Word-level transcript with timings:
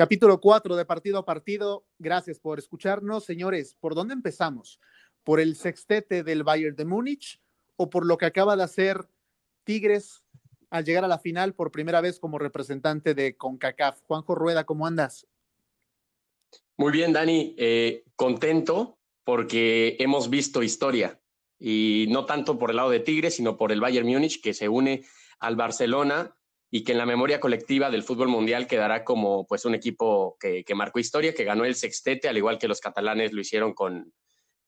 Capítulo 0.00 0.40
4 0.40 0.76
de 0.76 0.86
partido 0.86 1.18
a 1.18 1.26
partido. 1.26 1.84
Gracias 1.98 2.40
por 2.40 2.58
escucharnos. 2.58 3.26
Señores, 3.26 3.76
¿por 3.78 3.94
dónde 3.94 4.14
empezamos? 4.14 4.80
¿Por 5.24 5.40
el 5.40 5.56
sextete 5.56 6.24
del 6.24 6.42
Bayern 6.42 6.74
de 6.74 6.86
Múnich 6.86 7.38
o 7.76 7.90
por 7.90 8.06
lo 8.06 8.16
que 8.16 8.24
acaba 8.24 8.56
de 8.56 8.62
hacer 8.62 9.06
Tigres 9.62 10.22
al 10.70 10.86
llegar 10.86 11.04
a 11.04 11.06
la 11.06 11.18
final 11.18 11.52
por 11.54 11.70
primera 11.70 12.00
vez 12.00 12.18
como 12.18 12.38
representante 12.38 13.12
de 13.12 13.36
CONCACAF? 13.36 14.00
Juanjo 14.06 14.34
Rueda, 14.34 14.64
¿cómo 14.64 14.86
andas? 14.86 15.26
Muy 16.78 16.92
bien, 16.92 17.12
Dani. 17.12 17.54
Eh, 17.58 18.04
contento 18.16 18.96
porque 19.22 19.98
hemos 20.00 20.30
visto 20.30 20.62
historia 20.62 21.20
y 21.58 22.06
no 22.08 22.24
tanto 22.24 22.58
por 22.58 22.70
el 22.70 22.76
lado 22.76 22.88
de 22.88 23.00
Tigres, 23.00 23.34
sino 23.34 23.58
por 23.58 23.70
el 23.70 23.82
Bayern 23.82 24.08
Múnich 24.08 24.40
que 24.40 24.54
se 24.54 24.66
une 24.66 25.04
al 25.40 25.56
Barcelona 25.56 26.34
y 26.70 26.84
que 26.84 26.92
en 26.92 26.98
la 26.98 27.06
memoria 27.06 27.40
colectiva 27.40 27.90
del 27.90 28.04
fútbol 28.04 28.28
mundial 28.28 28.66
quedará 28.66 29.04
como 29.04 29.46
pues 29.46 29.64
un 29.64 29.74
equipo 29.74 30.36
que, 30.38 30.64
marcó 30.74 31.00
historia, 31.00 31.34
que 31.34 31.44
ganó 31.44 31.64
el 31.64 31.74
sextete, 31.74 32.28
al 32.28 32.36
igual 32.36 32.58
que 32.58 32.68
los 32.68 32.80
catalanes 32.80 33.32
lo 33.32 33.40
hicieron 33.40 33.74
con, 33.74 34.12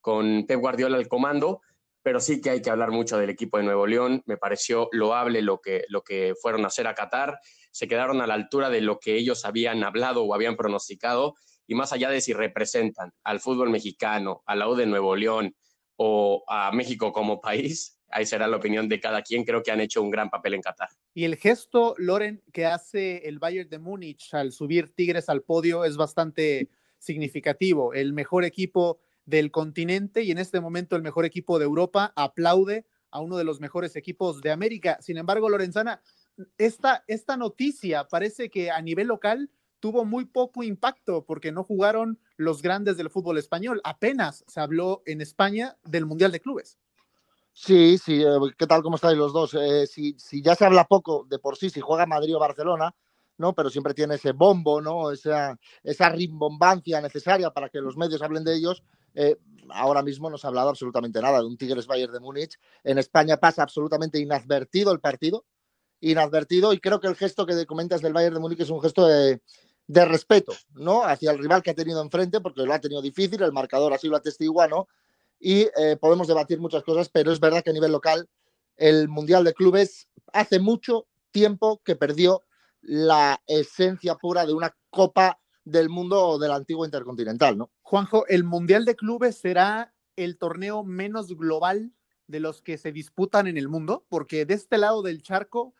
con 0.01 0.45
Pep 0.45 0.59
Guardiola 0.59 0.97
al 0.97 1.07
comando, 1.07 1.61
pero 2.01 2.19
sí 2.19 2.41
que 2.41 2.49
hay 2.49 2.61
que 2.61 2.69
hablar 2.69 2.91
mucho 2.91 3.17
del 3.17 3.29
equipo 3.29 3.57
de 3.57 3.63
Nuevo 3.63 3.87
León, 3.87 4.21
me 4.25 4.35
pareció 4.35 4.89
loable 4.91 5.41
lo 5.41 5.61
que, 5.61 5.85
lo 5.87 6.03
que 6.03 6.33
fueron 6.41 6.65
a 6.65 6.67
hacer 6.67 6.87
a 6.87 6.93
Qatar, 6.93 7.39
se 7.71 7.87
quedaron 7.87 8.21
a 8.21 8.27
la 8.27 8.33
altura 8.33 8.69
de 8.69 8.81
lo 8.81 8.99
que 8.99 9.15
ellos 9.15 9.45
habían 9.45 9.83
hablado 9.85 10.23
o 10.23 10.33
habían 10.33 10.57
pronosticado, 10.57 11.35
y 11.65 11.75
más 11.75 11.93
allá 11.93 12.09
de 12.09 12.19
si 12.19 12.33
representan 12.33 13.13
al 13.23 13.39
fútbol 13.39 13.69
mexicano, 13.69 14.43
a 14.45 14.55
la 14.55 14.67
U 14.67 14.75
de 14.75 14.85
Nuevo 14.85 15.15
León 15.15 15.55
o 15.95 16.43
a 16.49 16.69
México 16.73 17.13
como 17.13 17.39
país, 17.39 17.97
ahí 18.13 18.25
será 18.25 18.47
la 18.47 18.57
opinión 18.57 18.87
de 18.87 18.99
cada 18.99 19.21
quien, 19.21 19.43
creo 19.43 19.63
que 19.63 19.71
han 19.71 19.81
hecho 19.81 20.01
un 20.01 20.11
gran 20.11 20.29
papel 20.29 20.53
en 20.53 20.61
Qatar. 20.61 20.89
Y 21.13 21.25
el 21.25 21.35
gesto, 21.35 21.95
Loren, 21.97 22.41
que 22.51 22.65
hace 22.65 23.27
el 23.27 23.39
Bayern 23.39 23.69
de 23.69 23.79
Múnich 23.79 24.33
al 24.33 24.51
subir 24.51 24.93
Tigres 24.93 25.29
al 25.29 25.41
podio 25.41 25.85
es 25.85 25.97
bastante 25.97 26.69
significativo. 26.97 27.93
El 27.93 28.13
mejor 28.13 28.45
equipo 28.45 28.99
del 29.25 29.51
continente 29.51 30.23
y 30.23 30.31
en 30.31 30.37
este 30.37 30.59
momento 30.59 30.95
el 30.95 31.01
mejor 31.01 31.25
equipo 31.25 31.59
de 31.59 31.65
Europa 31.65 32.13
aplaude 32.15 32.85
a 33.11 33.21
uno 33.21 33.37
de 33.37 33.43
los 33.43 33.59
mejores 33.59 33.95
equipos 33.95 34.41
de 34.41 34.51
América. 34.51 34.97
Sin 35.01 35.17
embargo, 35.17 35.49
Lorenzana, 35.49 36.01
esta, 36.57 37.03
esta 37.07 37.37
noticia 37.37 38.07
parece 38.07 38.49
que 38.49 38.71
a 38.71 38.81
nivel 38.81 39.07
local 39.07 39.49
tuvo 39.79 40.05
muy 40.05 40.25
poco 40.25 40.63
impacto 40.63 41.25
porque 41.25 41.51
no 41.51 41.63
jugaron 41.63 42.19
los 42.37 42.61
grandes 42.61 42.97
del 42.97 43.09
fútbol 43.09 43.37
español. 43.37 43.81
Apenas 43.83 44.43
se 44.47 44.59
habló 44.59 45.03
en 45.05 45.21
España 45.21 45.77
del 45.83 46.05
Mundial 46.05 46.31
de 46.31 46.39
Clubes. 46.39 46.79
Sí, 47.55 47.97
sí, 47.99 48.21
eh, 48.23 48.27
¿qué 48.57 48.65
tal? 48.65 48.81
¿Cómo 48.81 48.95
estáis 48.95 49.17
los 49.17 49.31
dos? 49.31 49.53
Eh, 49.53 49.85
si, 49.87 50.15
ya 50.41 50.55
se 50.55 50.65
habla 50.65 50.85
poco 50.85 51.25
de 51.29 51.37
por 51.37 51.55
sí, 51.55 51.69
si 51.69 51.81
juega 51.81 52.05
Madrid 52.07 52.35
o 52.35 52.39
Barcelona, 52.39 52.95
¿no? 53.37 53.53
Pero 53.53 53.69
siempre 53.69 53.93
tiene 53.93 54.15
ese 54.15 54.31
bombo, 54.31 54.81
¿no? 54.81 55.11
Esa, 55.11 55.57
esa 55.83 56.09
rimbombancia 56.09 56.99
necesaria 56.99 57.51
para 57.51 57.69
que 57.69 57.79
los 57.79 57.95
medios 57.95 58.21
hablen 58.23 58.43
de 58.43 58.55
ellos. 58.55 58.83
Eh, 59.13 59.37
ahora 59.69 60.01
mismo 60.01 60.29
no 60.31 60.37
se 60.39 60.47
ha 60.47 60.49
hablado 60.49 60.69
absolutamente 60.69 61.21
nada 61.21 61.39
de 61.39 61.45
un 61.45 61.55
Tigres 61.57 61.85
Bayern 61.85 62.11
de 62.13 62.19
Múnich. 62.19 62.57
En 62.83 62.97
España 62.97 63.37
pasa 63.37 63.61
absolutamente 63.61 64.19
inadvertido 64.19 64.91
el 64.91 64.99
partido, 64.99 65.45
inadvertido, 66.01 66.73
y 66.73 66.79
creo 66.79 66.99
que 66.99 67.07
el 67.07 67.15
gesto 67.15 67.45
que 67.45 67.65
comentas 67.67 68.01
del 68.01 68.13
Bayern 68.13 68.35
de 68.35 68.41
Múnich 68.41 68.61
es 68.61 68.69
un 68.71 68.81
gesto 68.81 69.07
de, 69.07 69.41
de 69.87 70.05
respeto, 70.05 70.53
¿no? 70.73 71.03
Hacia 71.03 71.31
el 71.31 71.39
rival 71.39 71.61
que 71.63 71.71
ha 71.71 71.75
tenido 71.75 72.01
enfrente, 72.01 72.41
porque 72.41 72.63
lo 72.63 72.73
ha 72.73 72.79
tenido 72.79 73.01
difícil, 73.01 73.43
el 73.43 73.53
marcador 73.53 73.93
así 73.93 74.07
lo 74.07 74.17
atestigua, 74.17 74.67
¿no? 74.67 74.87
Y 75.39 75.67
eh, 75.77 75.97
podemos 75.99 76.27
debatir 76.27 76.59
muchas 76.59 76.83
cosas, 76.83 77.09
pero 77.09 77.31
es 77.31 77.39
verdad 77.39 77.63
que 77.63 77.71
a 77.71 77.73
nivel 77.73 77.91
local 77.91 78.29
el 78.77 79.07
Mundial 79.07 79.43
de 79.43 79.53
Clubes 79.53 80.07
hace 80.31 80.59
mucho 80.59 81.07
tiempo 81.31 81.81
que 81.83 81.95
perdió 81.95 82.43
la 82.81 83.41
esencia 83.47 84.15
pura 84.15 84.45
de 84.45 84.53
una 84.53 84.75
Copa 84.89 85.39
del 85.63 85.89
Mundo 85.89 86.21
o 86.21 86.39
del 86.39 86.51
antiguo 86.51 86.85
Intercontinental, 86.85 87.57
¿no? 87.57 87.71
Juanjo, 87.81 88.27
¿el 88.27 88.43
Mundial 88.43 88.85
de 88.85 88.95
Clubes 88.95 89.37
será 89.37 89.93
el 90.15 90.37
torneo 90.37 90.83
menos 90.83 91.35
global 91.35 91.93
de 92.27 92.39
los 92.39 92.61
que 92.61 92.77
se 92.77 92.91
disputan 92.91 93.47
en 93.47 93.57
el 93.57 93.69
mundo? 93.69 94.05
Porque 94.09 94.45
de 94.45 94.53
este 94.53 94.77
lado 94.77 95.01
del 95.01 95.21
charco, 95.21 95.73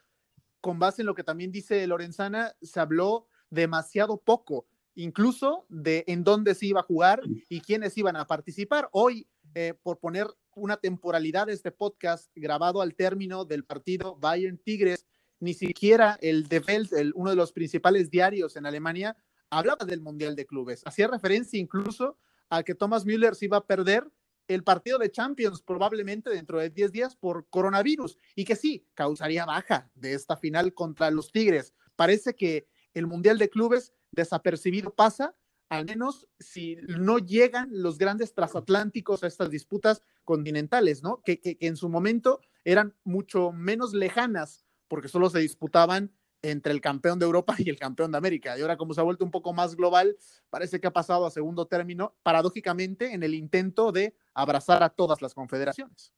con 0.61 0.79
base 0.79 1.01
en 1.01 1.07
lo 1.07 1.15
que 1.15 1.23
también 1.23 1.51
dice 1.51 1.85
Lorenzana, 1.87 2.55
se 2.61 2.79
habló 2.79 3.27
demasiado 3.49 4.17
poco, 4.17 4.65
incluso 4.95 5.65
de 5.69 6.05
en 6.07 6.23
dónde 6.23 6.55
se 6.55 6.67
iba 6.67 6.79
a 6.79 6.83
jugar 6.83 7.21
y 7.49 7.61
quiénes 7.61 7.97
iban 7.97 8.15
a 8.15 8.25
participar. 8.25 8.89
Hoy 8.91 9.27
eh, 9.55 9.73
por 9.81 9.99
poner 9.99 10.27
una 10.55 10.77
temporalidad 10.77 11.47
de 11.47 11.53
este 11.53 11.71
podcast 11.71 12.31
grabado 12.35 12.81
al 12.81 12.95
término 12.95 13.45
del 13.45 13.65
partido 13.65 14.15
Bayern 14.17 14.57
Tigres, 14.57 15.05
ni 15.39 15.53
siquiera 15.53 16.17
el 16.21 16.47
De 16.47 16.59
Welt, 16.59 16.91
uno 17.15 17.29
de 17.31 17.35
los 17.35 17.51
principales 17.51 18.09
diarios 18.09 18.55
en 18.55 18.65
Alemania, 18.65 19.17
hablaba 19.49 19.85
del 19.85 20.01
Mundial 20.01 20.35
de 20.35 20.45
Clubes. 20.45 20.81
Hacía 20.85 21.07
referencia 21.07 21.59
incluso 21.59 22.17
a 22.49 22.63
que 22.63 22.75
Thomas 22.75 23.05
Müller 23.05 23.35
se 23.35 23.45
iba 23.45 23.57
a 23.57 23.65
perder 23.65 24.07
el 24.47 24.63
partido 24.63 24.97
de 24.97 25.11
Champions 25.11 25.61
probablemente 25.61 26.29
dentro 26.29 26.59
de 26.59 26.69
10 26.69 26.91
días 26.91 27.15
por 27.15 27.47
coronavirus 27.49 28.17
y 28.35 28.45
que 28.45 28.55
sí, 28.55 28.85
causaría 28.93 29.45
baja 29.45 29.89
de 29.95 30.13
esta 30.13 30.35
final 30.35 30.73
contra 30.73 31.11
los 31.11 31.31
Tigres. 31.31 31.73
Parece 31.95 32.35
que 32.35 32.67
el 32.93 33.07
Mundial 33.07 33.37
de 33.37 33.49
Clubes 33.49 33.93
desapercibido 34.11 34.93
pasa 34.93 35.35
al 35.69 35.85
menos 35.85 36.27
si 36.39 36.77
no 36.87 37.17
llegan 37.17 37.69
los 37.71 37.97
grandes 37.97 38.33
transatlánticos 38.33 39.23
a 39.23 39.27
estas 39.27 39.49
disputas 39.49 40.03
continentales, 40.23 41.03
¿no? 41.03 41.21
Que, 41.23 41.39
en 41.59 41.77
su 41.77 41.89
momento 41.89 42.41
eran 42.63 42.95
mucho 43.03 43.51
menos 43.51 43.93
lejanas 43.93 44.65
porque 44.87 45.07
solo 45.07 45.29
se 45.29 45.39
disputaban 45.39 46.11
entre 46.41 46.73
el 46.73 46.81
campeón 46.81 47.17
de 47.19 47.25
Europa 47.25 47.55
y 47.57 47.69
el 47.69 47.79
campeón 47.79 48.11
de 48.11 48.17
América. 48.17 48.57
Y 48.57 48.61
ahora 48.61 48.77
como 48.77 48.93
se 48.93 49.01
ha 49.01 49.03
vuelto 49.03 49.25
un 49.25 49.31
poco 49.31 49.53
más 49.53 49.75
global, 49.75 50.17
parece 50.49 50.79
que 50.79 50.87
ha 50.87 50.93
pasado 50.93 51.25
a 51.25 51.31
segundo 51.31 51.65
término, 51.65 52.15
paradójicamente, 52.21 53.13
en 53.13 53.23
el 53.23 53.33
intento 53.33 53.91
de 53.91 54.15
abrazar 54.33 54.83
a 54.83 54.89
todas 54.89 55.21
las 55.21 55.33
confederaciones. 55.33 56.13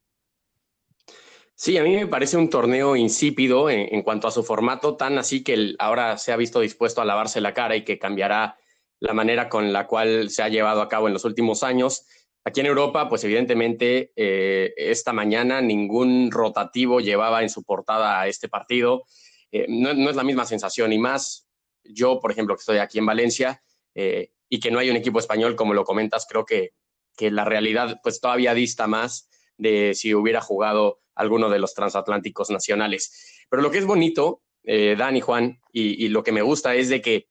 Sí, 1.57 1.77
a 1.77 1.83
mí 1.83 1.95
me 1.95 2.07
parece 2.07 2.35
un 2.35 2.50
torneo 2.50 2.97
insípido 2.97 3.69
en, 3.69 4.01
cuanto 4.03 4.27
a 4.27 4.31
su 4.31 4.44
formato, 4.44 4.97
tan 4.97 5.17
así 5.17 5.41
que 5.41 5.73
ahora 5.79 6.17
se 6.17 6.33
ha 6.33 6.35
visto 6.35 6.59
dispuesto 6.59 7.00
a 7.00 7.06
lavarse 7.06 7.39
la 7.39 7.53
cara 7.53 7.77
y 7.77 7.85
que 7.85 7.97
cambiará 7.97 8.57
la 9.00 9.13
manera 9.13 9.50
con 9.50 9.73
la 9.73 9.88
cual 9.88 10.29
se 10.29 10.44
ha 10.44 10.50
llevado 10.50 10.81
a 10.81 10.89
cabo 10.89 11.07
en 11.07 11.13
los 11.13 11.25
últimos 11.25 11.63
años. 11.63 12.06
Aquí 12.44 12.59
en 12.59 12.67
Europa, 12.67 13.09
pues 13.09 13.23
evidentemente, 13.23 14.11
eh, 14.16 14.73
esta 14.78 15.13
mañana 15.13 15.61
ningún 15.61 16.31
rotativo 16.31 17.00
llevaba 17.00 17.41
en 17.41 17.50
su 17.50 17.63
portada 17.63 18.22
a 18.22 18.28
este 18.28 18.47
partido. 18.47 19.03
Eh, 19.51 19.66
no, 19.67 20.09
es 20.09 20.16
la 20.16 20.23
misma 20.23 20.45
sensación 20.45 20.94
y 20.94 21.00
más 21.00 21.47
yo, 21.83 22.19
por 22.19 22.31
ejemplo, 22.31 22.56
que 22.56 22.59
estoy 22.59 22.78
aquí 22.78 23.00
en 23.00 23.06
Valencia 23.06 23.61
eh, 23.95 24.31
y 24.50 24.59
que 24.59 24.72
no 24.72 24.79
hay 24.79 24.89
un 24.89 24.95
equipo 24.95 25.19
español, 25.19 25.56
como 25.56 25.73
lo 25.73 25.83
comentas, 25.83 26.27
creo 26.29 26.45
que, 26.45 26.73
que 27.17 27.31
la 27.31 27.45
realidad 27.45 28.00
pues 28.03 28.19
todavía 28.19 28.53
dista 28.53 28.88
más 28.88 29.29
de 29.57 29.94
si 29.94 30.13
hubiera 30.13 30.41
jugado 30.41 31.00
alguno 31.16 31.50
de 31.50 31.59
los 31.59 31.73
transatlánticos 31.73 32.50
nacionales. 32.50 33.45
Pero 33.50 33.62
lo 33.62 33.72
que 33.72 33.77
es 33.77 33.85
bonito, 33.85 34.41
Dan 34.63 35.16
y 35.16 35.22
Juan, 35.22 35.62
y 35.72 36.07
lo 36.09 36.23
que 36.23 36.31
me 36.31 36.41
gusta 36.41 36.75
es 36.75 36.89
de 36.89 37.01
que 37.01 37.27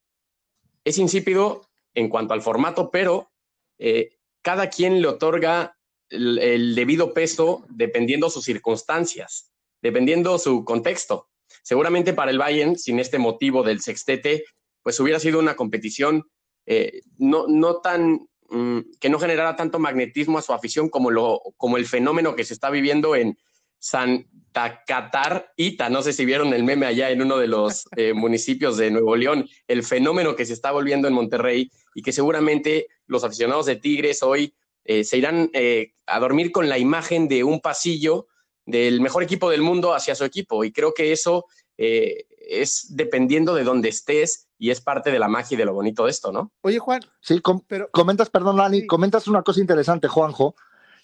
es 0.85 0.99
insípido 0.99 1.67
en 1.95 2.09
cuanto 2.09 2.35
al 2.35 2.43
formato, 2.43 2.91
pero 2.91 3.33
eh, 3.79 4.11
cada 4.43 4.69
quien 4.69 5.01
le 5.01 5.09
otorga 5.09 5.77
el, 6.11 6.75
debido 6.75 7.15
peso 7.15 7.65
dependiendo 7.71 8.31
sus 8.31 8.45
circunstancias, 8.45 9.53
dependiendo 9.83 10.39
su 10.39 10.65
contexto. 10.65 11.29
Seguramente 11.63 12.13
para 12.13 12.31
el 12.31 12.39
Bayern, 12.39 12.77
sin 12.77 13.01
este 13.01 13.19
motivo 13.19 13.63
del 13.63 13.81
sextete, 13.81 14.45
pues 14.83 15.01
hubiera 15.01 15.19
sido 15.19 15.39
una 15.39 15.57
competición 15.57 16.25
eh, 16.67 17.01
no, 17.19 17.47
no 17.47 17.81
tan 17.81 18.29
mm, 18.51 18.81
que 19.01 19.09
no 19.09 19.19
generara 19.19 19.57
tanto 19.57 19.79
magnetismo 19.79 20.39
a 20.39 20.43
su 20.43 20.53
afición 20.53 20.89
como, 20.89 21.11
lo, 21.11 21.41
como 21.57 21.77
el 21.77 21.87
fenómeno 21.87 22.37
que 22.37 22.45
se 22.45 22.55
está 22.55 22.71
viviendo 22.71 23.17
en 23.17 23.39
Santa 23.85 24.83
Catarita. 24.87 25.91
No 25.91 26.01
sé 26.01 26.15
si 26.15 26.25
vieron 26.25 26.55
el 26.55 26.65
meme 26.65 26.87
allá 26.87 27.11
en 27.11 27.21
uno 27.21 27.37
de 27.37 27.49
los 27.49 27.85
eh, 27.97 28.15
municipios 28.15 28.79
de 28.79 28.91
Nuevo 28.91 29.15
León, 29.15 29.47
el 29.69 29.83
fenómeno 29.83 30.35
que 30.35 30.47
se 30.47 30.55
está 30.55 30.73
volviendo 30.73 31.07
en 31.07 31.13
Monterrey 31.13 31.71
y 31.95 32.01
que 32.01 32.11
seguramente 32.11 32.87
los 33.07 33.25
aficionados 33.25 33.67
de 33.67 33.77
Tigres 33.77 34.23
hoy 34.23 34.55
eh, 34.85 35.05
se 35.05 35.19
irán 35.19 35.51
eh, 35.53 35.93
a 36.07 36.19
dormir 36.19 36.51
con 36.51 36.71
la 36.71 36.79
imagen 36.79 37.29
de 37.29 37.45
un 37.45 37.61
pasillo 37.61 38.27
del 38.65 39.03
mejor 39.03 39.23
equipo 39.23 39.51
del 39.51 39.61
mundo 39.61 39.93
hacia 39.93 40.15
su 40.15 40.25
equipo. 40.25 40.65
Y 40.65 40.73
creo 40.73 40.95
que 40.95 41.13
eso 41.13 41.45
es 41.77 42.87
dependiendo 42.97 43.55
de 43.55 43.65
dónde 43.65 43.89
estés 43.91 44.49
y 44.57 44.71
es 44.71 44.81
parte 44.81 45.11
de 45.11 45.19
la 45.19 45.29
magia 45.29 45.57
y 45.57 45.59
de 45.59 45.65
lo 45.67 45.75
bonito 45.75 46.05
de 46.05 46.11
esto, 46.11 46.33
¿no? 46.33 46.53
Oye, 46.63 46.79
Juan. 46.79 47.03
Sí, 47.21 47.43
pero, 47.67 47.91
comentas, 47.91 48.31
perdón, 48.31 48.57
Lani, 48.57 48.87
comentas 48.87 49.27
una 49.27 49.43
cosa 49.43 49.61
interesante, 49.61 50.09
Juanjo, 50.09 50.55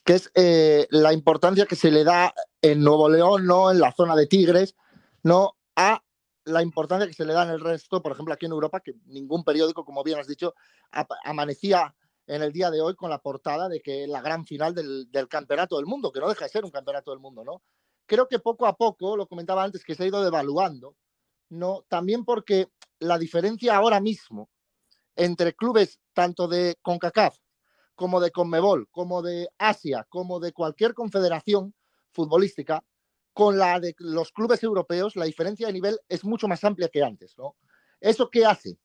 que 0.04 0.14
es 0.14 0.30
eh, 0.34 0.86
la 0.90 1.12
importancia 1.12 1.66
que 1.66 1.76
se 1.76 1.90
le 1.90 2.04
da 2.04 2.34
en 2.62 2.82
Nuevo 2.82 3.08
León, 3.08 3.46
¿no? 3.46 3.70
En 3.70 3.80
la 3.80 3.92
zona 3.92 4.16
de 4.16 4.26
Tigres, 4.26 4.76
¿no? 5.22 5.56
A 5.76 6.02
la 6.44 6.62
importancia 6.62 7.06
que 7.06 7.14
se 7.14 7.24
le 7.24 7.32
da 7.32 7.44
en 7.44 7.50
el 7.50 7.60
resto, 7.60 8.02
por 8.02 8.12
ejemplo, 8.12 8.34
aquí 8.34 8.46
en 8.46 8.52
Europa, 8.52 8.80
que 8.80 8.94
ningún 9.06 9.44
periódico, 9.44 9.84
como 9.84 10.02
bien 10.02 10.18
has 10.18 10.26
dicho, 10.26 10.54
amanecía 11.24 11.94
en 12.26 12.42
el 12.42 12.52
día 12.52 12.70
de 12.70 12.80
hoy 12.80 12.94
con 12.94 13.10
la 13.10 13.18
portada 13.18 13.68
de 13.68 13.80
que 13.80 14.06
la 14.06 14.22
gran 14.22 14.44
final 14.44 14.74
del, 14.74 15.08
campeonato 15.28 15.76
del 15.76 15.86
mundo, 15.86 16.12
que 16.12 16.20
no 16.20 16.28
deja 16.28 16.44
de 16.44 16.50
ser 16.50 16.64
un 16.64 16.70
campeonato 16.70 17.10
del 17.10 17.20
mundo, 17.20 17.44
¿no? 17.44 17.62
Creo 18.06 18.28
que 18.28 18.38
poco 18.38 18.66
a 18.66 18.76
poco, 18.76 19.16
lo 19.16 19.26
comentaba 19.26 19.62
antes, 19.62 19.84
que 19.84 19.94
se 19.94 20.04
ha 20.04 20.06
ido 20.06 20.24
devaluando, 20.24 20.96
¿no? 21.48 21.84
También 21.88 22.24
porque 22.24 22.68
la 22.98 23.18
diferencia 23.18 23.76
ahora 23.76 24.00
mismo 24.00 24.48
entre 25.16 25.54
clubes 25.54 26.00
tanto 26.14 26.48
de 26.48 26.76
CONCACAF 26.82 27.36
como 28.00 28.18
de 28.18 28.30
CONMEBOL, 28.30 28.88
como 28.90 29.20
de 29.20 29.50
Asia, 29.58 30.06
como 30.08 30.40
de 30.40 30.54
cualquier 30.54 30.94
confederación 30.94 31.74
futbolística, 32.12 32.82
con 33.34 33.58
la 33.58 33.78
de 33.78 33.94
los 33.98 34.32
clubes 34.32 34.62
europeos, 34.62 35.16
la 35.16 35.26
diferencia 35.26 35.66
de 35.66 35.74
nivel 35.74 35.98
es 36.08 36.24
mucho 36.24 36.48
más 36.48 36.64
amplia 36.64 36.88
que 36.88 37.02
antes. 37.02 37.36
¿no? 37.36 37.56
¿Eso 38.00 38.30
qué 38.30 38.46
hace? 38.46 38.78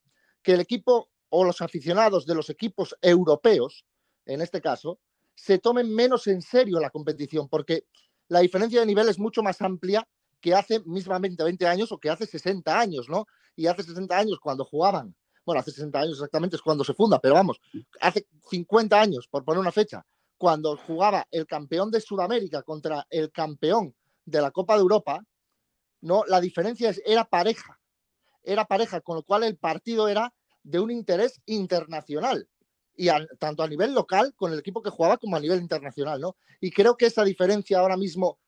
Que 0.43 0.55
el 0.55 0.59
equipo 0.59 1.07
o 1.29 1.45
los 1.45 1.61
aficionados 1.61 2.25
de 2.25 2.35
los 2.35 2.49
equipos 2.49 2.93
europeos, 3.01 3.85
en 4.25 4.41
este 4.41 4.59
caso, 4.59 4.99
se 5.33 5.59
tomen 5.59 5.95
menos 5.95 6.27
en 6.27 6.41
serio 6.41 6.81
la 6.81 6.89
competición, 6.89 7.47
porque 7.47 7.85
la 8.27 8.41
diferencia 8.41 8.81
de 8.81 8.85
nivel 8.85 9.07
es 9.07 9.17
mucho 9.17 9.41
más 9.41 9.61
amplia 9.61 10.05
que 10.41 10.53
hace 10.53 10.81
mismamente 10.81 11.41
20 11.41 11.65
años 11.67 11.89
o 11.93 11.99
que 11.99 12.09
hace 12.09 12.25
60 12.25 12.77
años, 12.77 13.07
¿no? 13.07 13.27
Y 13.55 13.67
hace 13.67 13.83
60 13.83 14.17
años 14.17 14.39
cuando 14.41 14.65
jugaban, 14.65 15.15
bueno, 15.45 15.61
hace 15.61 15.71
60 15.71 15.99
años 15.99 16.13
exactamente 16.13 16.55
es 16.55 16.61
cuando 16.61 16.83
se 16.83 16.93
funda, 16.93 17.19
pero 17.19 17.35
vamos, 17.35 17.59
hace 18.01 18.27
50 18.49 18.99
años, 18.99 19.27
por 19.27 19.45
poner 19.45 19.59
una 19.59 19.71
fecha, 19.71 20.05
cuando 20.37 20.75
jugaba 20.77 21.27
el 21.31 21.45
campeón 21.45 21.91
de 21.91 22.01
Sudamérica 22.01 22.63
contra 22.63 23.05
el 23.09 23.31
campeón 23.31 23.95
de 24.25 24.41
la 24.41 24.51
Copa 24.51 24.75
de 24.75 24.81
Europa, 24.81 25.23
¿no? 26.01 26.23
La 26.25 26.41
diferencia 26.41 26.89
es, 26.89 27.01
era 27.05 27.25
pareja, 27.25 27.79
era 28.43 28.65
pareja, 28.65 29.01
con 29.01 29.17
lo 29.17 29.23
cual 29.23 29.43
el 29.43 29.57
partido 29.57 30.07
era 30.07 30.33
de 30.63 30.79
un 30.79 30.91
interés 30.91 31.41
internacional 31.45 32.47
y 32.97 33.09
tanto 33.39 33.63
a 33.63 33.67
nivel 33.67 33.93
local 33.93 34.33
con 34.35 34.51
el 34.53 34.59
equipo 34.59 34.81
que 34.81 34.89
jugaba 34.89 35.17
como 35.17 35.35
a 35.35 35.39
nivel 35.39 35.59
internacional, 35.59 36.19
¿no? 36.19 36.37
Y 36.59 36.71
creo 36.71 36.95
que 36.95 37.05
esa 37.05 37.23
diferencia 37.23 37.79
ahora 37.79 37.97
mismo 37.97 38.39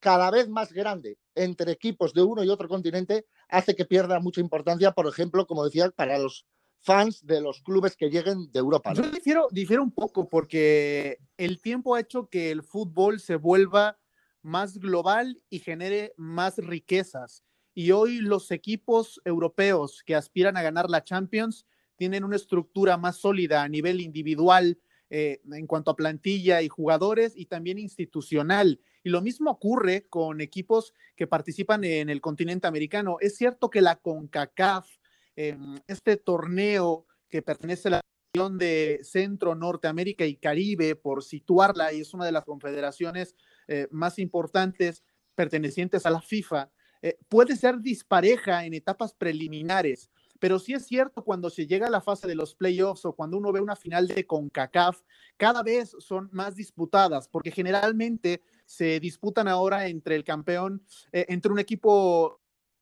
cada 0.00 0.30
vez 0.30 0.48
más 0.48 0.72
grande 0.72 1.18
entre 1.34 1.72
equipos 1.72 2.12
de 2.12 2.22
uno 2.22 2.42
y 2.42 2.48
otro 2.48 2.68
continente 2.68 3.26
hace 3.52 3.76
que 3.76 3.84
pierda 3.84 4.18
mucha 4.18 4.40
importancia, 4.40 4.92
por 4.92 5.06
ejemplo, 5.06 5.46
como 5.46 5.64
decía, 5.64 5.90
para 5.90 6.18
los 6.18 6.46
fans 6.80 7.24
de 7.24 7.40
los 7.40 7.60
clubes 7.62 7.96
que 7.96 8.10
lleguen 8.10 8.50
de 8.50 8.58
Europa. 8.58 8.92
Yo 8.94 9.08
difiero, 9.10 9.46
difiero 9.52 9.82
un 9.82 9.92
poco 9.92 10.28
porque 10.28 11.18
el 11.36 11.60
tiempo 11.60 11.94
ha 11.94 12.00
hecho 12.00 12.28
que 12.28 12.50
el 12.50 12.62
fútbol 12.62 13.20
se 13.20 13.36
vuelva 13.36 13.98
más 14.42 14.78
global 14.78 15.40
y 15.48 15.60
genere 15.60 16.14
más 16.16 16.56
riquezas. 16.58 17.44
Y 17.74 17.92
hoy 17.92 18.18
los 18.18 18.50
equipos 18.50 19.20
europeos 19.24 20.02
que 20.04 20.16
aspiran 20.16 20.56
a 20.56 20.62
ganar 20.62 20.90
la 20.90 21.04
Champions 21.04 21.66
tienen 21.96 22.24
una 22.24 22.36
estructura 22.36 22.96
más 22.96 23.18
sólida 23.18 23.62
a 23.62 23.68
nivel 23.68 24.00
individual 24.00 24.78
eh, 25.10 25.40
en 25.52 25.66
cuanto 25.66 25.90
a 25.90 25.96
plantilla 25.96 26.62
y 26.62 26.68
jugadores 26.68 27.34
y 27.36 27.46
también 27.46 27.78
institucional. 27.78 28.80
Y 29.02 29.10
lo 29.10 29.20
mismo 29.20 29.50
ocurre 29.50 30.06
con 30.08 30.40
equipos 30.40 30.94
que 31.16 31.26
participan 31.26 31.84
en 31.84 32.08
el 32.08 32.20
continente 32.20 32.66
americano. 32.66 33.16
Es 33.20 33.36
cierto 33.36 33.70
que 33.70 33.80
la 33.80 33.96
CONCACAF, 33.96 34.88
em, 35.36 35.78
este 35.86 36.16
torneo 36.16 37.06
que 37.28 37.42
pertenece 37.42 37.88
a 37.88 37.90
la 37.92 38.00
región 38.34 38.58
de 38.58 39.00
Centro, 39.02 39.54
Norteamérica 39.54 40.24
y 40.24 40.36
Caribe, 40.36 40.94
por 40.96 41.22
situarla, 41.22 41.92
y 41.92 42.00
es 42.00 42.14
una 42.14 42.26
de 42.26 42.32
las 42.32 42.44
confederaciones 42.44 43.34
eh, 43.68 43.88
más 43.90 44.18
importantes 44.18 45.02
pertenecientes 45.34 46.06
a 46.06 46.10
la 46.10 46.20
FIFA, 46.20 46.70
eh, 47.02 47.18
puede 47.28 47.56
ser 47.56 47.80
dispareja 47.80 48.64
en 48.64 48.74
etapas 48.74 49.12
preliminares 49.14 50.10
pero 50.42 50.58
sí 50.58 50.72
es 50.74 50.84
cierto 50.84 51.22
cuando 51.22 51.50
se 51.50 51.68
llega 51.68 51.86
a 51.86 51.90
la 51.90 52.00
fase 52.00 52.26
de 52.26 52.34
los 52.34 52.56
playoffs 52.56 53.04
o 53.04 53.12
cuando 53.12 53.38
uno 53.38 53.52
ve 53.52 53.60
una 53.60 53.76
final 53.76 54.08
de 54.08 54.26
CONCACAF, 54.26 55.00
cada 55.36 55.62
vez 55.62 55.94
son 56.00 56.28
más 56.32 56.56
disputadas, 56.56 57.28
porque 57.28 57.52
generalmente 57.52 58.42
se 58.66 58.98
disputan 58.98 59.46
ahora 59.46 59.86
entre 59.86 60.16
el 60.16 60.24
campeón, 60.24 60.84
eh, 61.12 61.26
entre 61.28 61.52
un 61.52 61.60
equipo 61.60 62.40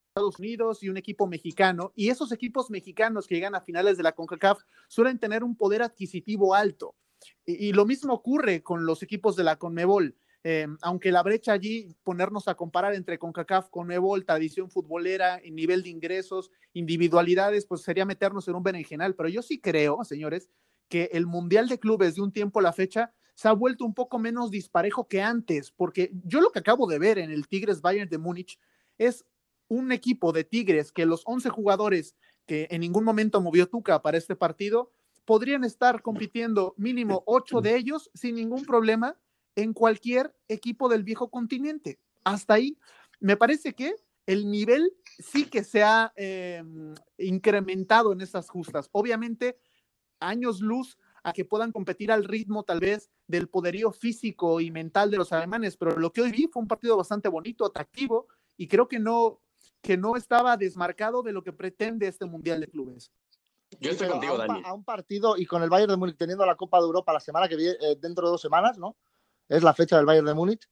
Estados 0.09 0.39
Unidos 0.39 0.83
y 0.83 0.89
un 0.89 0.97
equipo 0.97 1.27
mexicano, 1.27 1.93
y 1.95 2.09
esos 2.09 2.33
equipos 2.33 2.71
mexicanos 2.71 3.27
que 3.27 3.35
llegan 3.35 3.55
a 3.55 3.61
finales 3.61 3.99
de 3.99 4.05
la 4.05 4.13
CONCACAF 4.13 4.63
suelen 4.89 5.19
tener 5.19 5.45
un 5.45 5.55
poder 5.55 5.83
adquisitivo 5.83 6.55
alto. 6.55 6.95
Y 7.45 7.75
lo 7.75 7.85
mismo 7.85 8.15
ocurre 8.15 8.63
con 8.63 8.87
los 8.87 9.03
equipos 9.03 9.37
de 9.37 9.45
la 9.45 9.57
CONMEBOL. 9.57 10.17
Eh, 10.43 10.67
aunque 10.81 11.13
la 11.13 11.23
brecha 11.23 11.53
allí, 11.53 11.95
ponernos 12.03 12.49
a 12.49 12.55
comparar 12.55 12.95
entre 12.95 13.19
CONCACAF, 13.19 13.69
con 13.69 13.93
Ebol, 13.93 14.25
tradición 14.25 14.71
futbolera, 14.71 15.41
nivel 15.51 15.83
de 15.83 15.91
ingresos, 15.91 16.51
individualidades, 16.73 17.67
pues 17.67 17.83
sería 17.83 18.07
meternos 18.07 18.49
en 18.49 18.55
un 18.55 18.63
berenjenal. 18.63 19.15
Pero 19.15 19.29
yo 19.29 19.43
sí 19.43 19.61
creo, 19.61 20.03
señores, 20.05 20.49
que 20.89 21.11
el 21.13 21.27
Mundial 21.27 21.69
de 21.69 21.79
Clubes 21.79 22.15
de 22.15 22.23
un 22.23 22.33
tiempo 22.33 22.61
a 22.61 22.63
la 22.63 22.73
fecha 22.73 23.13
se 23.35 23.49
ha 23.49 23.53
vuelto 23.53 23.85
un 23.85 23.95
poco 23.95 24.19
menos 24.19 24.51
disparejo 24.51 25.09
que 25.09 25.23
antes, 25.23 25.71
porque 25.71 26.11
yo 26.25 26.41
lo 26.41 26.51
que 26.51 26.59
acabo 26.59 26.87
de 26.87 26.99
ver 26.99 27.19
en 27.19 27.31
el 27.31 27.49
Tigres 27.49 27.81
Bayern 27.81 28.11
de 28.11 28.19
Múnich 28.19 28.59
es 28.99 29.25
un 29.69 29.93
equipo 29.93 30.33
de 30.33 30.45
Tigres 30.45 30.93
que 30.93 31.07
los 31.07 31.23
11 31.25 31.49
jugadores 31.49 32.17
que 32.45 32.67
en 32.71 32.81
ningún 32.81 33.05
momento 33.05 33.41
movió 33.41 33.69
Tuca 33.69 34.03
para 34.03 34.19
este 34.19 34.37
partido 34.37 34.91
podrían 35.25 35.65
estar 35.65 36.03
compitiendo 36.03 36.75
mínimo 36.77 37.23
8 37.27 37.61
de 37.61 37.77
ellos 37.77 38.11
sin 38.15 38.35
ningún 38.35 38.65
problema 38.67 39.17
en 39.57 39.73
cualquier 39.73 40.35
equipo 40.49 40.89
del 40.89 41.05
viejo 41.05 41.31
continente. 41.31 41.99
Hasta 42.25 42.55
ahí, 42.55 42.79
me 43.21 43.37
parece 43.37 43.75
que 43.75 43.95
el 44.27 44.51
nivel 44.51 44.93
sí 45.19 45.47
que 45.47 45.65
se 45.65 45.83
ha 45.83 46.13
em, 46.17 46.95
incrementado 47.19 48.13
en 48.13 48.21
estas 48.21 48.49
justas. 48.49 48.89
Obviamente, 48.93 49.59
años 50.21 50.61
luz 50.61 50.99
a 51.23 51.33
que 51.33 51.45
puedan 51.45 51.73
competir 51.73 52.13
al 52.13 52.25
ritmo 52.25 52.63
tal 52.63 52.81
vez 52.81 53.11
del 53.27 53.49
poderío 53.49 53.93
físico 53.93 54.61
y 54.61 54.71
mental 54.71 55.11
de 55.11 55.19
los 55.19 55.33
alemanes, 55.33 55.77
pero 55.77 55.99
lo 55.99 56.13
que 56.13 56.23
hoy 56.23 56.31
vi 56.31 56.49
fue 56.51 56.63
un 56.63 56.69
partido 56.69 56.97
bastante 56.97 57.29
bonito, 57.29 57.67
atractivo 57.67 58.29
y 58.57 58.69
creo 58.69 58.89
que 58.89 58.99
no 58.99 59.41
que 59.83 59.97
no 59.97 60.17
estaba 60.17 60.57
desmarcado 60.57 61.23
de 61.23 61.33
lo 61.33 61.43
que 61.43 61.53
pretende 61.53 62.07
este 62.07 62.27
Mundial 62.27 62.61
de 62.61 62.69
Clubes. 62.69 63.11
Yo 63.81 63.93
estoy 63.93 64.09
contigo, 64.09 64.37
Dani. 64.37 64.63
A 64.65 64.75
un 64.75 64.85
partido 64.85 65.37
y 65.37 65.47
con 65.47 65.63
el 65.63 65.71
Bayern 65.71 65.91
de 65.91 65.97
Múnich 65.97 66.17
teniendo 66.17 66.45
la 66.45 66.57
Copa 66.57 66.79
de 66.79 66.85
Europa 66.85 67.13
la 67.13 67.21
semana 67.21 67.49
que 67.49 67.57
viene, 67.57 67.77
eh, 67.81 67.97
dentro 68.01 68.27
de 68.27 68.33
dos 68.33 68.41
semanas, 68.41 68.79
¿no? 68.79 68.97
Es 69.51 69.63
la 69.63 69.75
fecha 69.75 69.97
del 69.97 70.07
Bayern 70.07 70.27
de 70.27 70.35
Múnich, 70.35 70.69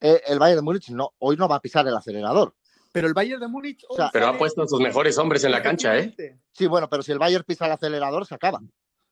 eh, 0.00 0.20
el 0.26 0.38
Bayern 0.38 0.58
de 0.58 0.62
Múnich 0.62 0.90
no, 0.90 1.14
hoy 1.18 1.36
no 1.36 1.48
va 1.48 1.56
a 1.56 1.60
pisar 1.60 1.86
el 1.86 1.96
acelerador. 1.96 2.54
Pero 2.92 3.06
el 3.06 3.14
Bayern 3.14 3.40
de 3.40 3.48
Múnich. 3.48 3.84
pero 4.12 4.26
ha 4.26 4.36
puesto 4.36 4.62
a 4.62 4.68
sus 4.68 4.80
mejores 4.80 5.16
hombres 5.18 5.44
en 5.44 5.52
la 5.52 5.62
cancha, 5.62 5.96
¿eh? 5.96 6.40
Sí, 6.52 6.66
bueno, 6.66 6.88
pero 6.88 7.02
si 7.02 7.12
el 7.12 7.18
Bayern 7.18 7.44
pisa 7.44 7.66
el 7.66 7.72
acelerador, 7.72 8.26
se 8.26 8.34
acaba. 8.34 8.60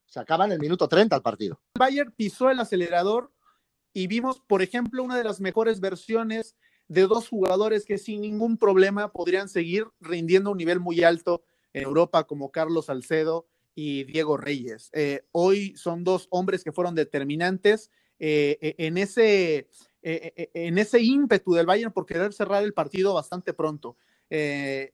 Se 0.07 0.19
acaba 0.19 0.45
en 0.45 0.53
el 0.53 0.59
minuto 0.59 0.89
30 0.89 1.15
el 1.15 1.23
partido. 1.23 1.61
El 1.75 1.81
Bayern 1.81 2.13
pisó 2.13 2.51
el 2.51 2.59
acelerador 2.59 3.33
y 3.93 4.07
vimos, 4.07 4.41
por 4.41 4.63
ejemplo, 4.63 5.03
una 5.03 5.17
de 5.17 5.25
las 5.25 5.41
mejores 5.41 5.81
versiones 5.81 6.57
de 6.89 7.03
dos 7.03 7.29
jugadores 7.29 7.85
que 7.85 7.99
sin 7.99 8.23
ningún 8.23 8.57
problema 8.57 9.13
podrían 9.13 9.49
seguir 9.49 9.87
rindiendo 10.01 10.51
un 10.51 10.59
nivel 10.59 10.81
muy 10.81 11.03
alto 11.03 11.45
en 11.73 11.83
Europa, 11.83 12.25
como 12.25 12.51
Carlos 12.51 12.87
Salcedo 12.87 13.47
y 13.75 14.05
Diego 14.05 14.37
Reyes. 14.37 14.91
Eh, 14.95 15.27
hoy 15.33 15.77
son 15.77 16.03
dos 16.03 16.29
hombres 16.31 16.65
que 16.65 16.73
fueron 16.73 16.95
determinantes 16.95 17.91
eh, 18.19 18.59
e, 18.61 18.87
en, 18.87 18.97
ese, 18.99 19.57
eh, 19.57 19.69
eh, 20.03 20.51
en 20.55 20.79
ese 20.79 21.01
ímpetu 21.01 21.53
del 21.53 21.67
Bayern 21.67 21.93
por 21.93 22.07
querer 22.07 22.33
cerrar 22.33 22.63
el 22.63 22.73
partido 22.73 23.15
bastante 23.15 23.53
pronto. 23.53 23.97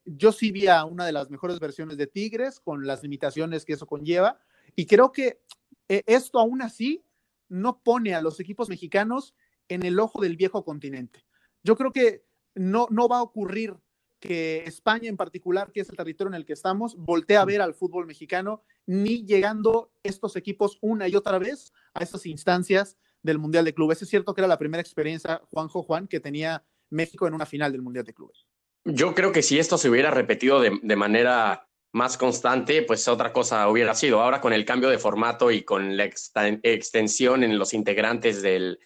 yo 0.04 0.32
sí 0.32 0.52
vi 0.52 0.66
a 0.66 0.84
una 0.84 1.06
de 1.06 1.12
las 1.12 1.30
mejores 1.30 1.58
versiones 1.58 1.96
de 1.96 2.06
Tigres 2.06 2.60
con 2.60 2.86
las 2.86 3.02
limitaciones 3.02 3.64
que 3.64 3.72
eso 3.74 3.86
conlleva 3.86 4.38
y 4.76 4.84
creo 4.84 5.10
que 5.10 5.40
esto 5.88 6.38
aún 6.38 6.60
así 6.60 7.02
no 7.48 7.80
pone 7.82 8.14
a 8.14 8.20
los 8.20 8.40
equipos 8.40 8.68
mexicanos 8.68 9.34
en 9.68 9.84
el 9.84 9.98
ojo 10.00 10.20
del 10.20 10.36
viejo 10.36 10.64
continente. 10.64 11.24
Yo 11.62 11.76
creo 11.76 11.92
que 11.92 12.24
no, 12.54 12.88
no 12.90 13.08
va 13.08 13.18
a 13.18 13.22
ocurrir 13.22 13.74
que 14.22 14.62
España 14.66 15.08
en 15.08 15.16
particular, 15.16 15.72
que 15.72 15.80
es 15.80 15.88
el 15.88 15.96
territorio 15.96 16.28
en 16.28 16.34
el 16.34 16.46
que 16.46 16.52
estamos, 16.52 16.94
voltee 16.96 17.36
a 17.36 17.44
ver 17.44 17.60
al 17.60 17.74
fútbol 17.74 18.06
mexicano, 18.06 18.62
ni 18.86 19.24
llegando 19.26 19.90
estos 20.04 20.36
equipos 20.36 20.78
una 20.80 21.08
y 21.08 21.16
otra 21.16 21.38
vez 21.38 21.72
a 21.92 22.04
esas 22.04 22.24
instancias 22.26 22.96
del 23.22 23.38
Mundial 23.38 23.64
de 23.64 23.74
Clubes. 23.74 24.02
Es 24.02 24.08
cierto 24.08 24.34
que 24.34 24.40
era 24.40 24.48
la 24.48 24.58
primera 24.58 24.80
experiencia, 24.80 25.40
Juanjo 25.50 25.82
Juan, 25.82 26.08
que 26.08 26.20
tenía 26.20 26.64
México 26.90 27.26
en 27.26 27.34
una 27.34 27.46
final 27.46 27.72
del 27.72 27.82
Mundial 27.82 28.04
de 28.04 28.14
Clubes. 28.14 28.46
Yo 28.84 29.14
creo 29.14 29.32
que 29.32 29.42
si 29.42 29.58
esto 29.58 29.78
se 29.78 29.88
hubiera 29.88 30.10
repetido 30.10 30.60
de, 30.60 30.96
manera 30.96 31.68
más 31.92 32.16
constante, 32.16 32.82
pues 32.82 33.06
otra 33.06 33.32
cosa 33.32 33.68
hubiera 33.68 33.94
sido. 33.94 34.20
Ahora 34.20 34.40
con 34.40 34.52
el 34.52 34.64
cambio 34.64 34.88
de 34.88 34.98
formato 34.98 35.50
y 35.50 35.62
con 35.62 35.96
la 35.96 36.04
extensión 36.04 37.44
en 37.44 37.58
los 37.58 37.74
integrantes 37.74 38.42
del, 38.42 38.80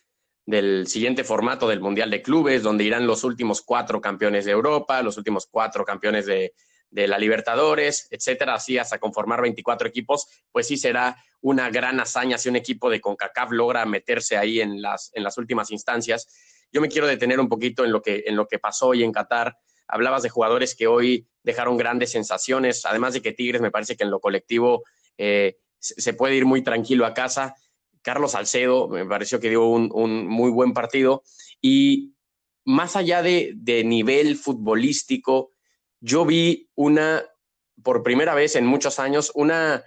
del 0.45 0.87
siguiente 0.87 1.25
formato 1.25 1.67
del 1.69 1.81
Mundial 1.81 2.11
de 2.11 2.21
Clubes, 2.21 2.63
donde 2.63 2.85
irán 2.85 3.07
los 3.07 3.25
últimos 3.25 3.63
cuatro 3.63 4.01
campeones 4.01 4.45
de 4.45 4.53
Europa, 4.53 5.03
los 5.03 5.17
últimos 5.17 5.47
cuatro 5.47 5.85
campeones 5.85 6.27
de, 6.27 6.53
de 6.91 7.09
la 7.09 7.19
Libertadores, 7.19 8.09
etcétera, 8.11 8.55
así 8.55 8.79
hasta 8.79 8.99
conformar 8.99 9.43
24 9.43 9.89
equipos, 9.89 10.27
pues 10.53 10.67
sí 10.67 10.77
será 10.77 11.17
una 11.41 11.71
gran 11.71 12.01
hazaña 12.01 12.39
si 12.39 12.49
un 12.49 12.57
equipo 12.57 12.91
de 12.91 13.01
CONCACAF 13.01 13.51
logra 13.53 13.85
meterse 13.87 14.37
ahí 14.37 14.61
en 14.61 14.81
las, 14.81 15.11
en 15.15 15.23
las 15.23 15.39
últimas 15.39 15.71
instancias. 15.71 16.29
Yo 16.73 16.81
me 16.81 16.89
quiero 16.89 17.07
detener 17.07 17.41
un 17.41 17.49
poquito 17.49 17.85
en 17.85 17.93
lo, 17.93 18.03
que, 18.03 18.25
en 18.27 18.37
lo 18.37 18.47
que 18.47 18.59
pasó 18.59 18.89
hoy 18.89 19.03
en 19.03 19.13
Qatar. 19.13 19.57
Hablabas 19.89 20.23
de 20.23 20.31
jugadores 20.31 20.75
que 20.75 20.87
hoy 20.87 21.29
dejaron 21.43 21.77
grandes 21.77 22.11
sensaciones, 22.11 22.85
además 22.85 23.15
de 23.15 23.23
que 23.23 23.33
Tigres 23.33 23.63
me 23.63 23.71
parece 23.71 23.97
que 23.97 24.05
en 24.05 24.11
lo 24.11 24.21
colectivo 24.21 24.83
eh, 25.19 25.59
se 25.79 26.15
puede 26.15 26.35
ir 26.35 26.45
muy 26.45 26.63
tranquilo 26.63 27.07
a 27.07 27.15
casa. 27.15 27.55
Carlos 28.03 28.33
Salcedo 28.33 28.89
me 28.89 29.05
pareció 29.05 29.41
que 29.41 29.51
dio 29.51 29.67
un, 29.67 29.91
un 29.93 30.27
muy 30.27 30.51
buen 30.51 30.73
partido 30.73 31.23
y 31.61 32.15
más 32.65 32.97
allá 32.97 33.23
de, 33.23 33.53
de 33.55 33.85
nivel 33.85 34.37
futbolístico, 34.37 35.53
yo 36.01 36.25
vi 36.25 36.69
una, 36.75 37.25
por 37.83 38.03
primera 38.03 38.35
vez 38.35 38.57
en 38.57 38.67
muchos 38.67 38.99
años, 38.99 39.33
una 39.35 39.85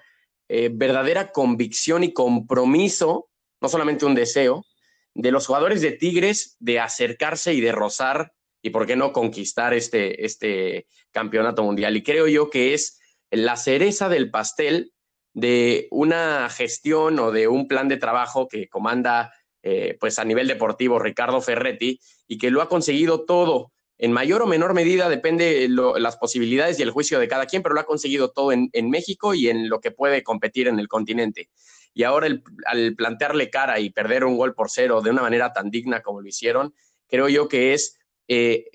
eh, 0.47 0.69
verdadera 0.71 1.31
convicción 1.31 2.03
y 2.03 2.13
compromiso, 2.13 3.29
no 3.61 3.69
solamente 3.69 4.05
un 4.05 4.15
deseo, 4.15 4.65
de 5.13 5.31
los 5.31 5.47
jugadores 5.47 5.81
de 5.81 5.91
Tigres 5.91 6.55
de 6.59 6.79
acercarse 6.79 7.53
y 7.53 7.61
de 7.61 7.71
rozar 7.71 8.33
y, 8.61 8.71
por 8.71 8.85
qué 8.85 8.95
no, 8.95 9.13
conquistar 9.13 9.73
este, 9.73 10.25
este 10.25 10.87
campeonato 11.11 11.63
mundial. 11.63 11.95
Y 11.95 12.03
creo 12.03 12.27
yo 12.27 12.49
que 12.49 12.73
es 12.73 12.99
la 13.31 13.55
cereza 13.57 14.09
del 14.09 14.31
pastel 14.31 14.93
de 15.33 15.87
una 15.91 16.49
gestión 16.49 17.19
o 17.19 17.31
de 17.31 17.47
un 17.47 17.67
plan 17.67 17.87
de 17.87 17.97
trabajo 17.97 18.47
que 18.47 18.67
comanda 18.67 19.31
eh, 19.61 19.97
pues 19.99 20.19
a 20.19 20.25
nivel 20.25 20.47
deportivo 20.47 20.99
Ricardo 20.99 21.41
Ferretti 21.41 21.99
y 22.27 22.37
que 22.37 22.51
lo 22.51 22.61
ha 22.61 22.69
conseguido 22.69 23.25
todo. 23.25 23.71
En 24.01 24.13
mayor 24.13 24.41
o 24.41 24.47
menor 24.47 24.73
medida 24.73 25.09
depende 25.09 25.67
las 25.67 26.15
posibilidades 26.15 26.79
y 26.79 26.83
el 26.83 26.91
juicio 26.91 27.19
de 27.19 27.27
cada 27.27 27.45
quien, 27.45 27.61
pero 27.61 27.75
lo 27.75 27.81
ha 27.81 27.85
conseguido 27.85 28.31
todo 28.31 28.53
en, 28.53 28.89
México 28.89 29.33
y 29.33 29.49
en 29.49 29.67
lo 29.67 29.81
que 29.81 29.91
puede 29.91 30.23
competir 30.23 30.69
en 30.69 30.79
el 30.79 30.87
continente. 30.87 31.49
Y 31.93 32.03
ahora 32.03 32.29
al 32.65 32.95
plantearle 32.95 33.49
cara 33.49 33.81
y 33.81 33.89
perder 33.89 34.23
un 34.23 34.37
gol 34.37 34.55
por 34.55 34.69
cero 34.69 35.01
de 35.01 35.09
una 35.09 35.21
manera 35.21 35.51
tan 35.51 35.69
digna 35.69 36.01
como 36.01 36.21
lo 36.21 36.27
hicieron, 36.29 36.73
creo 37.07 37.27
yo 37.27 37.49
que 37.49 37.73
es, 37.73 37.99
eh, 38.29 38.69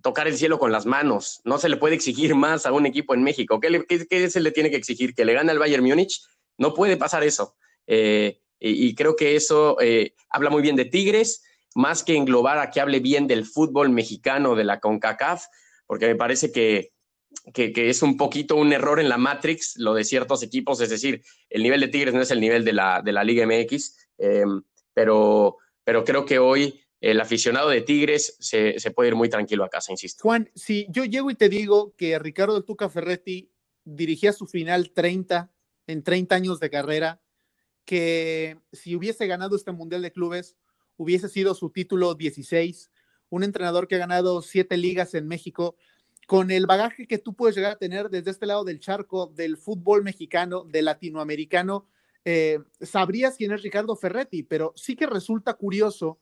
tocar 0.00 0.26
el 0.26 0.38
cielo 0.38 0.58
con 0.58 0.72
las 0.72 0.86
manos. 0.86 1.42
No 1.44 1.58
se 1.58 1.68
le 1.68 1.76
puede 1.76 1.94
exigir 1.94 2.34
más 2.34 2.64
a 2.64 2.72
un 2.72 2.86
equipo 2.86 3.12
en 3.12 3.22
México. 3.22 3.60
¿Qué, 3.60 3.84
qué, 4.08 4.30
se 4.30 4.40
le 4.40 4.52
tiene 4.52 4.70
que 4.70 4.76
exigir? 4.76 5.14
¿Que 5.14 5.26
le 5.26 5.34
gane 5.34 5.50
al 5.50 5.58
Bayern 5.58 5.84
Múnich? 5.84 6.22
No 6.56 6.72
puede 6.72 6.96
pasar 6.96 7.24
eso. 7.24 7.56
Eh, 7.86 8.40
y, 8.58 8.94
creo 8.94 9.16
que 9.16 9.36
eso 9.36 9.78
eh, 9.80 10.14
habla 10.28 10.48
muy 10.48 10.62
bien 10.62 10.76
de 10.76 10.84
Tigres, 10.84 11.42
más 11.74 12.02
que 12.02 12.16
englobar 12.16 12.58
a 12.58 12.70
que 12.70 12.80
hable 12.80 13.00
bien 13.00 13.26
del 13.26 13.44
fútbol 13.44 13.90
mexicano, 13.90 14.54
de 14.54 14.64
la 14.64 14.80
CONCACAF, 14.80 15.44
porque 15.86 16.06
me 16.06 16.16
parece 16.16 16.52
que, 16.52 16.92
que, 17.52 17.72
es 17.90 18.02
un 18.02 18.16
poquito 18.16 18.56
un 18.56 18.72
error 18.72 19.00
en 19.00 19.08
la 19.08 19.18
Matrix, 19.18 19.76
lo 19.76 19.94
de 19.94 20.04
ciertos 20.04 20.42
equipos, 20.42 20.80
es 20.80 20.90
decir, 20.90 21.22
el 21.48 21.62
nivel 21.62 21.80
de 21.80 21.88
Tigres 21.88 22.14
no 22.14 22.22
es 22.22 22.30
el 22.30 22.40
nivel 22.40 22.64
de 22.64 22.72
la, 22.72 23.02
de 23.02 23.12
la 23.12 23.24
Liga 23.24 23.46
MX, 23.46 23.96
eh, 24.18 24.44
pero, 24.92 25.58
pero 25.84 26.04
creo 26.04 26.24
que 26.24 26.38
hoy 26.38 26.80
el 27.00 27.20
aficionado 27.20 27.70
de 27.70 27.80
Tigres 27.80 28.36
se, 28.40 28.78
se, 28.78 28.90
puede 28.90 29.08
ir 29.08 29.14
muy 29.14 29.28
tranquilo 29.28 29.64
a 29.64 29.70
casa, 29.70 29.90
insisto. 29.90 30.22
Juan, 30.22 30.50
si 30.54 30.86
yo 30.90 31.04
llego 31.04 31.30
y 31.30 31.34
te 31.34 31.48
digo 31.48 31.94
que 31.96 32.18
Ricardo 32.18 32.62
Tuca 32.62 32.88
Ferretti 32.90 33.50
dirigía 33.84 34.32
su 34.32 34.46
final 34.46 34.90
30 34.90 35.50
en 35.86 36.02
30 36.02 36.34
años 36.34 36.60
de 36.60 36.70
carrera, 36.70 37.22
que 37.84 38.58
si 38.72 38.94
hubiese 38.94 39.26
ganado 39.26 39.56
este 39.56 39.72
Mundial 39.72 40.02
de 40.02 40.12
Clubes, 40.12 40.56
hubiese 40.96 41.28
sido 41.28 41.54
su 41.54 41.70
título 41.70 42.14
16, 42.14 42.90
un 43.30 43.44
entrenador 43.44 43.88
que 43.88 43.96
ha 43.96 43.98
ganado 43.98 44.42
siete 44.42 44.76
ligas 44.76 45.14
en 45.14 45.26
México, 45.26 45.76
con 46.26 46.50
el 46.50 46.66
bagaje 46.66 47.06
que 47.06 47.18
tú 47.18 47.34
puedes 47.34 47.56
llegar 47.56 47.72
a 47.72 47.78
tener 47.78 48.08
desde 48.08 48.30
este 48.30 48.46
lado 48.46 48.64
del 48.64 48.78
charco, 48.78 49.26
del 49.26 49.56
fútbol 49.56 50.04
mexicano, 50.04 50.64
del 50.64 50.84
latinoamericano, 50.84 51.86
eh, 52.24 52.60
sabrías 52.80 53.36
quién 53.36 53.52
es 53.52 53.62
Ricardo 53.62 53.96
Ferretti, 53.96 54.42
pero 54.42 54.72
sí 54.76 54.94
que 54.94 55.06
resulta 55.06 55.54
curioso 55.54 56.18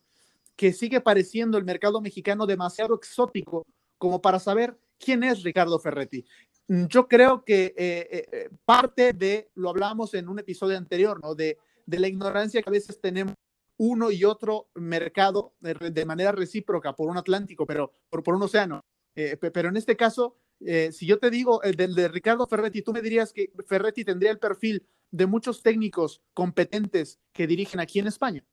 que 0.55 0.73
sigue 0.73 1.01
pareciendo 1.01 1.57
el 1.57 1.63
mercado 1.63 2.01
mexicano 2.01 2.45
demasiado 2.45 2.95
exótico 2.95 3.65
como 3.97 4.21
para 4.21 4.39
saber 4.39 4.77
quién 4.97 5.23
es 5.23 5.43
Ricardo 5.43 5.77
Ferretti. 5.79 6.25
Yo 6.67 7.07
creo 7.07 7.43
que 7.43 7.73
eh, 7.77 8.27
eh, 8.31 8.49
parte 8.65 9.13
de, 9.13 9.49
lo 9.55 9.69
hablamos 9.69 10.13
en 10.13 10.29
un 10.29 10.39
episodio 10.39 10.77
anterior, 10.77 11.19
¿no? 11.21 11.35
De, 11.35 11.57
de 11.85 11.99
la 11.99 12.07
ignorancia 12.07 12.61
que 12.61 12.69
a 12.69 12.71
veces 12.71 12.99
tenemos 13.01 13.33
uno 13.79 14.11
y 14.11 14.25
otro 14.25 14.69
mercado 14.75 15.55
de, 15.61 16.05
manera 16.05 16.33
recíproca 16.33 16.95
por 16.95 17.09
un 17.09 17.17
Atlántico, 17.17 17.65
pero 17.65 17.93
por, 18.09 18.23
por 18.23 18.35
un 18.35 18.43
océano. 18.43 18.83
pero 19.13 19.69
en 19.69 19.77
este 19.77 19.95
caso, 19.95 20.37
si 20.59 21.05
yo 21.05 21.17
te 21.17 21.29
digo 21.29 21.63
el 21.63 21.75
de, 21.75 22.07
Ricardo 22.09 22.45
Ferretti, 22.45 22.81
tú 22.81 22.91
me 22.91 23.01
dirías 23.01 23.31
que 23.31 23.51
Ferretti 23.65 24.03
tendría 24.03 24.31
el 24.31 24.39
perfil 24.39 24.85
de 25.11 25.25
muchos 25.25 25.63
técnicos 25.63 26.21
competentes 26.33 27.19
que 27.31 27.47
dirigen 27.47 27.79
aquí 27.79 27.99
en 27.99 28.07
España. 28.07 28.45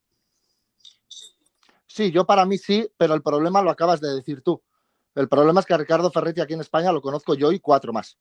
Sí, 1.86 2.12
yo 2.12 2.24
para 2.24 2.46
mí 2.46 2.56
sí, 2.56 2.88
pero 2.96 3.14
el 3.14 3.22
problema 3.22 3.62
lo 3.62 3.70
acabas 3.70 4.00
de 4.00 4.14
decir 4.14 4.42
tú. 4.42 4.62
El 5.14 5.28
problema 5.28 5.60
es 5.60 5.66
que 5.66 5.74
a 5.74 5.78
Ricardo 5.78 6.10
Ferretti 6.10 6.40
aquí 6.40 6.54
en 6.54 6.60
España 6.60 6.92
lo 6.92 7.00
conozco 7.00 7.34
yo 7.34 7.50
y 7.50 7.58
cuatro 7.58 7.92
más. 7.92 8.18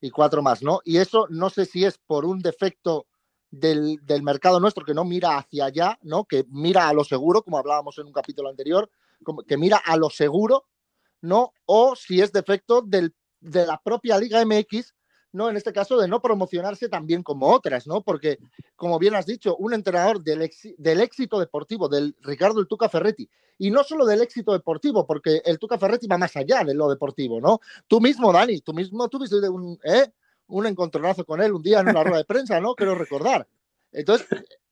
Y 0.00 0.10
cuatro 0.10 0.42
más, 0.42 0.62
¿no? 0.62 0.80
Y 0.84 0.98
eso 0.98 1.26
no 1.30 1.48
sé 1.48 1.64
si 1.64 1.84
es 1.84 1.96
por 1.96 2.24
un 2.24 2.40
defecto 2.40 3.06
del, 3.50 3.98
mercado 4.22 4.60
nuestro 4.60 4.84
que 4.84 4.94
no 4.94 5.04
mira 5.04 5.38
hacia 5.38 5.66
allá, 5.66 5.98
¿no? 6.02 6.24
Que 6.24 6.44
mira 6.48 6.88
a 6.88 6.92
lo 6.92 7.04
seguro, 7.04 7.42
como 7.42 7.58
hablábamos 7.58 7.98
en 7.98 8.06
un 8.06 8.12
capítulo 8.12 8.48
anterior, 8.48 8.90
como 9.22 9.42
que 9.42 9.56
mira 9.56 9.78
a 9.78 9.96
lo 9.96 10.10
seguro, 10.10 10.64
¿no? 11.20 11.52
O 11.66 11.96
si 11.96 12.20
es 12.20 12.32
defecto 12.32 12.82
del, 12.82 13.14
de 13.40 13.66
la 13.66 13.80
propia 13.82 14.18
Liga 14.18 14.44
MX 14.44 14.94
¿no? 15.32 15.50
En 15.50 15.56
este 15.56 15.72
caso 15.72 15.98
de 15.98 16.08
no 16.08 16.22
promocionarse 16.22 16.88
tan 16.88 17.06
bien 17.06 17.22
como 17.22 17.52
otras, 17.52 17.86
¿no? 17.86 18.02
Porque, 18.02 18.38
como 18.76 18.98
bien 18.98 19.14
has 19.14 19.26
dicho, 19.26 19.56
un 19.56 19.74
entrenador 19.74 20.22
del, 20.22 20.50
del 20.78 21.00
éxito 21.00 21.38
deportivo, 21.38 21.88
del 21.88 22.16
Ricardo 22.22 22.60
el 22.60 22.66
Tuca 22.66 22.88
Ferretti, 22.88 23.28
y 23.58 23.70
no 23.70 23.84
solo 23.84 24.06
del 24.06 24.22
éxito 24.22 24.52
deportivo, 24.52 25.06
porque 25.06 25.42
el 25.44 25.58
Tuca 25.58 25.78
Ferretti 25.78 26.06
va 26.06 26.16
más 26.16 26.36
allá 26.36 26.64
de 26.64 26.74
lo 26.74 26.88
deportivo, 26.88 27.40
¿no? 27.40 27.60
Tú 27.86 28.00
mismo, 28.00 28.32
Dani, 28.32 28.60
tú 28.60 28.72
mismo 28.72 29.08
tuviste 29.08 29.36
un, 29.48 29.78
¿eh? 29.84 30.12
Un 30.48 30.66
encontronazo 30.66 31.24
con 31.24 31.40
él 31.40 31.52
un 31.52 31.62
día 31.62 31.80
en 31.80 31.88
una 31.88 32.02
rueda 32.02 32.18
de 32.18 32.24
prensa, 32.24 32.60
¿no? 32.60 32.74
Quiero 32.74 32.94
recordar. 32.94 33.46
Entonces, 33.92 34.26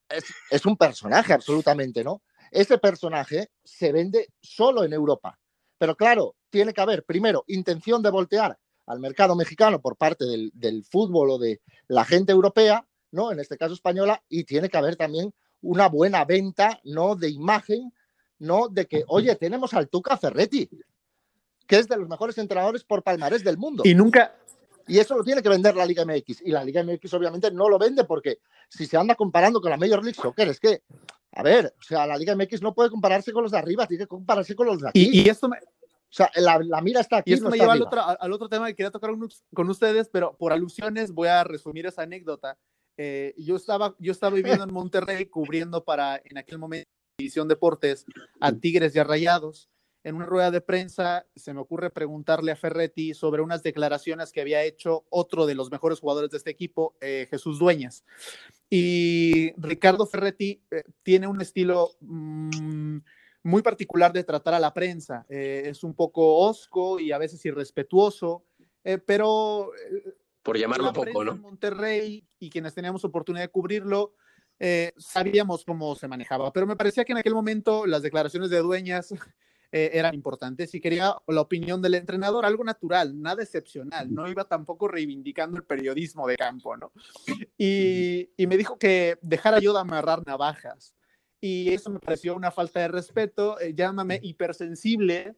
es, 0.09 0.25
es 0.51 0.67
un 0.67 0.77
personaje 0.77 1.33
absolutamente, 1.33 2.05
¿no? 2.05 2.23
Ese 2.51 2.79
personaje 2.79 3.51
se 3.65 3.93
vende 3.93 4.29
solo 4.41 4.85
en 4.85 4.93
Europa. 4.93 5.39
Pero 5.79 5.97
claro, 5.97 6.37
tiene 6.51 6.73
que 6.73 6.81
haber, 6.81 7.05
primero, 7.05 7.45
intención 7.47 8.03
de 8.03 8.11
voltear 8.11 8.59
al 8.87 9.01
mercado 9.01 9.35
mexicano 9.35 9.81
por 9.81 9.97
parte 9.97 10.25
del, 10.25 10.85
fútbol 10.85 11.31
o 11.31 11.39
de 11.39 11.61
la 11.89 12.05
gente 12.05 12.33
europea, 12.33 12.87
¿no? 13.11 13.33
En 13.33 13.41
este 13.41 13.57
caso 13.57 13.75
española, 13.75 14.23
y 14.29 14.45
tiene 14.45 14.69
que 14.69 14.79
haber 14.79 14.97
también 14.97 15.35
una 15.61 15.89
buena 15.89 16.25
venta, 16.25 16.81
¿no? 16.85 17.17
De 17.17 17.29
imagen, 17.29 17.93
¿no? 18.39 18.69
De 18.69 18.87
que, 18.87 19.05
oye, 19.09 19.35
tenemos 19.37 19.75
al 19.75 19.89
Tuca 19.89 20.17
Ferretti, 20.17 20.69
que 21.67 21.79
es 21.79 21.89
de 21.89 21.97
los 21.97 22.09
mejores 22.09 22.39
entrenadores 22.39 22.85
por 22.85 23.03
palmarés 23.03 23.43
del 23.43 23.59
mundo. 23.59 23.83
Y 23.85 23.95
nunca. 23.95 24.37
Y 24.87 24.99
eso 24.99 25.17
lo 25.17 25.25
tiene 25.25 25.43
que 25.43 25.49
vender 25.49 25.75
la 25.75 25.87
Liga 25.87 26.05
MX. 26.05 26.43
Y 26.43 26.51
la 26.51 26.65
Liga 26.65 26.83
MX 26.83 27.13
obviamente 27.15 27.51
no 27.51 27.69
lo 27.69 27.79
vende 27.79 28.05
porque 28.05 28.39
si 28.69 28.87
se 28.87 28.97
anda 28.97 29.15
comparando 29.15 29.61
con 29.61 29.71
la 29.71 29.77
Major 29.77 30.03
League 30.03 30.21
Soccer, 30.21 30.49
es 30.49 30.61
que, 30.61 30.83
a 31.33 31.43
ver, 31.43 31.75
o 31.79 31.83
sea, 31.83 32.07
la 32.07 32.17
Liga 32.17 32.35
MX 32.37 32.63
no 32.63 32.75
puede 32.75 32.91
compararse 32.91 33.33
con 33.33 33.43
los 33.43 33.53
de 33.53 33.59
arriba, 33.59 33.87
tiene 33.87 34.05
que 34.05 34.09
compararse 34.09 34.55
con 34.55 34.67
los 34.67 34.81
de 34.81 34.89
aquí. 34.89 35.11
Y, 35.13 35.23
y 35.23 35.29
esto 35.29 35.49
me, 35.49 35.59
o 35.59 36.15
sea, 36.17 36.31
la, 36.37 36.81
mira 36.81 37.01
está 37.01 37.19
aquí. 37.19 37.33
Y 37.33 37.35
esto 37.35 37.51
me 37.51 37.59
lleva 37.59 37.73
al 37.73 37.83
otro, 37.83 38.01
al 38.03 38.33
otro, 38.33 38.49
tema 38.49 38.69
que 38.69 38.75
quería 38.75 38.91
tocar 38.91 39.11
con 39.55 39.69
ustedes, 39.69 40.09
pero 40.09 40.37
por 40.37 40.53
alusiones 40.53 41.13
voy 41.13 41.29
a 41.29 41.45
resumir 41.45 41.87
esa 41.87 42.03
anécdota. 42.03 42.57
Eh, 42.97 43.35
yo, 43.37 43.57
estaba, 43.57 43.95
yo 43.99 44.13
estaba 44.13 44.35
viviendo 44.35 44.65
en 44.65 44.73
Monterrey 44.73 45.27
cubriendo 45.27 45.85
para, 45.85 46.21
en 46.25 46.39
aquel 46.39 46.59
momento, 46.59 46.89
División 47.19 47.49
Deportes, 47.49 48.07
a 48.41 48.53
Tigres 48.53 48.95
y 48.95 48.99
a 48.99 49.05
Rayados. 49.05 49.69
En 50.07 50.15
una 50.15 50.25
rueda 50.25 50.53
de 50.53 50.61
prensa 50.61 51.27
se 51.35 51.53
me 51.53 51.61
ocurre 51.61 51.91
preguntarle 51.91 52.53
a 52.53 52.57
Ferretti 52.57 53.13
sobre 53.13 53.43
unas 53.43 53.65
declaraciones 53.65 54.31
que 54.31 54.41
había 54.41 54.63
hecho 54.63 55.05
otro 55.11 55.47
de 55.47 55.57
los 55.57 55.73
mejores 55.73 55.99
jugadores 55.99 56.31
de 56.31 56.37
este 56.39 56.51
equipo, 56.51 56.95
eh, 57.01 57.27
Jesús 57.29 57.59
Dueñas. 57.59 58.05
Y 58.71 59.53
Ricardo 59.61 60.07
Ferretti 60.07 60.63
eh, 60.71 60.85
tiene 61.03 61.27
un 61.27 61.41
estilo... 61.41 61.91
Mm, 62.01 62.99
muy 63.47 63.63
particular 63.63 64.13
de 64.13 64.25
tratar 64.25 64.55
a 64.55 64.61
la 64.61 64.75
prensa. 64.75 65.25
Eh, 65.29 65.63
es 65.67 65.85
un 65.85 65.95
poco 65.95 66.39
osco 66.39 66.99
y 66.99 67.13
a 67.13 67.19
veces 67.19 67.45
irrespetuoso, 67.45 68.45
eh, 68.83 68.99
pero... 68.99 69.71
Eh, 69.75 70.15
Por 70.43 70.59
llamarlo 70.59 70.93
poco, 70.93 71.25
¿no? 71.25 71.33
En 71.33 71.41
Monterrey 71.41 72.27
y 72.41 72.51
quienes 72.51 72.75
teníamos 72.75 73.05
oportunidad 73.05 73.45
de 73.45 73.51
cubrirlo, 73.51 74.15
sabíamos 74.97 75.65
cómo 75.65 75.95
se 75.95 76.09
manejaba, 76.09 76.53
pero 76.53 76.67
me 76.67 76.77
parecía 76.77 77.05
que 77.05 77.13
en 77.13 77.19
aquel 77.19 77.35
momento 77.35 77.87
las 77.87 78.03
declaraciones 78.03 78.51
de 78.51 78.59
dueñas 78.59 79.15
eran 79.93 80.15
importantes 80.15 80.75
y 80.75 80.81
quería 80.81 81.15
la 81.27 81.41
opinión 81.41 81.83
del 81.83 81.95
entrenador, 81.95 82.45
algo 82.45 82.65
natural, 82.65 83.21
nada 83.21 83.43
excepcional, 83.43 84.13
no 84.13 84.29
iba 84.29 84.45
tampoco 84.45 84.89
reivindicando 84.89 85.57
el 85.57 85.65
periodismo 85.65 86.27
de 86.27 86.37
campo, 86.37 86.77
¿no? 86.77 86.93
Y, 87.59 88.31
y 88.37 88.47
me 88.47 88.57
dijo 88.57 88.79
que 88.79 89.19
dejara 89.23 89.59
yo 89.61 89.73
de 89.73 89.81
amarrar 89.81 90.27
navajas, 90.27 90.95
y 91.41 91.73
eso 91.73 91.91
me 91.91 92.01
pareció 92.01 92.35
una 92.35 92.51
falta 92.51 92.81
de 92.81 92.89
respeto, 92.89 93.61
eh, 93.61 93.75
llámame 93.75 94.19
hipersensible, 94.23 95.37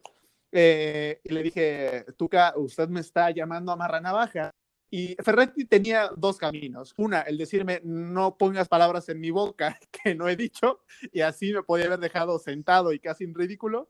eh, 0.51 1.19
y 1.23 1.29
le 1.33 1.43
dije, 1.43 2.05
Tuca, 2.17 2.53
usted 2.57 2.89
me 2.89 3.01
está 3.01 3.29
llamando 3.31 3.71
a 3.71 3.75
marra 3.75 4.01
navaja. 4.01 4.51
Y 4.91 5.15
Ferretti 5.23 5.65
tenía 5.65 6.09
dos 6.17 6.37
caminos. 6.37 6.95
Una, 6.97 7.21
el 7.21 7.37
decirme, 7.37 7.79
no 7.83 8.37
pongas 8.37 8.67
palabras 8.67 9.07
en 9.09 9.19
mi 9.19 9.29
boca 9.29 9.77
que 9.91 10.15
no 10.15 10.27
he 10.27 10.35
dicho, 10.35 10.79
y 11.11 11.21
así 11.21 11.53
me 11.53 11.63
podía 11.63 11.85
haber 11.85 11.99
dejado 11.99 12.39
sentado 12.39 12.91
y 12.93 12.99
casi 12.99 13.25
en 13.25 13.35
ridículo. 13.35 13.89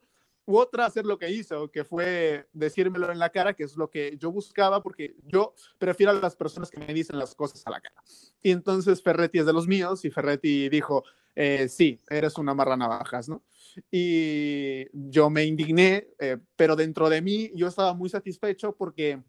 U 0.50 0.58
otra, 0.58 0.88
hacer 0.88 1.06
lo 1.06 1.20
que 1.20 1.30
hizo, 1.30 1.70
que 1.70 1.84
fue 1.84 2.48
decírmelo 2.54 3.12
en 3.12 3.20
la 3.20 3.30
cara, 3.30 3.54
que 3.54 3.64
es 3.64 3.78
lo 3.78 3.92
que 3.92 4.18
yo 4.18 4.32
buscaba, 4.32 4.82
porque 4.82 5.16
yo 5.28 5.54
prefiero 5.78 6.12
a 6.12 6.16
las 6.16 6.36
personas 6.36 6.72
que 6.72 6.80
me 6.80 6.92
dicen 6.92 7.20
las 7.20 7.36
cosas 7.36 7.62
a 7.68 7.70
la 7.70 7.80
cara. 7.80 8.02
Y 8.42 8.50
entonces 8.50 9.04
Ferretti 9.04 9.38
es 9.38 9.46
de 9.46 9.54
los 9.54 9.68
míos, 9.68 10.04
y 10.06 10.10
Ferretti 10.10 10.68
dijo, 10.68 11.04
eh, 11.36 11.70
sí, 11.70 12.00
eres 12.10 12.36
una 12.40 12.56
marra 12.56 12.76
navajas, 12.76 13.30
¿no? 13.30 13.44
Y 13.92 14.88
yo 14.92 15.30
me 15.30 15.46
indigné, 15.46 16.08
eh, 16.18 16.38
pero 16.56 16.76
dentro 16.76 17.10
de 17.10 17.22
mí 17.22 17.52
yo 17.54 17.68
estaba 17.68 17.94
muy 17.94 18.10
satisfecho 18.10 18.76
porque 18.76 19.22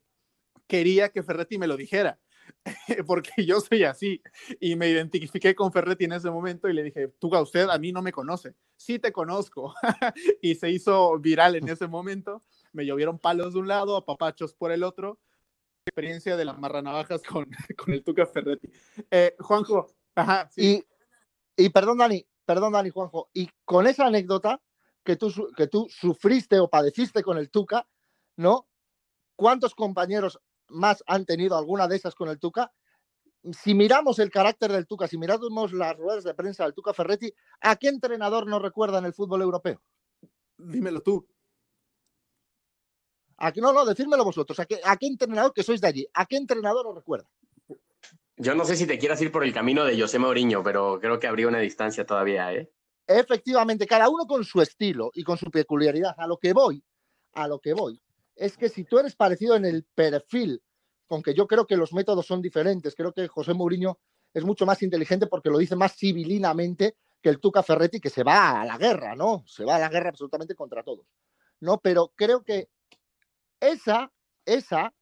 quería 0.67 1.11
que 1.11 1.23
Ferretti 1.23 1.59
me 1.59 1.67
lo 1.67 1.77
dijera. 1.77 2.19
porque 3.07 3.45
yo 3.45 3.61
soy 3.61 3.85
así. 3.85 4.23
Y 4.61 4.77
me 4.77 4.89
identifiqué 4.89 5.55
con 5.55 5.73
Ferretti 5.73 6.05
en 6.05 6.13
ese 6.13 6.31
momento 6.31 6.69
y 6.69 6.73
le 6.73 6.83
dije, 6.83 7.09
Tuca, 7.19 7.41
usted 7.41 7.69
a 7.69 7.79
mí 7.79 7.93
no 7.93 8.03
me 8.03 8.13
conoce. 8.13 8.55
Sí 8.77 8.99
te 8.99 9.13
conozco. 9.13 9.75
y 10.43 10.55
se 10.55 10.71
hizo 10.71 11.19
viral 11.19 11.57
en 11.57 11.69
ese 11.69 11.87
momento. 11.87 12.43
Me 12.73 12.85
llovieron 12.85 13.19
palos 13.19 13.55
de 13.55 13.61
un 13.61 13.69
lado, 13.69 13.97
a 13.97 14.05
papachos 14.05 14.55
por 14.55 14.73
el 14.73 14.83
otro. 14.83 15.19
Experiencia 15.87 16.37
de 16.37 16.45
las 16.45 16.59
marranavajas 16.59 17.23
con, 17.23 17.49
con 17.77 17.95
el 17.95 18.05
Tuca 18.05 18.27
Ferretti. 18.27 18.69
Eh, 19.11 19.35
Juanjo, 19.39 19.89
ajá, 20.15 20.49
sí. 20.53 20.85
Y, 21.57 21.65
y 21.65 21.69
perdón, 21.71 21.99
Dani, 21.99 22.27
perdón, 22.45 22.73
Dani, 22.73 22.91
Juanjo, 22.91 23.31
y 23.33 23.49
con 23.65 23.87
esa 23.87 24.07
anécdota 24.07 24.61
que 25.05 25.17
tú, 25.17 25.51
que 25.57 25.67
tú 25.67 25.89
sufriste 25.89 26.59
o 26.61 26.69
padeciste 26.69 27.23
con 27.23 27.39
el 27.39 27.51
Tuca, 27.51 27.89
¿no? 28.37 28.69
¿Cuántos 29.37 29.75
compañeros 29.75 30.41
más 30.71 31.03
han 31.07 31.25
tenido 31.25 31.57
alguna 31.57 31.89
de 31.89 31.97
esas 31.97 32.15
con 32.15 32.29
el 32.29 32.39
Tuca? 32.39 32.73
Si 33.53 33.75
miramos 33.75 34.19
el 34.19 34.31
carácter 34.31 34.73
del 34.73 34.87
Tuca, 34.87 35.09
si 35.09 35.17
miramos 35.17 35.73
las 35.73 35.97
ruedas 35.97 36.25
de 36.25 36.35
prensa 36.35 36.65
del 36.65 36.75
Tuca 36.75 36.93
Ferretti, 36.93 37.33
¿a 37.61 37.77
qué 37.77 37.89
entrenador 37.89 38.47
nos 38.47 38.61
recuerda 38.61 38.99
en 38.99 39.07
el 39.07 39.15
fútbol 39.15 39.43
europeo? 39.43 39.83
Dímelo 40.59 41.01
tú. 41.01 41.27
¿A 43.39 43.53
qué, 43.53 43.63
no, 43.63 43.73
no, 43.73 43.87
decídmelo 43.87 44.25
vosotros. 44.25 44.61
¿A 44.61 44.67
qué, 44.67 44.81
¿A 44.85 44.97
qué 44.97 45.07
entrenador 45.07 45.55
que 45.55 45.63
sois 45.63 45.81
de 45.81 45.89
allí? 45.89 46.07
¿A 46.13 46.27
qué 46.27 46.37
entrenador 46.37 46.87
os 46.87 46.95
recuerda? 46.95 47.29
Yo 48.37 48.55
no 48.55 48.65
sé 48.65 48.77
si 48.77 48.87
te 48.87 48.99
quieras 48.99 49.21
ir 49.23 49.33
por 49.33 49.45
el 49.45 49.53
camino 49.53 49.85
de 49.85 49.99
José 49.99 50.19
Mourinho, 50.19 50.63
pero 50.63 50.99
creo 51.01 51.19
que 51.19 51.27
habría 51.27 51.49
una 51.49 51.59
distancia 51.59 52.07
todavía, 52.07 52.53
¿eh? 52.53 52.71
Efectivamente, 53.07 53.87
cada 53.87 54.09
uno 54.09 54.27
con 54.27 54.45
su 54.45 54.63
estilo 54.63 55.11
y 55.15 55.25
con 55.25 55.37
su 55.37 55.51
peculiaridad. 55.51 56.15
A 56.17 56.27
lo 56.27 56.39
que 56.39 56.53
voy, 56.53 56.83
a 57.33 57.49
lo 57.49 57.59
que 57.59 57.75
voy, 57.75 58.01
es 58.37 58.57
que 58.57 58.69
si 58.69 58.85
tú 58.85 58.99
eres 58.99 59.17
parecido 59.17 59.57
en 59.57 59.65
el 59.65 59.85
perfil, 59.95 60.63
con 61.07 61.23
que 61.23 61.35
yo 61.35 61.47
creo 61.47 61.67
que 61.67 61.77
los 61.77 61.93
métodos 61.93 62.27
son 62.27 62.41
diferentes, 62.41 62.95
creo 62.95 63.13
que 63.13 63.27
José 63.29 63.53
Mourinho 63.53 63.99
es 64.33 64.45
mucho 64.45 64.65
más 64.67 64.83
inteligente 64.83 65.27
porque 65.27 65.51
lo 65.51 65.59
dice 65.59 65.77
más 65.77 65.97
civilinamente 65.97 66.97
que 67.21 67.29
el 67.29 67.41
Tuca 67.41 67.63
Ferretti, 67.63 68.01
que 68.01 68.11
se 68.11 68.23
va 68.23 68.61
a 68.61 68.65
la 68.65 68.79
guerra, 68.79 69.15
¿no? 69.15 69.45
Se 69.47 69.65
va 69.65 69.77
a 69.77 69.79
la 69.79 69.89
guerra 69.89 70.11
absolutamente 70.11 70.55
contra 70.55 70.83
todos, 70.83 71.07
¿no? 71.61 71.79
Pero 71.81 72.13
creo 72.15 72.45
que 72.45 72.71
esa, 73.59 74.13
esa 74.47 74.95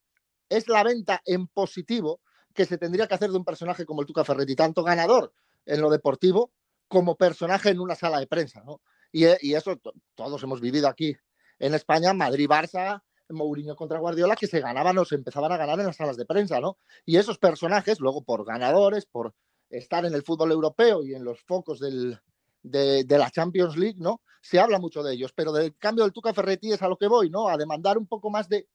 es 0.49 0.69
la 0.69 0.83
venta 0.83 1.21
en 1.25 1.47
positivo 1.47 2.21
que 2.55 2.65
se 2.65 2.79
tendría 2.79 3.07
que 3.07 3.15
hacer 3.15 3.31
de 3.31 3.37
un 3.37 3.45
personaje 3.45 3.85
como 3.85 4.01
el 4.01 4.07
Tuca 4.07 4.25
Ferretti, 4.25 4.57
tanto 4.57 4.83
ganador 4.83 5.33
en 5.67 5.81
lo 5.81 5.91
deportivo 5.91 6.53
como 6.89 7.17
personaje 7.17 7.69
en 7.69 7.81
una 7.81 7.95
sala 7.95 8.19
de 8.19 8.27
prensa, 8.27 8.63
¿no? 8.65 8.81
Y, 9.13 9.27
y 9.47 9.55
eso 9.55 9.79
todos 10.15 10.43
hemos 10.43 10.61
vivido 10.61 10.89
aquí 10.89 11.15
en 11.59 11.75
España, 11.75 12.13
Madrid-Barça, 12.13 13.03
Mourinho 13.31 13.77
contra 13.77 13.99
Guardiola 13.99 14.37
que 14.37 14.47
se 14.47 14.61
ganaban 14.61 14.99
o 14.99 15.05
se 15.05 15.15
empezaban 15.15 15.53
a 15.53 15.57
ganar 15.57 15.79
en 15.81 15.87
las 15.87 15.97
salas 15.97 16.17
de 16.17 16.27
prensa, 16.27 16.61
¿no? 16.61 16.79
Y 17.05 17.17
esos 17.17 17.39
personajes, 17.39 18.01
luego 18.01 18.23
por 18.23 18.45
ganadores, 18.45 19.07
por 19.07 19.35
estar 19.71 20.05
en 20.05 20.15
el 20.15 20.23
fútbol 20.23 20.53
europeo 20.53 21.05
y 21.05 21.15
en 21.15 21.25
los 21.25 21.41
focos 21.43 21.79
del, 21.81 22.19
de, 22.63 23.05
la 23.09 23.31
Champions 23.31 23.77
League, 23.77 23.99
¿no? 23.99 24.23
Se 24.41 24.59
habla 24.59 24.79
mucho 24.79 25.03
de 25.03 25.15
ellos, 25.15 25.33
pero 25.35 25.53
del 25.53 25.77
cambio 25.77 26.05
del 26.05 26.13
Tuca 26.13 26.33
Ferretti 26.33 26.73
es 26.73 26.83
a 26.83 26.89
lo 26.89 26.97
que 26.97 27.09
voy, 27.09 27.31
¿no? 27.31 27.49
A 27.49 27.57
demandar 27.57 27.99
un 27.99 28.07
poco 28.07 28.31
más 28.31 28.49
de, 28.49 28.69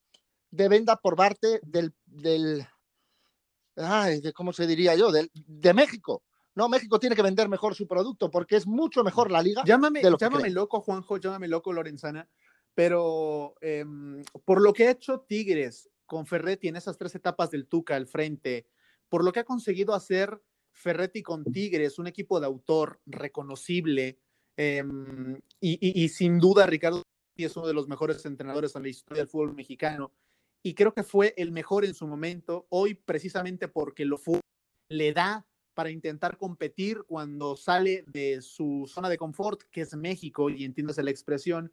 de 0.52 0.70
venda 0.70 0.98
por 0.98 1.16
parte 1.16 1.60
del, 1.64 1.94
del 2.06 2.68
ay, 3.78 4.22
de 4.22 4.34
cómo 4.34 4.54
se 4.54 4.68
diría 4.68 4.96
yo, 4.96 5.12
del, 5.12 5.32
de 5.34 5.74
México. 5.74 6.24
No, 6.56 6.70
México 6.70 7.00
tiene 7.00 7.16
que 7.16 7.24
vender 7.24 7.50
mejor 7.50 7.74
su 7.74 7.88
producto 7.88 8.30
porque 8.30 8.58
es 8.58 8.68
mucho 8.68 9.04
mejor 9.04 9.32
la 9.32 9.42
liga. 9.42 9.64
Llámame, 9.66 10.04
llámame 10.20 10.52
loco, 10.52 10.82
Juanjo, 10.82 11.18
llámame 11.18 11.48
loco, 11.48 11.74
Lorenzana, 11.74 12.30
pero 12.76 13.56
em, 13.62 14.24
por 14.46 14.62
lo 14.62 14.74
que 14.74 14.88
ha 14.88 14.92
hecho 14.92 15.22
Tigres 15.22 15.90
con 16.06 16.26
Ferretti 16.26 16.68
en 16.68 16.76
esas 16.76 16.98
tres 16.98 17.16
etapas 17.16 17.52
del 17.52 17.68
Tuca 17.68 17.96
al 17.96 18.08
frente, 18.08 18.68
por 19.10 19.24
lo 19.24 19.32
que 19.32 19.42
ha 19.42 19.46
conseguido 19.46 19.94
hacer 19.94 20.42
Ferretti 20.72 21.22
con 21.22 21.44
Tigres, 21.44 22.00
un 22.00 22.08
equipo 22.08 22.40
de 22.40 22.48
autor 22.48 23.00
reconocible, 23.06 24.20
em, 24.58 25.40
y, 25.60 26.10
sin 26.10 26.40
duda 26.40 26.66
Ricardo 26.66 27.04
es 27.36 27.56
uno 27.56 27.68
de 27.68 27.74
los 27.74 27.88
mejores 27.88 28.26
entrenadores 28.26 28.76
en 28.76 28.84
la 28.84 28.90
historia 28.90 29.22
del 29.22 29.30
fútbol 29.30 29.54
mexicano, 29.54 30.12
y 30.64 30.74
creo 30.74 30.94
que 30.94 31.04
fue 31.04 31.34
el 31.38 31.52
mejor 31.52 31.86
en 31.86 31.94
su 31.94 32.08
momento, 32.08 32.66
hoy 32.70 32.96
precisamente 32.96 33.68
porque 33.68 34.06
lo 34.06 34.18
fue, 34.18 34.40
le 34.90 35.14
da 35.14 35.46
para 35.74 35.90
intentar 35.90 36.38
competir 36.38 37.04
cuando 37.04 37.56
sale 37.56 38.04
de 38.08 38.42
su 38.42 38.86
zona 38.88 39.10
de 39.10 39.18
confort, 39.18 39.64
que 39.72 39.82
es 39.82 39.96
México, 39.96 40.50
y 40.50 40.64
entiendes 40.64 40.98
la 40.98 41.12
expresión, 41.12 41.72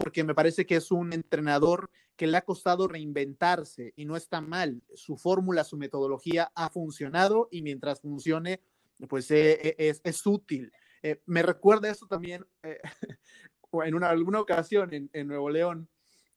porque 0.00 0.24
me 0.24 0.34
parece 0.34 0.66
que 0.66 0.76
es 0.76 0.90
un 0.90 1.12
entrenador 1.12 1.90
que 2.16 2.26
le 2.26 2.38
ha 2.38 2.44
costado 2.44 2.88
reinventarse 2.88 3.92
y 3.96 4.06
no 4.06 4.16
está 4.16 4.40
mal. 4.40 4.82
Su 4.94 5.16
fórmula, 5.16 5.62
su 5.62 5.76
metodología 5.76 6.50
ha 6.54 6.70
funcionado 6.70 7.48
y 7.50 7.62
mientras 7.62 8.00
funcione, 8.00 8.62
pues 9.08 9.30
eh, 9.30 9.76
eh, 9.78 9.94
es, 10.02 10.26
útil. 10.26 10.72
Eh, 11.02 11.22
me 11.26 11.42
recuerda 11.42 11.90
eso 11.90 12.06
también, 12.06 12.46
en 13.72 13.94
una, 13.94 14.08
alguna 14.08 14.40
ocasión 14.40 14.92
en, 14.94 15.10
en 15.12 15.28
Nuevo 15.28 15.50
León, 15.50 15.88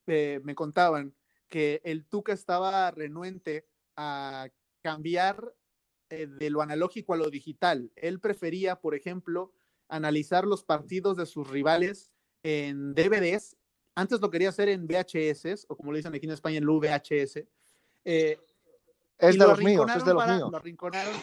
me 0.05 0.55
contaban 0.55 1.15
que 1.47 1.81
el 1.85 2.05
Tuca 2.05 2.33
estaba 2.33 2.91
renuente 2.91 3.65
a 3.95 4.49
cambiar 4.81 5.55
de 6.09 6.49
lo 6.49 6.61
analógico 6.61 7.13
a 7.13 7.17
lo 7.17 7.29
digital. 7.29 7.91
Él 7.95 8.19
prefería, 8.19 8.81
por 8.81 8.95
ejemplo, 8.95 9.53
analizar 9.87 10.45
los 10.45 10.63
partidos 10.63 11.15
de 11.15 11.25
sus 11.25 11.49
rivales 11.49 12.12
en 12.43 12.93
DVDs. 12.93 13.55
Antes 13.95 14.19
lo 14.19 14.29
quería 14.29 14.49
hacer 14.49 14.69
en 14.69 14.87
VHS, 14.87 15.65
o 15.69 15.75
como 15.75 15.91
le 15.91 15.99
dicen 15.99 16.13
aquí 16.13 16.25
en 16.25 16.33
España, 16.33 16.57
en 16.57 16.65
VHS. 16.65 17.43
Eh, 18.05 18.37
es 19.17 19.37
de 19.37 19.47
los 19.47 19.59
míos, 19.59 19.89
es 19.95 20.03
de 20.03 20.13
los 20.13 20.27
míos. 20.27 20.51
Lo 20.51 20.57
arrinconaron, 20.57 21.13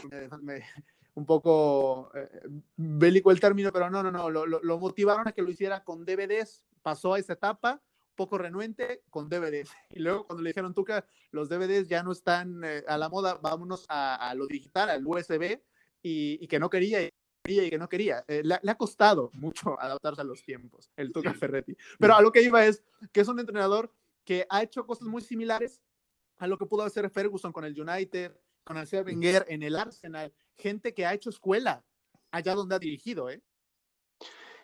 un 1.14 1.26
poco 1.26 2.10
eh, 2.14 2.28
bélico 2.76 3.30
el 3.30 3.40
término, 3.40 3.72
pero 3.72 3.90
no, 3.90 4.02
no, 4.02 4.10
no, 4.10 4.30
lo, 4.30 4.46
lo, 4.46 4.78
motivaron 4.78 5.28
a 5.28 5.32
que 5.32 5.42
lo 5.42 5.50
hiciera 5.50 5.82
con 5.84 6.04
DVDs, 6.04 6.62
pasó 6.82 7.14
a 7.14 7.18
esa 7.18 7.34
etapa, 7.34 7.82
poco 8.14 8.38
renuente 8.38 9.02
con 9.10 9.28
DVDs. 9.28 9.70
Y 9.90 9.98
luego 9.98 10.26
cuando 10.26 10.42
le 10.42 10.50
dijeron, 10.50 10.72
que 10.72 11.04
los 11.32 11.48
DVDs 11.48 11.88
ya 11.88 12.02
no 12.02 12.12
están 12.12 12.62
eh, 12.64 12.84
a 12.86 12.96
la 12.96 13.08
moda, 13.08 13.34
vámonos 13.42 13.84
a, 13.88 14.32
lo 14.36 14.46
digital, 14.46 14.88
al 14.88 15.06
USB, 15.06 15.60
y, 16.02 16.42
y 16.42 16.46
que 16.46 16.58
no 16.58 16.70
quería 16.70 17.00
y 17.44 17.70
que 17.70 17.78
no 17.78 17.88
quería. 17.88 18.24
Eh, 18.28 18.42
le, 18.44 18.54
ha 18.54 18.74
costado 18.76 19.30
mucho 19.34 19.80
adaptarse 19.80 20.20
a 20.20 20.24
los 20.24 20.42
tiempos, 20.42 20.90
el 20.96 21.12
Tuca 21.12 21.34
Ferretti. 21.34 21.76
Pero 21.98 22.14
a 22.14 22.22
lo 22.22 22.32
que 22.32 22.42
iba 22.42 22.64
es 22.64 22.82
que 23.12 23.20
es 23.20 23.28
un 23.28 23.40
entrenador 23.40 23.92
que 24.24 24.46
ha 24.48 24.62
hecho 24.62 24.86
cosas 24.86 25.08
muy 25.08 25.22
similares 25.22 25.80
a 26.38 26.46
lo 26.46 26.58
que 26.58 26.66
pudo 26.66 26.82
hacer 26.82 27.08
Ferguson 27.10 27.52
con 27.52 27.64
el 27.64 27.78
United, 27.78 28.32
con 28.64 28.76
el 28.76 28.86
Wenger 28.92 29.46
en 29.48 29.62
el 29.62 29.76
Arsenal. 29.76 30.32
Gente 30.56 30.94
que 30.94 31.06
ha 31.06 31.14
hecho 31.14 31.30
escuela 31.30 31.84
allá 32.30 32.54
donde 32.54 32.74
ha 32.74 32.78
dirigido, 32.78 33.28
¿eh? 33.30 33.42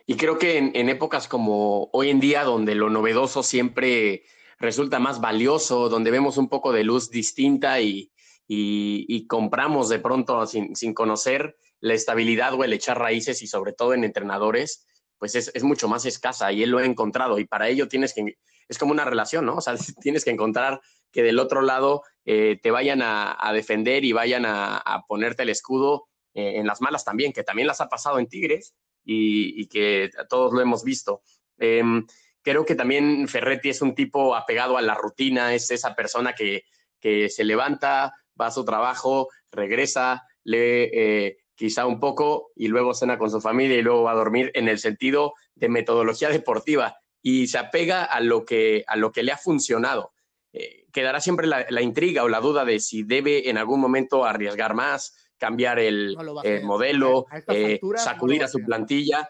Y 0.08 0.16
creo 0.16 0.38
que 0.38 0.58
en, 0.58 0.88
épocas 0.88 1.26
como 1.26 1.90
hoy 1.92 2.10
en 2.10 2.20
día, 2.20 2.44
donde 2.44 2.76
lo 2.76 2.90
novedoso 2.90 3.42
siempre 3.42 4.22
resulta 4.58 5.00
más 5.00 5.20
valioso, 5.20 5.88
donde 5.88 6.12
vemos 6.12 6.36
un 6.36 6.48
poco 6.48 6.72
de 6.72 6.84
luz 6.84 7.10
distinta 7.10 7.80
y, 7.80 8.12
y, 8.48 9.26
compramos 9.26 9.88
de 9.88 9.98
pronto 9.98 10.46
sin, 10.46 10.76
sin 10.76 10.94
conocer, 10.94 11.56
la 11.80 11.94
estabilidad 11.94 12.54
o 12.54 12.64
el 12.64 12.72
echar 12.72 12.98
raíces 12.98 13.42
y 13.42 13.46
sobre 13.46 13.72
todo 13.72 13.94
en 13.94 14.04
entrenadores, 14.04 14.86
pues 15.18 15.34
es, 15.34 15.64
mucho 15.64 15.88
más 15.88 16.04
escasa 16.04 16.52
y 16.52 16.62
él 16.62 16.70
lo 16.70 16.78
ha 16.78 16.84
encontrado 16.84 17.38
y 17.38 17.46
para 17.46 17.68
ello 17.68 17.88
tienes 17.88 18.12
que, 18.14 18.36
es 18.68 18.78
como 18.78 18.92
una 18.92 19.04
relación, 19.04 19.46
¿no? 19.46 19.56
O 19.56 19.60
sea, 19.60 19.74
tienes 20.00 20.24
que 20.24 20.30
encontrar 20.30 20.80
que 21.12 21.22
del 21.22 21.38
otro 21.38 21.62
lado 21.62 22.02
eh, 22.24 22.58
te 22.62 22.70
vayan 22.70 23.00
a, 23.02 23.50
defender 23.52 24.04
y 24.04 24.12
vayan 24.12 24.44
a, 24.46 25.04
ponerte 25.08 25.44
el 25.44 25.48
escudo 25.48 26.08
eh, 26.34 26.54
en 26.56 26.66
las 26.66 26.80
malas 26.80 27.04
también, 27.04 27.32
que 27.32 27.44
también 27.44 27.68
las 27.68 27.80
ha 27.80 27.88
pasado 27.88 28.18
en 28.18 28.26
Tigres 28.26 28.74
y, 29.04 29.66
que 29.68 30.10
todos 30.28 30.52
lo 30.52 30.60
hemos 30.60 30.84
visto. 30.84 31.22
Em, 31.58 32.06
creo 32.42 32.66
que 32.66 32.74
también 32.74 33.28
Ferretti 33.28 33.70
es 33.70 33.80
un 33.80 33.94
tipo 33.94 34.34
apegado 34.34 34.76
a 34.76 34.82
la 34.82 34.94
rutina, 34.94 35.54
es 35.54 35.70
esa 35.70 35.94
persona 35.94 36.34
que, 36.34 36.64
que 37.00 37.30
se 37.30 37.44
levanta, 37.44 38.12
va 38.40 38.46
a 38.46 38.50
su 38.50 38.64
trabajo, 38.64 39.28
regresa, 39.50 40.22
lee 40.44 40.90
eh, 40.92 41.36
quizá 41.54 41.86
un 41.86 41.98
poco 41.98 42.52
y 42.54 42.68
luego 42.68 42.94
cena 42.94 43.18
con 43.18 43.30
su 43.30 43.40
familia 43.40 43.76
y 43.76 43.82
luego 43.82 44.02
va 44.02 44.12
a 44.12 44.16
dormir 44.16 44.50
en 44.54 44.68
el 44.68 44.78
sentido 44.78 45.34
de 45.54 45.68
metodología 45.68 46.28
deportiva 46.30 46.96
y 47.22 47.48
se 47.48 47.58
apega 47.58 48.04
a 48.04 48.20
lo 48.20 48.44
que, 48.44 48.84
a 48.86 48.96
lo 48.96 49.10
que 49.10 49.22
le 49.22 49.32
ha 49.32 49.36
funcionado. 49.36 50.12
Eh, 50.52 50.86
quedará 50.92 51.20
siempre 51.20 51.46
la, 51.46 51.82
intriga 51.82 52.22
o 52.22 52.28
la 52.28 52.40
duda 52.40 52.64
de 52.64 52.78
si 52.78 53.02
debe 53.02 53.50
en 53.50 53.58
algún 53.58 53.80
momento 53.80 54.24
arriesgar 54.24 54.74
más, 54.74 55.14
cambiar 55.36 55.78
el, 55.78 56.16
modelo, 56.62 57.26
eh, 57.48 57.80
sacudir 57.96 58.44
a 58.44 58.48
su 58.48 58.60
plantilla 58.60 59.28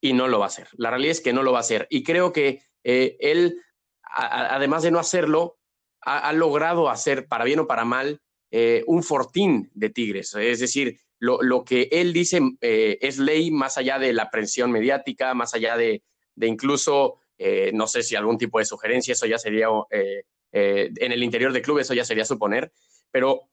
y 0.00 0.12
no 0.12 0.28
lo 0.28 0.38
va 0.38 0.46
a 0.46 0.48
hacer. 0.48 0.68
La 0.72 0.90
realidad 0.90 1.12
es 1.12 1.20
que 1.20 1.32
no 1.32 1.42
lo 1.42 1.52
va 1.52 1.58
a 1.58 1.60
hacer. 1.60 1.86
Y 1.88 2.02
creo 2.02 2.32
que 2.32 2.62
eh, 2.84 3.16
él, 3.20 3.62
además 4.02 4.82
de 4.82 4.90
no 4.90 4.98
hacerlo, 4.98 5.59
ha, 6.02 6.32
logrado 6.32 6.88
hacer, 6.88 7.26
para 7.26 7.44
bien 7.44 7.60
o 7.60 7.66
para 7.66 7.84
mal, 7.84 8.20
eh, 8.50 8.82
un 8.86 9.02
fortín 9.02 9.70
de 9.74 9.90
Tigres. 9.90 10.34
Es 10.34 10.60
decir, 10.60 10.98
lo, 11.18 11.64
que 11.64 11.88
él 11.92 12.12
dice 12.12 12.40
eh, 12.60 12.98
es 13.00 13.18
ley 13.18 13.50
más 13.50 13.76
allá 13.78 13.98
de 13.98 14.12
la 14.12 14.30
presión 14.30 14.72
mediática, 14.72 15.34
más 15.34 15.54
allá 15.54 15.76
de, 15.76 16.02
incluso, 16.40 17.18
eh, 17.38 17.70
no 17.74 17.86
sé 17.86 18.02
si 18.02 18.16
algún 18.16 18.38
tipo 18.38 18.58
de 18.58 18.64
sugerencia, 18.64 19.12
eso 19.12 19.26
ya 19.26 19.38
sería, 19.38 19.68
en 20.52 21.12
el 21.12 21.22
interior 21.22 21.52
del 21.52 21.62
club, 21.62 21.78
eso 21.78 21.94
ya 21.94 22.04
sería 22.04 22.24
suponer, 22.24 22.72
pero 23.10 23.50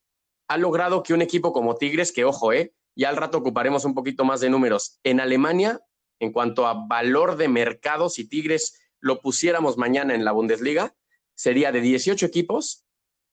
ha 0.48 0.58
logrado 0.58 1.04
que 1.04 1.14
un 1.14 1.22
equipo 1.22 1.52
como 1.52 1.76
Tigres, 1.76 2.12
que 2.12 2.26
ojo, 2.26 2.54
eh, 2.54 2.74
ya 2.96 3.10
al 3.10 3.18
rato 3.18 3.38
ocuparemos 3.38 3.86
un 3.86 3.94
poquito 3.94 4.24
más 4.26 4.40
de 4.40 4.50
números, 4.50 5.00
en 5.04 5.20
Alemania, 5.20 5.82
en 6.20 6.32
cuanto 6.32 6.66
a 6.66 6.86
valor 6.88 7.36
de 7.36 7.48
mercado, 7.48 8.10
si 8.10 8.28
Tigres 8.28 8.80
lo 9.00 9.22
pusiéramos 9.22 9.78
mañana 9.78 10.16
en 10.16 10.26
la 10.26 10.32
Bundesliga, 10.32 10.96
sería 11.38 11.72
de 11.72 11.82
18 11.82 12.26
equipos, 12.26 12.84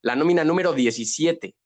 la 0.02 0.14
nómina 0.14 0.44
número 0.44 0.74
17. 0.74 1.56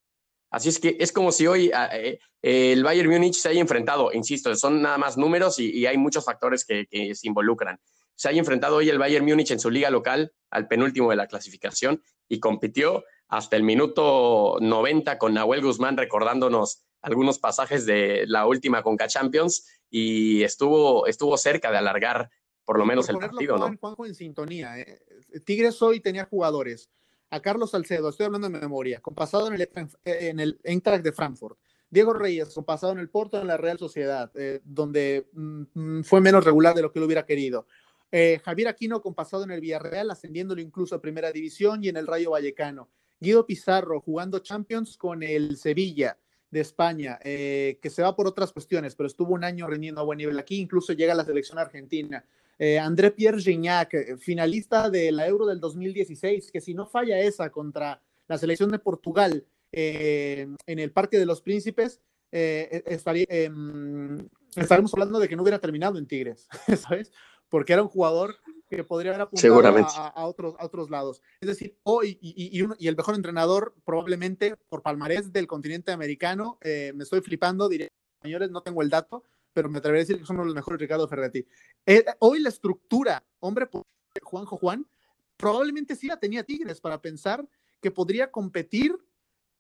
Así 0.51 0.69
es 0.69 0.79
que 0.79 0.97
es 1.01 1.13
como 1.13 1.33
si 1.33 1.47
hoy 1.47 1.71
ah, 1.75 1.91
eh, 1.93 2.21
el 2.41 2.83
Bayern 2.83 3.11
Múnich 3.11 3.35
se 3.35 3.49
haya 3.51 3.61
enfrentado, 3.61 4.13
insisto, 4.13 4.55
son 4.55 4.81
nada 4.81 4.97
más 4.97 5.19
números 5.19 5.59
y, 5.59 5.85
hay 5.85 5.99
muchos 5.99 6.25
factores 6.25 6.65
que, 6.65 6.87
que, 6.87 7.15
se 7.15 7.27
involucran. 7.27 7.79
Se 8.15 8.29
haya 8.29 8.39
enfrentado 8.39 8.77
hoy 8.77 8.89
el 8.89 8.99
Bayern 8.99 9.27
Múnich 9.27 9.51
en 9.51 9.61
su 9.61 9.71
liga 9.71 9.91
local 9.91 10.33
al 10.51 10.69
penúltimo 10.69 11.11
de 11.11 11.17
la 11.17 11.27
clasificación 11.27 12.03
y 12.29 12.41
compitió 12.41 13.05
hasta 13.27 13.57
el 13.57 13.63
minuto 13.63 14.57
90 14.61 15.19
con 15.19 15.35
Nahuel 15.35 15.63
Guzmán 15.63 15.97
recordándonos 15.97 16.85
algunos 17.03 17.39
pasajes 17.39 17.85
de 17.85 18.25
la 18.27 18.47
última 18.47 18.83
Conca 18.83 19.07
Champions 19.07 19.67
y 19.91 20.43
estuvo, 20.43 21.07
estuvo 21.07 21.37
cerca 21.37 21.71
de 21.71 21.79
alargar 21.79 22.31
por 22.65 22.79
lo 22.79 22.85
menos 22.85 23.09
el 23.09 23.17
partido, 23.17 23.57
¿no? 23.57 23.75
Juanjo 23.81 24.05
en 24.05 24.15
sintonía. 24.15 24.79
¿eh? 24.79 25.01
Tigres 25.45 25.81
hoy 25.83 26.01
tenía 26.01 26.25
jugadores. 26.25 26.91
A 27.31 27.41
Carlos 27.41 27.73
Salcedo, 27.73 28.09
estoy 28.09 28.27
hablando 28.27 28.49
de 28.49 28.59
memoria, 28.59 29.01
con 29.01 29.15
pasado 29.15 29.49
en 29.49 29.55
el, 29.55 29.69
en 30.05 30.41
el 30.41 30.59
Eintracht 30.65 31.05
de 31.05 31.13
Frankfurt. 31.13 31.59
Diego 31.91 32.13
Reyes, 32.13 32.55
con 32.55 32.65
pasado 32.65 32.93
en 32.93 32.99
el 32.99 33.09
Porto, 33.09 33.41
en 33.41 33.47
la 33.47 33.57
Real 33.57 33.79
Sociedad, 33.79 34.31
eh, 34.35 34.61
donde 34.65 35.29
mm, 35.33 36.03
fue 36.03 36.21
menos 36.21 36.45
regular 36.45 36.75
de 36.75 36.83
lo 36.83 36.93
que 36.93 37.01
lo 37.01 37.07
hubiera 37.07 37.25
querido. 37.25 37.67
Eh, 38.11 38.41
Javier 38.45 38.69
Aquino, 38.69 39.01
con 39.01 39.15
pasado 39.15 39.45
en 39.45 39.51
el 39.51 39.61
Villarreal, 39.61 40.11
ascendiéndolo 40.11 40.61
incluso 40.61 40.95
a 40.95 41.01
Primera 41.01 41.33
División 41.33 41.83
y 41.85 41.89
en 41.89 41.97
el 41.97 42.07
Rayo 42.07 42.31
Vallecano. 42.31 42.89
Guido 43.21 43.47
Pizarro, 43.47 44.01
jugando 44.01 44.39
Champions 44.39 44.97
con 44.97 45.23
el 45.23 45.57
Sevilla 45.57 46.19
de 46.51 46.61
España, 46.61 47.19
que 47.23 47.91
se 47.91 48.01
va 48.01 48.17
por 48.17 48.27
otras 48.27 48.53
cuestiones, 48.53 48.95
pero 48.95 49.09
estuvo 49.09 49.35
un 49.35 49.45
año 49.45 49.67
rindiendo 49.67 50.01
a 50.01 50.05
buen 50.05 50.19
nivel 50.19 50.39
aquí, 50.39 50.59
incluso 50.61 50.95
llega 50.95 51.13
a 51.13 51.17
la 51.17 51.25
selección 51.25 51.59
argentina. 51.59 52.25
Eh, 52.59 52.79
André 52.79 53.13
Pierre 53.13 53.41
Gignac, 53.41 53.95
eh, 53.95 54.17
finalista 54.19 54.91
de 54.91 55.13
la 55.13 55.27
Euro 55.29 55.47
del 55.47 55.61
2016, 55.61 56.51
que 56.51 56.61
si 56.61 56.75
no 56.75 56.87
falla 56.87 57.21
esa 57.21 57.51
contra 57.51 58.03
la 58.27 58.37
selección 58.39 58.71
de 58.71 58.81
Portugal 58.81 59.47
eh, 59.71 60.49
en 60.67 60.79
el 60.79 60.91
Parque 60.91 61.19
de 61.19 61.27
los 61.27 61.41
Príncipes, 61.41 62.01
estaría, 62.31 63.25
em, 63.31 64.29
estaremos 64.55 64.93
hablando 64.93 65.19
de 65.19 65.29
que 65.29 65.37
no 65.37 65.43
hubiera 65.43 65.61
terminado 65.61 65.99
en 65.99 66.07
Tigres, 66.07 66.47
¿sabes? 66.77 67.11
Porque 67.49 67.73
era 67.73 67.83
un 67.83 67.89
jugador 67.89 68.37
que 68.69 68.85
podría 68.85 69.13
haber 69.13 69.23
apuntado 69.23 69.87
a, 69.87 70.27
otros, 70.27 70.55
a 70.59 70.67
otros 70.67 70.91
lados. 70.91 71.23
Es 71.41 71.49
decir, 71.49 71.79
hoy, 71.85 72.19
y, 72.21 72.61
y, 72.61 72.87
el 72.87 72.97
mejor 72.97 73.15
entrenador 73.15 73.75
probablemente 73.87 74.57
por 74.69 74.83
palmarés 74.83 75.33
del 75.33 75.47
continente 75.47 75.91
americano, 75.91 76.59
me 76.63 77.03
estoy 77.03 77.23
flipando, 77.23 77.67
diré, 77.71 77.89
señores, 78.21 78.51
no 78.51 78.63
tengo 78.63 78.83
el 78.83 78.91
dato, 78.91 79.25
pero 79.59 79.71
me 79.71 79.79
atrevería 79.79 80.03
a 80.03 80.07
decir 80.07 80.21
que 80.21 80.25
son 80.25 80.37
uno 80.37 80.45
de 80.45 80.51
los 80.51 80.55
mejores 80.55 80.81
Ricardo 80.81 81.09
Ferretti. 81.09 81.45
Eh, 81.85 82.05
hoy 82.21 82.39
la 82.39 82.49
estructura, 82.49 83.27
hombre, 83.41 83.67
pues, 83.67 83.83
Juanjo 84.23 84.57
Juan, 84.57 84.87
probablemente 85.37 85.97
sí 85.97 86.07
la 86.07 86.17
tenía 86.17 86.45
Tigres 86.45 86.81
para 86.81 87.03
pensar 87.03 87.45
que 87.83 87.91
podría 87.91 88.31
competir 88.31 88.97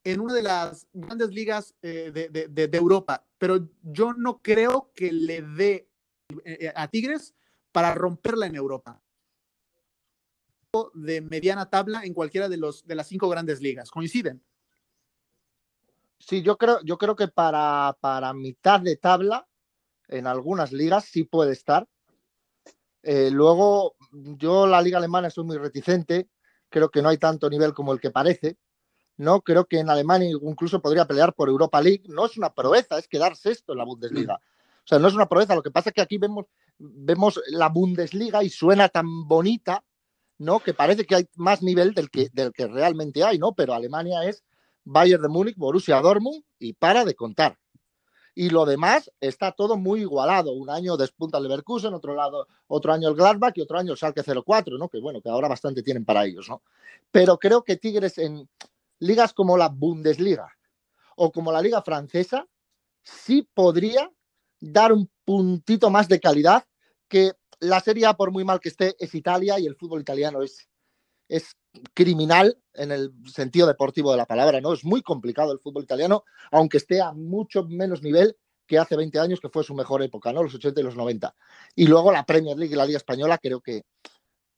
en 0.04 0.20
una 0.20 0.34
de 0.34 0.42
las 0.42 0.86
grandes 0.92 1.30
ligas 1.30 1.74
eh, 1.82 2.12
de, 2.12 2.70
Europa, 2.78 3.26
pero 3.38 3.68
yo 3.82 4.12
no 4.12 4.40
creo 4.40 4.92
que 4.94 5.10
le 5.10 5.42
dé 5.42 5.88
eh, 6.44 6.72
a 6.76 6.86
Tigres 6.86 7.34
para 7.72 7.92
romperla 7.92 8.46
en 8.46 8.54
Europa 8.54 9.02
de 10.94 11.22
mediana 11.22 11.68
tabla 11.68 12.02
en 12.04 12.14
cualquiera 12.14 12.48
de 12.48 12.56
los 12.56 12.86
de 12.86 12.94
las 12.94 13.08
cinco 13.08 13.28
grandes 13.28 13.60
ligas. 13.60 13.90
¿Coinciden? 13.90 14.44
Sí, 16.20 16.40
yo 16.42 16.56
creo, 16.56 16.80
yo 16.84 16.98
creo 16.98 17.16
que 17.16 17.26
para, 17.26 17.96
para 18.00 18.32
mitad 18.32 18.80
de 18.80 18.94
tabla 18.94 19.47
en 20.08 20.26
algunas 20.26 20.72
ligas 20.72 21.04
sí 21.04 21.24
puede 21.24 21.52
estar. 21.52 21.86
Eh, 23.02 23.30
luego, 23.30 23.94
yo 24.12 24.66
la 24.66 24.82
liga 24.82 24.98
alemana 24.98 25.30
soy 25.30 25.44
muy 25.44 25.56
reticente, 25.56 26.28
creo 26.68 26.90
que 26.90 27.02
no 27.02 27.08
hay 27.08 27.18
tanto 27.18 27.48
nivel 27.48 27.72
como 27.72 27.92
el 27.92 28.00
que 28.00 28.10
parece. 28.10 28.58
No, 29.16 29.40
creo 29.40 29.66
que 29.66 29.80
en 29.80 29.90
Alemania 29.90 30.30
incluso 30.30 30.80
podría 30.80 31.06
pelear 31.06 31.34
por 31.34 31.48
Europa 31.48 31.80
League. 31.80 32.04
No 32.06 32.26
es 32.26 32.38
una 32.38 32.54
proeza, 32.54 32.98
es 32.98 33.08
quedar 33.08 33.36
sexto 33.36 33.72
en 33.72 33.78
la 33.78 33.84
Bundesliga. 33.84 34.34
O 34.36 34.86
sea, 34.86 35.00
no 35.00 35.08
es 35.08 35.14
una 35.14 35.28
proeza. 35.28 35.56
Lo 35.56 35.62
que 35.62 35.72
pasa 35.72 35.90
es 35.90 35.94
que 35.94 36.00
aquí 36.00 36.18
vemos, 36.18 36.46
vemos 36.78 37.40
la 37.48 37.68
Bundesliga 37.68 38.44
y 38.44 38.48
suena 38.48 38.88
tan 38.88 39.26
bonita, 39.26 39.84
¿no? 40.38 40.60
Que 40.60 40.72
parece 40.72 41.04
que 41.04 41.16
hay 41.16 41.28
más 41.34 41.62
nivel 41.62 41.94
del 41.94 42.10
que, 42.10 42.28
del 42.32 42.52
que 42.52 42.68
realmente 42.68 43.24
hay, 43.24 43.38
¿no? 43.38 43.54
Pero 43.54 43.74
Alemania 43.74 44.24
es 44.24 44.44
Bayern 44.84 45.22
de 45.22 45.28
Múnich, 45.28 45.56
Borussia 45.56 46.00
Dortmund 46.00 46.44
y 46.60 46.74
para 46.74 47.04
de 47.04 47.16
contar 47.16 47.58
y 48.38 48.50
lo 48.50 48.64
demás 48.64 49.10
está 49.20 49.50
todo 49.50 49.76
muy 49.76 50.02
igualado. 50.02 50.52
Un 50.52 50.70
año 50.70 50.96
despunta 50.96 51.38
el 51.38 51.42
Leverkusen, 51.42 51.92
otro 51.92 52.14
lado, 52.14 52.46
otro 52.68 52.92
año 52.92 53.08
el 53.08 53.16
Gladbach 53.16 53.58
y 53.58 53.62
otro 53.62 53.80
año 53.80 53.90
el 53.90 53.98
Schalke 53.98 54.22
04, 54.22 54.78
¿no? 54.78 54.88
Que 54.88 55.00
bueno, 55.00 55.20
que 55.20 55.28
ahora 55.28 55.48
bastante 55.48 55.82
tienen 55.82 56.04
para 56.04 56.24
ellos, 56.24 56.48
¿no? 56.48 56.62
Pero 57.10 57.36
creo 57.36 57.64
que 57.64 57.78
Tigres 57.78 58.16
en 58.16 58.48
ligas 59.00 59.32
como 59.32 59.56
la 59.56 59.68
Bundesliga 59.68 60.56
o 61.16 61.32
como 61.32 61.50
la 61.50 61.60
Liga 61.60 61.82
Francesa 61.82 62.46
sí 63.02 63.42
podría 63.52 64.08
dar 64.60 64.92
un 64.92 65.10
puntito 65.24 65.90
más 65.90 66.06
de 66.06 66.20
calidad 66.20 66.64
que 67.08 67.32
la 67.58 67.80
Serie 67.80 68.06
A, 68.06 68.16
por 68.16 68.30
muy 68.30 68.44
mal 68.44 68.60
que 68.60 68.68
esté, 68.68 68.94
es 69.00 69.16
Italia 69.16 69.58
y 69.58 69.66
el 69.66 69.74
fútbol 69.74 70.00
italiano 70.00 70.42
es, 70.42 70.68
es 71.26 71.56
criminal 71.94 72.58
en 72.74 72.92
el 72.92 73.12
sentido 73.26 73.66
deportivo 73.66 74.10
de 74.12 74.18
la 74.18 74.26
palabra, 74.26 74.60
¿no? 74.60 74.72
Es 74.72 74.84
muy 74.84 75.02
complicado 75.02 75.52
el 75.52 75.58
fútbol 75.58 75.84
italiano, 75.84 76.24
aunque 76.50 76.78
esté 76.78 77.00
a 77.00 77.12
mucho 77.12 77.64
menos 77.64 78.02
nivel 78.02 78.36
que 78.66 78.78
hace 78.78 78.96
20 78.96 79.18
años, 79.18 79.40
que 79.40 79.48
fue 79.48 79.64
su 79.64 79.74
mejor 79.74 80.02
época, 80.02 80.32
¿no? 80.32 80.42
Los 80.42 80.54
80 80.54 80.80
y 80.80 80.84
los 80.84 80.96
90. 80.96 81.34
Y 81.74 81.86
luego 81.86 82.12
la 82.12 82.24
Premier 82.24 82.56
League 82.56 82.74
y 82.74 82.76
la 82.76 82.84
Liga 82.84 82.98
Española, 82.98 83.38
creo 83.38 83.60
que 83.60 83.82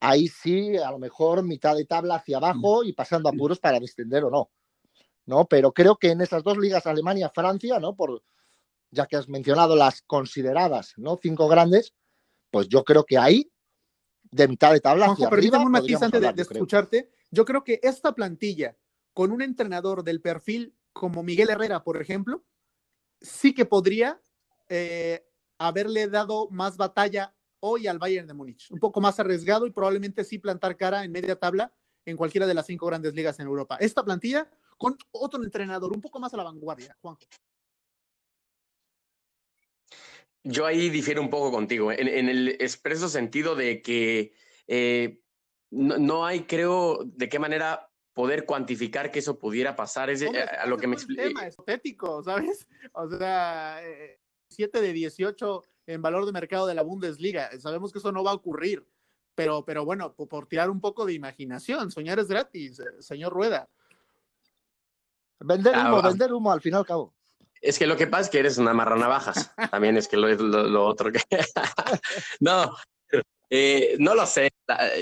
ahí 0.00 0.28
sí, 0.28 0.76
a 0.76 0.90
lo 0.90 0.98
mejor 0.98 1.42
mitad 1.44 1.76
de 1.76 1.84
tabla 1.84 2.16
hacia 2.16 2.38
abajo 2.38 2.82
y 2.84 2.92
pasando 2.92 3.28
apuros 3.28 3.60
para 3.60 3.78
descender 3.78 4.24
o 4.24 4.30
no. 4.30 4.50
¿No? 5.26 5.46
Pero 5.46 5.72
creo 5.72 5.96
que 5.96 6.10
en 6.10 6.22
esas 6.22 6.42
dos 6.42 6.58
ligas, 6.58 6.86
Alemania, 6.86 7.30
Francia, 7.32 7.78
¿no? 7.78 7.94
Por, 7.94 8.22
ya 8.90 9.06
que 9.06 9.16
has 9.16 9.28
mencionado 9.28 9.76
las 9.76 10.02
consideradas, 10.02 10.94
¿no? 10.96 11.18
Cinco 11.22 11.46
grandes, 11.46 11.94
pues 12.50 12.68
yo 12.68 12.84
creo 12.84 13.04
que 13.04 13.16
ahí 13.16 13.50
de 14.30 14.48
mitad 14.48 14.72
de 14.72 14.80
tabla. 14.80 15.06
Juanjo, 15.06 15.28
permítame 15.28 15.64
un 15.64 15.72
matiz 15.72 16.00
antes 16.02 16.20
de, 16.20 16.42
escucharte. 16.42 17.10
Yo 17.30 17.44
creo 17.44 17.64
que 17.64 17.80
esta 17.82 18.14
plantilla, 18.14 18.76
con 19.12 19.32
un 19.32 19.42
entrenador 19.42 20.02
del 20.04 20.20
perfil 20.20 20.74
como 20.92 21.22
Miguel 21.22 21.50
Herrera, 21.50 21.82
por 21.82 22.00
ejemplo, 22.00 22.44
sí 23.20 23.54
que 23.54 23.64
podría 23.64 24.20
eh, 24.68 25.26
haberle 25.58 26.08
dado 26.08 26.48
más 26.50 26.76
batalla 26.76 27.34
hoy 27.60 27.86
al 27.86 27.98
Bayern 27.98 28.26
de 28.26 28.34
Múnich. 28.34 28.70
Un 28.70 28.78
poco 28.78 29.00
más 29.00 29.20
arriesgado 29.20 29.66
y 29.66 29.70
probablemente 29.70 30.24
sí 30.24 30.38
plantar 30.38 30.76
cara 30.76 31.04
en 31.04 31.12
media 31.12 31.36
tabla 31.36 31.72
en 32.04 32.16
cualquiera 32.16 32.46
de 32.46 32.54
las 32.54 32.66
cinco 32.66 32.86
grandes 32.86 33.14
ligas 33.14 33.38
en 33.40 33.46
Europa. 33.46 33.76
Esta 33.78 34.04
plantilla 34.04 34.50
con 34.78 34.96
otro 35.10 35.42
entrenador 35.44 35.92
un 35.92 36.00
poco 36.00 36.18
más 36.18 36.32
a 36.32 36.38
la 36.38 36.44
vanguardia, 36.44 36.96
Juanjo. 37.02 37.20
Yo 40.42 40.64
ahí 40.64 40.88
difiero 40.88 41.20
un 41.20 41.28
poco 41.28 41.50
contigo, 41.50 41.92
en, 41.92 42.28
el 42.28 42.48
expreso 42.48 43.08
sentido 43.08 43.54
de 43.54 43.82
que 43.82 44.32
eh, 44.66 45.20
no, 45.70 46.24
hay, 46.24 46.44
creo, 46.44 47.00
de 47.04 47.28
qué 47.28 47.38
manera 47.38 47.90
poder 48.14 48.46
cuantificar 48.46 49.10
que 49.10 49.18
eso 49.18 49.38
pudiera 49.38 49.76
pasar. 49.76 50.08
Es 50.08 50.22
eh, 50.22 50.42
a 50.42 50.66
lo 50.66 50.78
que 50.78 50.86
me 50.86 50.94
explica. 50.94 51.22
Es 51.22 51.28
un 51.28 51.34
tema 51.34 51.46
estético, 51.46 52.22
¿sabes? 52.22 52.66
O 52.92 53.08
sea, 53.08 53.80
7 54.48 54.78
eh, 54.78 54.82
de 54.82 54.92
18 54.92 55.62
en 55.86 56.02
valor 56.02 56.24
de 56.24 56.32
mercado 56.32 56.66
de 56.66 56.74
la 56.74 56.82
Bundesliga. 56.82 57.50
Sabemos 57.60 57.92
que 57.92 57.98
eso 57.98 58.10
no 58.10 58.24
va 58.24 58.30
a 58.30 58.34
ocurrir, 58.34 58.86
pero, 59.34 59.64
pero 59.64 59.84
bueno, 59.84 60.14
por, 60.14 60.46
tirar 60.46 60.70
un 60.70 60.80
poco 60.80 61.04
de 61.04 61.12
imaginación, 61.12 61.90
soñar 61.90 62.18
es 62.18 62.28
gratis, 62.28 62.82
señor 63.00 63.32
Rueda. 63.32 63.68
Vender 65.40 65.76
humo, 65.76 66.02
vender 66.02 66.32
humo 66.32 66.52
al 66.52 66.60
fin 66.60 66.74
y 66.74 66.76
al 66.76 66.86
cabo. 66.86 67.14
Es 67.60 67.78
que 67.78 67.86
lo 67.86 67.96
que 67.96 68.06
pasa 68.06 68.22
es 68.22 68.30
que 68.30 68.38
eres 68.38 68.58
una 68.58 68.72
marranavajas. 68.72 69.52
También 69.70 69.96
es 69.96 70.08
que 70.08 70.16
lo, 70.16 70.28
lo, 70.28 70.64
lo 70.64 70.86
otro 70.86 71.12
que. 71.12 71.20
no, 72.40 72.74
eh, 73.50 73.96
no 73.98 74.14
lo 74.14 74.26
sé. 74.26 74.50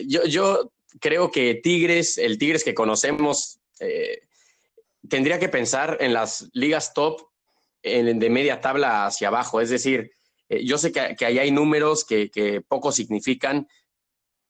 Yo, 0.07 0.25
yo 0.25 0.73
creo 1.01 1.31
que 1.31 1.55
Tigres, 1.57 2.19
el 2.19 2.39
Tigres 2.39 2.65
que 2.65 2.75
conocemos, 2.75 3.61
eh, 3.81 4.23
tendría 5.09 5.39
que 5.39 5.49
pensar 5.49 5.99
en 6.01 6.13
las 6.13 6.49
ligas 6.53 6.95
top 6.95 7.29
en, 7.83 8.19
de 8.19 8.31
media 8.31 8.61
tabla 8.61 9.07
hacia 9.07 9.29
abajo. 9.29 9.61
Es 9.61 9.71
decir, 9.71 10.13
eh, 10.49 10.65
yo 10.65 10.79
sé 10.79 10.93
que, 10.93 11.15
que 11.17 11.27
ahí 11.27 11.39
hay 11.39 11.51
números 11.51 12.05
que, 12.05 12.31
que 12.31 12.61
poco 12.61 12.91
significan 12.91 13.69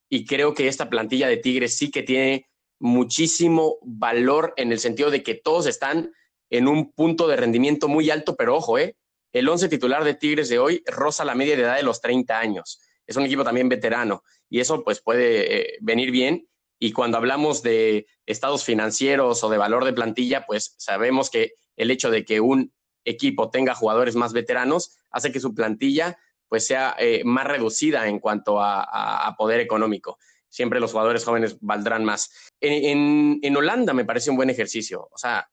y 0.09 0.25
creo 0.25 0.55
que 0.55 0.69
esta 0.69 0.89
plantilla 0.89 1.29
de 1.29 1.37
Tigres 1.37 1.77
sí 1.77 1.91
que 1.91 2.03
tiene 2.03 2.49
muchísimo 2.79 3.79
valor 3.83 4.55
en 4.57 4.73
el 4.73 4.79
sentido 4.79 5.11
de 5.11 5.23
que 5.23 5.35
todos 5.35 5.67
están 5.67 6.13
en 6.51 6.69
un 6.69 6.93
punto 6.93 7.29
de 7.29 7.37
rendimiento 7.37 7.89
muy 7.89 8.11
alto, 8.11 8.37
pero 8.37 8.57
ojo, 8.57 8.79
¿eh? 8.79 8.97
el 9.33 9.49
11 9.49 9.69
titular 9.69 10.05
de 10.05 10.15
Tigres 10.15 10.49
de 10.49 10.59
hoy 10.59 10.83
roza 10.87 11.25
la 11.25 11.35
media 11.35 11.57
de 11.57 11.63
edad 11.63 11.77
de 11.77 11.83
los 11.83 12.01
30 12.01 12.39
años. 12.39 12.81
Es 13.07 13.17
un 13.17 13.25
equipo 13.25 13.45
también 13.45 13.69
veterano 13.69 14.23
y 14.49 14.61
eso 14.61 14.83
pues 14.85 15.01
puede 15.01 15.75
eh, 15.75 15.79
venir 15.81 16.11
bien. 16.11 16.49
Y 16.79 16.93
cuando 16.93 17.19
hablamos 17.19 17.63
de 17.63 18.07
estados 18.27 18.65
financieros 18.65 19.43
o 19.43 19.49
de 19.49 19.59
valor 19.59 19.85
de 19.85 19.93
plantilla, 19.93 20.47
pues 20.47 20.75
sabemos 20.79 21.29
que 21.29 21.55
el 21.77 21.91
hecho 21.91 22.11
de 22.11 22.25
que 22.25 22.41
un 22.41 22.73
equipo 23.05 23.51
tenga 23.51 23.75
jugadores 23.75 24.15
más 24.17 24.33
veteranos 24.33 24.97
hace 25.11 25.33
que 25.33 25.41
su 25.41 25.55
plantilla 25.55 26.19
pues 26.49 26.67
sea 26.67 26.97
eh, 26.99 27.23
más 27.25 27.47
reducida 27.47 28.09
en 28.09 28.21
cuanto 28.21 28.61
a, 28.61 29.35
poder 29.37 29.61
económico. 29.61 30.19
Siempre 30.49 30.81
los 30.81 30.93
jugadores 30.93 31.25
jóvenes 31.25 31.59
valdrán 31.61 32.05
más. 32.05 32.31
En, 32.61 33.39
en, 33.43 33.57
Holanda 33.57 33.93
me 33.93 34.07
parece 34.07 34.31
un 34.31 34.37
buen 34.37 34.49
ejercicio. 34.49 35.09
O 35.13 35.19
sea, 35.19 35.49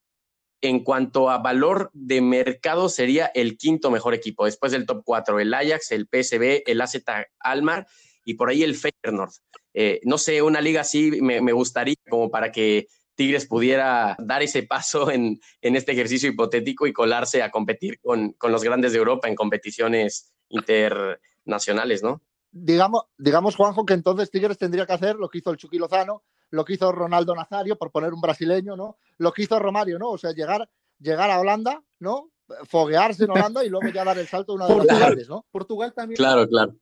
en 0.67 0.83
cuanto 0.83 1.29
a 1.29 1.37
valor 1.37 1.89
de 1.93 2.21
mercado, 2.21 2.89
sería 2.89 3.27
el 3.33 3.57
quinto 3.57 3.91
mejor 3.91 4.13
equipo. 4.13 4.45
Después 4.45 4.71
del 4.71 4.85
top 4.85 5.03
4, 5.05 5.39
el 5.39 5.53
Ajax, 5.53 5.91
el 5.91 6.07
PSV, 6.07 6.63
el 6.65 6.81
AZ 6.81 6.97
Almar 7.39 7.87
y 8.23 8.35
por 8.35 8.49
ahí 8.49 8.63
el 8.63 8.75
Feyenoord. 8.75 9.31
Eh, 9.73 9.99
no 10.03 10.17
sé, 10.17 10.41
una 10.41 10.61
liga 10.61 10.81
así 10.81 11.21
me, 11.21 11.41
me 11.41 11.51
gustaría 11.51 11.95
como 12.09 12.31
para 12.31 12.51
que 12.51 12.87
Tigres 13.15 13.47
pudiera 13.47 14.15
dar 14.19 14.43
ese 14.43 14.63
paso 14.63 15.09
en, 15.09 15.39
este 15.61 15.93
ejercicio 15.93 16.29
hipotético 16.29 16.85
y 16.85 16.93
colarse 16.93 17.41
a 17.41 17.49
competir 17.49 17.99
con, 17.99 18.35
los 18.41 18.63
grandes 18.63 18.91
de 18.91 18.99
Europa 18.99 19.27
en 19.27 19.35
competiciones 19.35 20.33
internacionales, 20.49 22.03
¿no? 22.03 22.21
Digamos, 22.51 23.03
digamos, 23.17 23.55
Juanjo, 23.55 23.85
que 23.85 23.93
entonces 23.93 24.29
Tigres 24.31 24.57
tendría 24.57 24.85
que 24.85 24.93
hacer 24.93 25.15
lo 25.15 25.29
que 25.29 25.39
hizo 25.39 25.51
el 25.51 25.57
Chucky 25.57 25.77
Lozano, 25.77 26.23
lo 26.51 26.63
que 26.63 26.73
hizo 26.73 26.91
Ronaldo 26.91 27.35
Nazario, 27.35 27.77
por 27.77 27.91
poner 27.91 28.13
un 28.13 28.21
brasileño, 28.21 28.77
¿no? 28.77 28.97
Lo 29.17 29.31
que 29.31 29.43
hizo 29.43 29.59
Romario, 29.59 29.97
¿no? 29.99 30.09
O 30.09 30.17
sea, 30.17 30.31
llegar, 30.31 30.69
llegar 30.99 31.29
a 31.31 31.39
Holanda, 31.39 31.81
¿no? 31.99 32.31
Foguearse 32.67 33.23
en 33.23 33.31
Holanda 33.31 33.63
y 33.63 33.69
luego 33.69 33.87
ya 33.89 34.03
dar 34.03 34.17
el 34.17 34.27
salto 34.27 34.53
a 34.53 34.55
una 34.55 34.67
de 34.67 34.75
las 34.75 34.87
ciudades, 34.87 35.29
¿no? 35.29 35.45
Portugal 35.51 35.93
también. 35.93 36.17
Claro, 36.17 36.47
claro. 36.47 36.75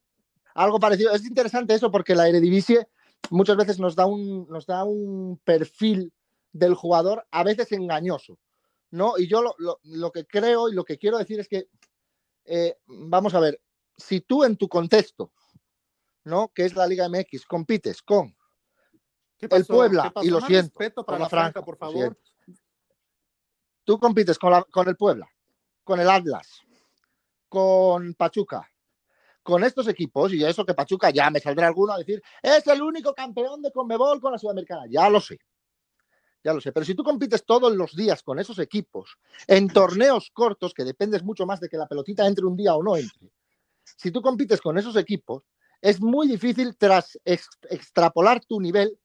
Algo 0.55 0.79
parecido. 0.79 1.11
Es 1.13 1.25
interesante 1.25 1.73
eso 1.73 1.89
porque 1.89 2.15
la 2.15 2.27
Eredivisie 2.27 2.87
muchas 3.29 3.57
veces 3.57 3.79
nos 3.79 3.95
da 3.95 4.05
un, 4.05 4.47
nos 4.49 4.65
da 4.65 4.83
un 4.83 5.39
perfil 5.43 6.13
del 6.51 6.75
jugador 6.75 7.25
a 7.31 7.43
veces 7.43 7.71
engañoso, 7.71 8.37
¿no? 8.91 9.17
Y 9.17 9.27
yo 9.27 9.41
lo, 9.41 10.11
que 10.11 10.25
creo 10.25 10.69
y 10.69 10.73
lo 10.73 10.85
que 10.85 10.97
quiero 10.97 11.17
decir 11.17 11.39
es 11.39 11.47
que, 11.47 11.67
eh, 12.45 12.77
vamos 12.85 13.33
a 13.33 13.39
ver, 13.39 13.61
si 13.97 14.21
tú 14.21 14.43
en 14.43 14.57
tu 14.57 14.67
contexto, 14.67 15.31
¿no? 16.23 16.51
Que 16.53 16.65
es 16.65 16.75
la 16.75 16.87
Liga 16.87 17.09
MX, 17.09 17.45
compites 17.45 18.01
con 18.01 18.35
el 19.49 19.65
Puebla, 19.65 20.11
y 20.21 20.29
lo 20.29 20.41
siento, 20.41 21.03
para 21.05 21.19
la 21.19 21.29
franca, 21.29 21.61
por 21.61 21.77
favor. 21.77 22.17
Tú 23.83 23.99
compites 23.99 24.37
con, 24.39 24.51
la, 24.51 24.63
con 24.63 24.87
el 24.87 24.95
Puebla, 24.95 25.27
con 25.83 25.99
el 25.99 26.09
Atlas, 26.09 26.61
con 27.49 28.13
Pachuca, 28.13 28.69
con 29.41 29.63
estos 29.63 29.87
equipos, 29.87 30.33
y 30.33 30.43
eso 30.43 30.65
que 30.65 30.73
Pachuca 30.73 31.09
ya 31.09 31.29
me 31.29 31.39
saldrá 31.39 31.67
alguno 31.67 31.93
a 31.93 31.97
decir, 31.97 32.21
es 32.41 32.65
el 32.67 32.81
único 32.81 33.13
campeón 33.13 33.61
de 33.61 33.71
Conmebol 33.71 34.21
con 34.21 34.31
la 34.31 34.37
Sudamericana, 34.37 34.83
ya 34.89 35.09
lo 35.09 35.19
sé 35.19 35.39
ya 36.43 36.53
lo 36.53 36.61
sé. 36.61 36.71
Pero 36.71 36.85
si 36.85 36.93
tú 36.93 37.03
compites 37.03 37.45
todos 37.45 37.73
los 37.75 37.95
días 37.95 38.21
con 38.21 38.39
esos 38.39 38.59
equipos 38.59 39.17
en 39.47 39.69
torneos 39.69 40.29
cortos, 40.31 40.73
que 40.73 40.83
dependes 40.83 41.23
mucho 41.23 41.45
más 41.45 41.59
de 41.59 41.69
que 41.69 41.77
la 41.77 41.87
pelotita 41.87 42.27
entre 42.27 42.45
un 42.45 42.57
día 42.57 42.75
o 42.75 42.83
no 42.83 42.97
entre, 42.97 43.31
si 43.83 44.11
tú 44.11 44.21
compites 44.21 44.61
con 44.61 44.77
esos 44.77 44.95
equipos, 44.95 45.43
es 45.81 46.01
muy 46.01 46.27
difícil 46.27 46.77
tras 46.77 47.19
extrapolar 47.25 48.43
tu 48.45 48.59
nivel 48.59 48.97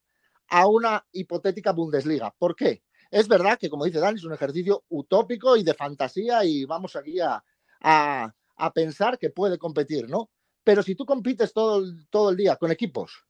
a 0.49 0.67
una 0.67 1.07
hipotética 1.13 1.73
Bundesliga. 1.73 2.35
¿Por 2.39 2.57
qué? 2.57 2.83
Es 3.11 3.29
verdad 3.29 3.59
que, 3.59 3.71
como 3.71 3.85
dice 3.85 4.01
Dani, 4.01 4.19
es 4.19 4.25
un 4.25 4.35
ejercicio 4.35 4.85
utópico 4.89 5.57
y 5.57 5.63
de 5.63 5.75
fantasía 5.75 6.45
y 6.45 6.65
vamos 6.65 6.95
aquí 6.97 7.21
a, 7.21 7.43
a, 7.81 8.73
pensar 8.75 9.19
que 9.19 9.31
puede 9.31 9.59
competir, 9.59 10.09
¿no? 10.09 10.31
Pero 10.65 10.83
si 10.83 10.95
tú 10.95 11.07
compites 11.07 11.53
todo, 11.53 11.83
todo 12.11 12.31
el 12.31 12.37
día 12.37 12.57
con 12.57 12.71
equipos 12.71 13.25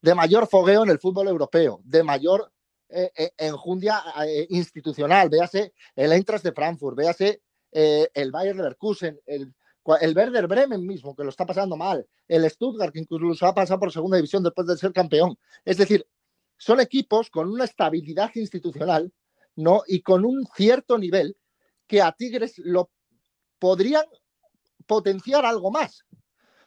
de 0.00 0.14
mayor 0.14 0.46
fogueo 0.48 0.82
en 0.82 0.90
el 0.90 0.98
fútbol 0.98 1.28
europeo, 1.28 1.80
de 1.84 2.02
mayor 2.02 2.52
eh, 2.88 3.10
eh, 3.16 3.30
enjundia 3.38 4.02
eh, 4.26 4.46
institucional, 4.50 5.28
véase 5.28 5.72
el 5.96 6.12
Eintracht 6.12 6.44
de 6.44 6.52
Frankfurt, 6.52 6.96
véase 6.96 7.42
el 7.72 8.30
Bayern 8.30 8.58
Leverkusen, 8.58 9.18
el, 9.26 9.52
el 10.00 10.16
Werder 10.16 10.46
Bremen 10.46 10.86
mismo, 10.86 11.14
que 11.14 11.24
lo 11.24 11.30
está 11.30 11.44
pasando 11.44 11.76
mal, 11.76 12.06
el 12.26 12.48
Stuttgart, 12.48 12.92
que 12.92 13.00
incluso 13.00 13.46
ha 13.46 13.54
pasado 13.54 13.80
por 13.80 13.92
segunda 13.92 14.16
división 14.16 14.42
después 14.42 14.66
de 14.66 14.76
ser 14.76 14.92
campeón. 14.92 15.38
Es 15.64 15.76
decir, 15.76 16.06
son 16.56 16.80
equipos 16.80 17.30
con 17.30 17.50
una 17.50 17.64
estabilidad 17.64 18.30
institucional 18.34 19.12
¿no? 19.56 19.82
y 19.86 20.00
con 20.00 20.24
un 20.24 20.46
cierto 20.56 20.98
nivel 20.98 21.36
que 21.86 22.00
a 22.00 22.12
Tigres 22.12 22.58
lo 22.58 22.90
podrían 23.58 24.04
potenciar 24.86 25.44
algo 25.44 25.70
más. 25.70 26.04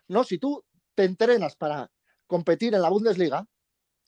¿no? 0.08 0.24
Si 0.24 0.38
tú 0.38 0.64
te 0.94 1.04
entrenas 1.04 1.56
para 1.56 1.92
competir 2.28 2.76
en 2.76 2.82
la 2.82 2.90
Bundesliga, 2.90 3.48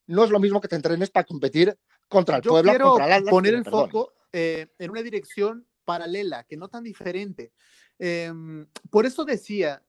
no 0.08 0.24
es 0.24 0.30
lo 0.30 0.40
mismo 0.40 0.60
que 0.60 0.68
te 0.68 0.76
entrenes 0.76 1.10
para 1.10 1.26
competir 1.26 1.78
contra 2.08 2.38
el 2.38 2.42
Yo 2.42 2.62
quiero 2.62 2.98
poner 3.30 3.54
el 3.54 3.66
foco 3.66 4.14
eh, 4.32 4.68
en 4.78 4.92
una 4.92 5.02
dirección 5.02 5.68
paralela, 5.86 6.44
que 6.44 6.58
no 6.58 6.68
tan 6.68 6.84
diferente. 6.84 7.52
Em, 8.00 8.66
por 8.90 9.06
eso 9.06 9.26
decía 9.26 9.84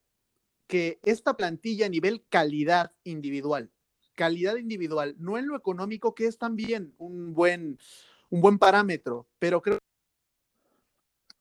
que 0.66 1.00
esta 1.02 1.36
plantilla 1.36 1.86
a 1.86 1.88
nivel 1.88 2.24
calidad 2.28 2.92
individual, 3.04 3.70
calidad 4.14 4.56
individual, 4.56 5.14
no 5.18 5.38
en 5.38 5.46
lo 5.46 5.56
económico, 5.56 6.14
que 6.14 6.26
es 6.26 6.36
también 6.36 6.94
un 6.98 7.34
buen, 7.34 7.78
un 8.28 8.40
buen 8.40 8.58
parámetro, 8.58 9.26
pero 9.38 9.62
creo, 9.62 9.78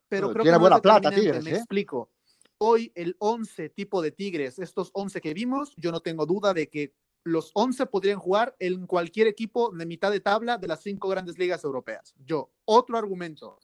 pero 0.08 0.32
creo 0.32 0.43
que 0.43 0.58
buena 0.58 0.79
plata, 0.79 1.12
Tigres, 1.12 1.43
me 1.43 1.51
¿eh? 1.51 1.55
explico. 1.55 2.12
Hoy 2.60 2.91
el 2.95 3.15
11 3.19 3.69
tipo 3.69 4.01
de 4.01 4.12
Tigres, 4.12 4.60
estos 4.60 4.89
11 4.93 5.21
que 5.21 5.34
vimos, 5.34 5.73
yo 5.77 5.91
no 5.91 6.01
tengo 6.01 6.25
duda 6.25 6.53
de 6.53 6.69
que 6.69 6.93
los 7.23 7.51
11 7.53 7.86
podrían 7.86 8.19
jugar 8.19 8.55
en 8.60 8.86
cualquier 8.88 9.27
equipo 9.27 9.71
de 9.71 9.86
mitad 9.86 10.12
de 10.12 10.19
tabla 10.19 10.58
de 10.58 10.67
las 10.67 10.82
cinco 10.82 11.08
grandes 11.10 11.38
ligas 11.38 11.63
europeas. 11.63 12.13
Yo, 12.25 12.51
otro 12.65 12.97
argumento. 12.97 13.60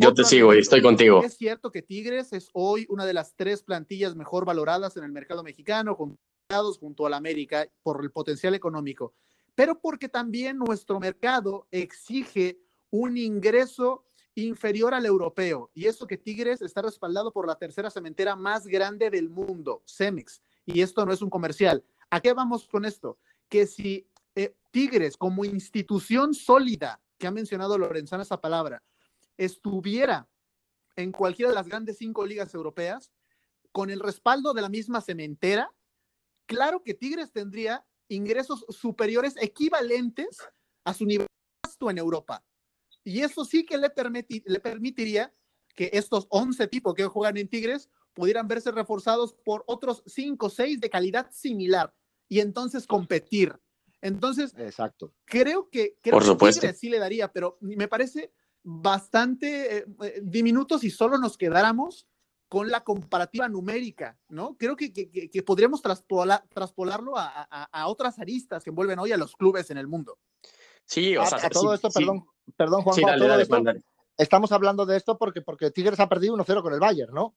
Yo 0.00 0.14
te 0.14 0.22
sigo 0.22 0.54
y 0.54 0.58
estoy 0.58 0.80
contigo. 0.80 1.24
Es 1.24 1.36
cierto 1.36 1.72
que 1.72 1.82
Tigres 1.82 2.32
es 2.32 2.50
hoy 2.52 2.86
una 2.88 3.04
de 3.04 3.12
las 3.12 3.34
tres 3.34 3.64
plantillas 3.64 4.14
mejor 4.14 4.44
valoradas 4.44 4.96
en 4.96 5.02
el 5.02 5.10
mercado 5.10 5.42
mexicano, 5.42 5.96
junto 5.96 7.06
al 7.06 7.14
América 7.14 7.68
por 7.82 8.02
el 8.02 8.12
potencial 8.12 8.54
económico, 8.54 9.12
pero 9.56 9.80
porque 9.80 10.08
también 10.08 10.56
nuestro 10.56 11.00
mercado 11.00 11.66
exige 11.72 12.60
un 12.90 13.18
ingreso 13.18 14.04
inferior 14.36 14.94
al 14.94 15.04
europeo. 15.04 15.70
Y 15.74 15.86
eso 15.86 16.06
que 16.06 16.16
Tigres 16.16 16.62
está 16.62 16.80
respaldado 16.80 17.32
por 17.32 17.46
la 17.46 17.56
tercera 17.56 17.90
cementera 17.90 18.36
más 18.36 18.66
grande 18.68 19.10
del 19.10 19.28
mundo, 19.28 19.82
Cemex. 19.84 20.40
Y 20.64 20.80
esto 20.80 21.04
no 21.04 21.12
es 21.12 21.22
un 21.22 21.28
comercial. 21.28 21.84
¿A 22.08 22.20
qué 22.20 22.32
vamos 22.32 22.68
con 22.68 22.84
esto? 22.84 23.18
Que 23.48 23.66
si 23.66 24.06
eh, 24.36 24.54
Tigres 24.70 25.16
como 25.16 25.44
institución 25.44 26.34
sólida, 26.34 27.00
que 27.18 27.26
ha 27.26 27.32
mencionado 27.32 27.76
Lorenzana 27.76 28.22
esa 28.22 28.40
palabra, 28.40 28.80
estuviera 29.38 30.28
en 30.96 31.12
cualquiera 31.12 31.50
de 31.50 31.54
las 31.54 31.68
grandes 31.68 31.96
cinco 31.96 32.26
ligas 32.26 32.52
europeas, 32.52 33.12
con 33.72 33.88
el 33.88 34.00
respaldo 34.00 34.52
de 34.52 34.62
la 34.62 34.68
misma 34.68 35.00
cementera, 35.00 35.72
claro 36.46 36.82
que 36.82 36.94
Tigres 36.94 37.32
tendría 37.32 37.86
ingresos 38.08 38.66
superiores 38.68 39.34
equivalentes 39.40 40.38
a 40.84 40.92
su 40.92 41.06
nivel 41.06 41.28
en 41.80 41.98
Europa. 41.98 42.44
Y 43.04 43.20
eso 43.20 43.44
sí 43.44 43.64
que 43.64 43.78
le, 43.78 43.92
le 44.44 44.60
permitiría 44.60 45.32
que 45.76 45.90
estos 45.92 46.26
11 46.30 46.66
tipos 46.66 46.94
que 46.94 47.04
juegan 47.04 47.36
en 47.36 47.48
Tigres 47.48 47.88
pudieran 48.14 48.48
verse 48.48 48.72
reforzados 48.72 49.34
por 49.44 49.62
otros 49.68 50.02
5 50.06 50.46
o 50.46 50.50
6 50.50 50.80
de 50.80 50.90
calidad 50.90 51.30
similar 51.30 51.94
y 52.28 52.40
entonces 52.40 52.86
competir. 52.86 53.56
Entonces, 54.00 54.52
Exacto. 54.58 55.14
creo 55.24 55.70
que, 55.70 55.96
creo 56.02 56.18
Por 56.18 56.54
que 56.60 56.72
sí 56.74 56.88
le 56.88 56.98
daría, 56.98 57.32
pero 57.32 57.58
me 57.60 57.86
parece 57.86 58.32
bastante 58.62 59.78
eh, 59.78 59.86
eh, 60.02 60.20
diminuto 60.22 60.78
si 60.78 60.90
solo 60.90 61.18
nos 61.18 61.36
quedáramos 61.36 62.06
con 62.48 62.70
la 62.70 62.82
comparativa 62.82 63.48
numérica, 63.48 64.18
¿no? 64.28 64.56
Creo 64.56 64.74
que, 64.74 64.92
que, 64.92 65.42
podríamos 65.42 65.82
traspolarlo 65.82 67.14
a, 67.16 67.86
otras 67.86 68.18
aristas 68.18 68.64
que 68.64 68.70
envuelven 68.70 68.98
hoy 68.98 69.12
a 69.12 69.18
los 69.18 69.36
clubes 69.36 69.70
en 69.70 69.76
el 69.76 69.86
mundo. 69.86 70.18
Sí, 70.86 71.14
o 71.16 71.26
sea, 71.26 71.50
todo 71.50 71.74
esto, 71.74 71.90
perdón, 71.90 72.26
perdón, 72.56 72.82
Juan, 72.82 73.82
estamos 74.16 74.50
hablando 74.52 74.86
de 74.86 74.96
esto 74.96 75.18
porque, 75.18 75.42
porque 75.42 75.70
Tigres 75.70 76.00
ha 76.00 76.08
perdido 76.08 76.36
1-0 76.38 76.62
con 76.62 76.72
el 76.72 76.80
Bayern, 76.80 77.12
¿no? 77.12 77.36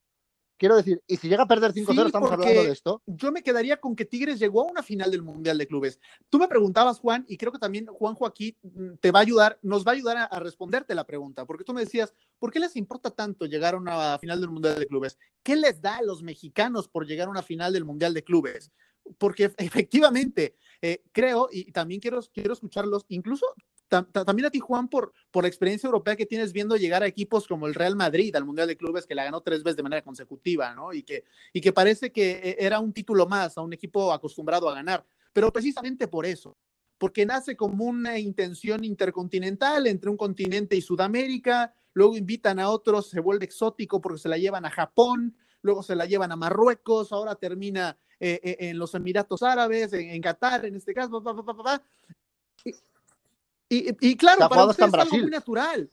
Quiero 0.62 0.76
decir, 0.76 1.02
y 1.08 1.18
si 1.18 1.28
llega 1.28 1.42
a 1.42 1.48
perder 1.48 1.74
5-0, 1.74 2.06
estamos 2.06 2.32
hablando 2.32 2.64
de 2.64 2.72
esto. 2.72 3.02
Yo 3.08 3.32
me 3.32 3.42
quedaría 3.42 3.78
con 3.78 3.96
que 3.96 4.06
Tigres 4.06 4.38
llegó 4.38 4.62
a 4.62 4.72
una 4.72 4.84
final 4.84 5.10
del 5.10 5.24
Mundial 5.24 5.58
de 5.58 5.66
Clubes. 5.66 6.00
Tú 6.30 6.38
me 6.38 6.48
preguntabas, 6.48 7.00
Juan, 7.00 7.26
y 7.28 7.38
creo 7.38 7.52
que 7.52 7.58
también 7.58 7.88
Juanjo 7.88 8.28
aquí 8.28 8.56
mm, 8.62 8.98
te 9.00 9.10
va 9.10 9.18
a 9.18 9.22
ayudar, 9.24 9.58
nos 9.64 9.84
va 9.84 9.90
a 9.90 9.96
ayudar 9.96 10.30
a, 10.30 10.40
responderte 10.40 10.94
la 10.94 11.08
pregunta, 11.08 11.48
porque 11.48 11.64
tú 11.64 11.74
me 11.74 11.82
decías, 11.82 12.14
¿por 12.38 12.52
qué 12.52 12.60
les 12.60 12.76
importa 12.76 13.10
tanto 13.10 13.48
llegar 13.48 13.74
a 13.74 13.78
una 13.78 14.20
final 14.20 14.40
del 14.40 14.52
Mundial 14.52 14.78
de 14.78 14.86
Clubes? 14.86 15.18
¿Qué 15.42 15.56
les 15.56 15.82
da 15.82 15.98
a 15.98 16.04
los 16.04 16.22
mexicanos 16.22 16.88
por 16.88 17.08
llegar 17.08 17.28
a 17.28 17.32
una 17.32 17.42
final 17.42 17.74
del 17.74 17.84
Mundial 17.84 18.14
de 18.14 18.24
Clubes? 18.24 18.70
Porque 19.18 19.52
efectivamente, 19.58 20.54
eh, 20.80 21.02
creo, 21.12 21.50
y 21.52 21.72
también 21.72 22.00
quiero, 22.00 22.20
quiero 22.32 22.54
escucharlos, 22.54 23.04
incluso 23.08 23.48
también 23.92 24.46
a 24.46 24.50
ti, 24.50 24.60
Juan, 24.60 24.88
por, 24.88 25.14
por 25.30 25.44
la 25.44 25.48
experiencia 25.50 25.88
europea 25.88 26.16
que 26.16 26.26
tienes 26.26 26.54
viendo 26.54 26.78
llegar 26.78 27.04
a 27.04 27.08
equipos 27.08 27.48
como 27.48 27.68
el 27.68 27.76
Real 27.76 27.96
Madrid 27.96 28.36
al 28.36 28.46
Mundial 28.46 28.68
de 28.68 28.78
Clubes, 28.78 29.06
que 29.06 29.16
la 29.16 29.26
ganó 29.26 29.42
tres 29.42 29.64
veces 29.64 29.78
de 29.78 29.84
manera 29.84 30.02
consecutiva, 30.02 30.74
¿no? 30.74 30.94
Y 30.94 31.04
que, 31.04 31.26
y 31.52 31.60
que 31.60 31.74
parece 31.74 32.12
que 32.12 32.32
eh, 32.32 32.56
era 32.60 32.80
un 32.80 32.94
título 32.94 33.28
más 33.28 33.58
a 33.58 33.62
un 33.62 33.74
equipo 33.74 34.14
acostumbrado 34.14 34.70
a 34.70 34.74
ganar. 34.74 35.06
Pero 35.34 35.52
precisamente 35.52 36.08
por 36.08 36.26
eso, 36.26 36.58
porque 36.98 37.26
nace 37.26 37.56
como 37.56 37.86
una 37.86 38.18
intención 38.18 38.84
intercontinental 38.84 39.88
entre 39.88 40.10
un 40.10 40.18
continente 40.18 40.76
y 40.76 40.82
Sudamérica, 40.82 41.74
luego 41.94 42.16
invitan 42.16 42.60
a 42.60 42.70
otros, 42.70 43.10
se 43.10 43.20
vuelve 43.20 43.46
exótico 43.46 44.00
porque 44.00 44.20
se 44.20 44.30
la 44.30 44.38
llevan 44.38 44.66
a 44.66 44.70
Japón, 44.70 45.36
luego 45.62 45.84
se 45.84 45.96
la 45.96 46.06
llevan 46.06 46.32
a 46.32 46.36
Marruecos, 46.36 47.12
ahora 47.12 47.36
termina 47.36 47.98
eh, 48.20 48.40
eh, 48.44 48.58
en 48.60 48.78
los 48.78 48.94
Emiratos 48.94 49.42
Árabes, 49.44 49.94
en, 49.94 50.22
Qatar, 50.22 50.66
en 50.66 50.76
este 50.76 50.94
caso, 50.94 51.24
y, 53.78 54.18
claro, 54.18 54.50
para 54.50 54.66
ustedes 54.66 54.94
es 54.94 55.00
algo 55.00 55.18
muy 55.18 55.30
natural. 55.30 55.90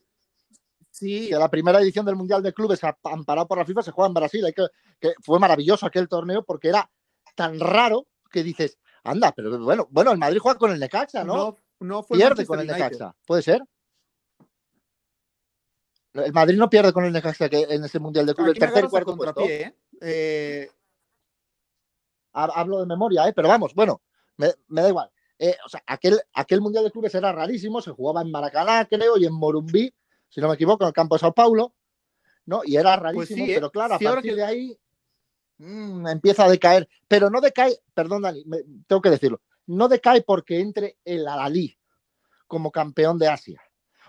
Sí. 0.91 1.29
Que 1.29 1.37
la 1.37 1.49
primera 1.49 1.81
edición 1.81 2.05
del 2.05 2.17
Mundial 2.17 2.43
de 2.43 2.53
Clubes, 2.53 2.81
amparado 3.05 3.47
por 3.47 3.59
la 3.59 3.65
FIFA, 3.65 3.83
se 3.83 3.93
juega 3.93 4.09
en 4.09 4.15
Brasil. 4.15 4.45
que, 4.55 4.67
que 5.01 5.13
fue 5.23 5.39
maravilloso 5.39 5.87
aquel 5.87 6.09
torneo 6.09 6.45
porque 6.45 6.69
era 6.69 6.91
tan 7.37 7.61
raro 7.61 8.09
que 8.31 8.43
dices, 8.43 8.79
anda, 9.05 9.33
pero 9.33 9.59
bueno, 9.61 9.87
bueno, 9.91 10.13
el 10.13 10.19
Madrid 10.19 10.41
juega 10.41 10.59
con 10.59 10.73
el 10.73 10.81
Necaxa, 10.81 11.25
¿no? 11.25 11.37
No, 11.37 11.57
no 11.81 12.03
fue 12.03 12.19
Pierde 12.19 12.47
con 12.47 12.61
el 12.61 12.67
Necaxa, 12.67 13.15
¿puede 13.27 13.43
ser? 13.43 13.63
El 16.15 16.33
Madrid 16.33 16.57
no 16.57 16.69
pierde 16.69 16.93
con 16.93 17.05
el 17.05 17.13
Necaxa 17.13 17.49
que 17.49 17.63
en 17.63 17.85
ese 17.85 17.99
Mundial 17.99 18.27
de 18.27 18.35
Clubes, 18.35 18.55
el 18.55 18.59
tercer 18.59 18.85
y 18.85 18.89
cuarto. 18.89 19.43
¿eh? 19.43 19.75
¿eh? 20.01 20.71
Hablo 22.33 22.81
de 22.81 22.87
memoria, 22.87 23.29
¿eh? 23.29 23.33
pero 23.35 23.49
vamos, 23.49 23.75
bueno, 23.75 24.03
me, 24.37 24.53
da 24.69 24.89
igual. 24.89 25.11
Eh, 25.39 25.57
o 25.65 25.69
sea, 25.69 25.83
aquel, 25.87 26.21
aquel 26.35 26.61
Mundial 26.61 26.85
de 26.85 26.91
Clubes 26.91 27.15
era 27.15 27.33
rarísimo, 27.33 27.81
se 27.81 27.93
jugaba 27.93 28.23
en 28.23 28.31
Maracaná, 28.31 28.87
creo, 28.87 29.17
y 29.17 29.27
en 29.27 29.33
Morumbí, 29.33 29.95
si 30.29 30.41
no 30.41 30.49
me 30.49 30.55
equivoco, 30.55 30.85
en 30.85 30.89
el 30.89 30.95
campo 30.95 31.15
de 31.15 31.21
Sao 31.21 31.33
Paulo, 31.33 31.75
¿no? 32.47 32.63
Y 32.65 32.77
era 32.77 33.01
pues 33.01 33.31
rarísimo, 33.31 33.47
pero 33.47 33.71
claro, 33.71 33.95
a 33.95 33.99
partir 33.99 34.35
de 34.35 34.45
ahí 34.45 34.79
Mm, 35.59 36.07
empieza 36.07 36.45
a 36.45 36.51
decaer, 36.51 36.89
pero 37.09 37.31
no 37.31 37.41
decae, 37.41 37.81
perdón 37.93 38.23
Dani, 38.23 38.45
tengo 38.87 39.03
que 39.03 39.11
decirlo, 39.11 39.43
no 39.67 39.89
decae 39.89 40.23
porque 40.23 40.61
entre 40.61 40.99
el 41.05 41.27
Alalí 41.27 41.77
como 42.47 42.71
campeón 42.71 43.19
de 43.19 43.27
Asia 43.27 43.61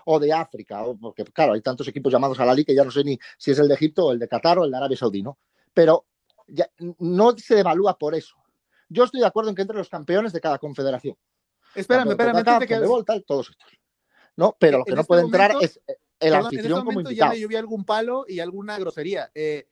o 0.04 0.20
de 0.20 0.32
África, 0.32 0.84
o 0.84 0.96
porque 0.96 1.24
claro, 1.24 1.54
hay 1.54 1.60
tantos 1.60 1.88
equipos 1.88 2.12
llamados 2.12 2.38
Alalí 2.38 2.64
que 2.64 2.74
ya 2.74 2.84
no 2.84 2.92
sé 2.92 3.02
ni 3.02 3.18
si 3.36 3.50
es 3.50 3.58
el 3.58 3.66
de 3.66 3.74
Egipto 3.74 4.06
o 4.06 4.12
el 4.12 4.20
de 4.20 4.28
Qatar 4.28 4.60
o 4.60 4.64
el 4.64 4.70
de 4.70 4.76
Arabia 4.76 4.96
Saudí, 4.96 5.22
¿no? 5.22 5.38
Pero 5.74 6.06
ya, 6.46 6.70
no 7.00 7.36
se 7.36 7.58
evalúa 7.58 7.98
por 7.98 8.14
eso. 8.14 8.36
Yo 8.90 9.04
estoy 9.04 9.20
de 9.20 9.26
acuerdo 9.26 9.48
en 9.48 9.56
que 9.56 9.62
entre 9.62 9.78
los 9.78 9.88
campeones 9.88 10.32
de 10.32 10.40
cada 10.40 10.58
confederación. 10.58 11.16
Espérame, 11.74 12.10
espérame, 12.10 12.66
que... 12.66 12.76
todos 13.26 13.48
estos. 13.48 13.56
¿no? 14.36 14.56
Pero 14.58 14.78
lo 14.78 14.84
que 14.84 14.92
no 14.92 15.02
este 15.02 15.08
puede 15.08 15.22
entrar 15.22 15.54
es 15.60 15.80
el 16.18 16.34
anfitrión 16.34 16.78
este 16.78 16.84
como 16.84 17.00
invitado. 17.00 17.34
Ya 17.34 17.48
me 17.48 17.56
algún 17.56 17.84
palo 17.84 18.24
y 18.26 18.40
alguna 18.40 18.78
grosería. 18.78 19.30
Eh, 19.34 19.68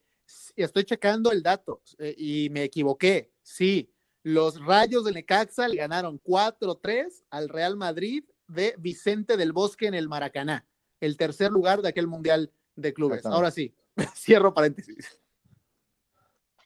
estoy 0.55 0.85
checando 0.85 1.31
el 1.31 1.43
dato 1.43 1.81
eh, 1.97 2.15
y 2.17 2.49
me 2.51 2.63
equivoqué. 2.63 3.31
Sí, 3.41 3.91
los 4.23 4.63
Rayos 4.63 5.03
de 5.05 5.11
Necaxa 5.11 5.67
le 5.67 5.75
ganaron 5.75 6.21
4-3 6.21 7.25
al 7.29 7.49
Real 7.49 7.75
Madrid 7.77 8.23
de 8.47 8.75
Vicente 8.77 9.37
del 9.37 9.53
Bosque 9.53 9.87
en 9.87 9.93
el 9.93 10.07
Maracaná, 10.07 10.67
el 10.99 11.17
tercer 11.17 11.51
lugar 11.51 11.81
de 11.81 11.89
aquel 11.89 12.07
Mundial 12.07 12.51
de 12.75 12.93
Clubes. 12.93 13.25
Ahora 13.25 13.51
sí, 13.51 13.75
cierro 14.15 14.53
paréntesis. 14.53 15.19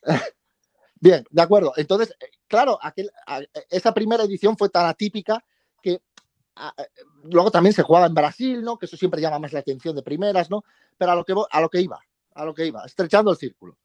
Bien, 1.04 1.22
de 1.30 1.42
acuerdo. 1.42 1.74
Entonces, 1.76 2.16
eh, 2.18 2.30
claro, 2.48 2.78
aquel, 2.80 3.10
esa 3.68 3.92
primera 3.92 4.24
edición 4.24 4.56
fue 4.56 4.70
tan 4.70 4.86
atípica 4.86 5.44
que 5.82 5.92
eh, 5.92 6.02
luego 7.24 7.50
también 7.50 7.74
se 7.74 7.82
jugaba 7.82 8.06
en 8.06 8.14
Brasil, 8.14 8.62
¿no? 8.62 8.78
Que 8.78 8.86
eso 8.86 8.96
siempre 8.96 9.20
llama 9.20 9.38
más 9.38 9.52
la 9.52 9.58
atención 9.58 9.94
de 9.94 10.02
primeras, 10.02 10.48
¿no? 10.48 10.64
Pero 10.96 11.12
a 11.12 11.14
lo 11.14 11.22
que, 11.26 11.34
a 11.50 11.60
lo 11.60 11.68
que 11.68 11.82
iba, 11.82 12.00
a 12.34 12.44
lo 12.46 12.54
que 12.54 12.64
iba, 12.64 12.86
estrechando 12.86 13.30
el 13.30 13.36
círculo. 13.36 13.76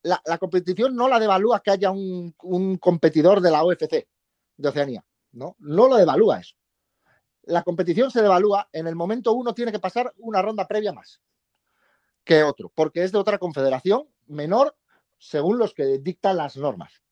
La, 0.00 0.38
competición 0.38 0.96
no 0.96 1.08
la 1.08 1.20
devalúa 1.20 1.60
que 1.60 1.72
haya 1.72 1.90
un, 1.90 2.32
competidor 2.80 3.42
de 3.42 3.50
la 3.50 3.62
OFC 3.62 4.08
de 4.56 4.68
Oceanía, 4.68 5.04
¿no? 5.32 5.56
No 5.58 5.88
lo 5.88 5.96
devalúa 5.96 6.40
eso. 6.40 6.56
La 7.42 7.62
competición 7.62 8.10
se 8.10 8.22
devalúa 8.22 8.66
en 8.72 8.86
el 8.86 8.96
momento 8.96 9.34
uno 9.34 9.52
tiene 9.52 9.72
que 9.72 9.78
pasar 9.78 10.14
una 10.16 10.40
ronda 10.40 10.66
previa 10.66 10.94
más 10.94 11.20
que 12.24 12.44
otro, 12.44 12.72
porque 12.74 13.04
es 13.04 13.12
de 13.12 13.18
otra 13.18 13.36
confederación 13.36 14.08
menor 14.26 14.74
según 15.18 15.58
los 15.58 15.74
que 15.74 15.98
dictan 15.98 16.36
las 16.36 16.56
normas. 16.56 17.02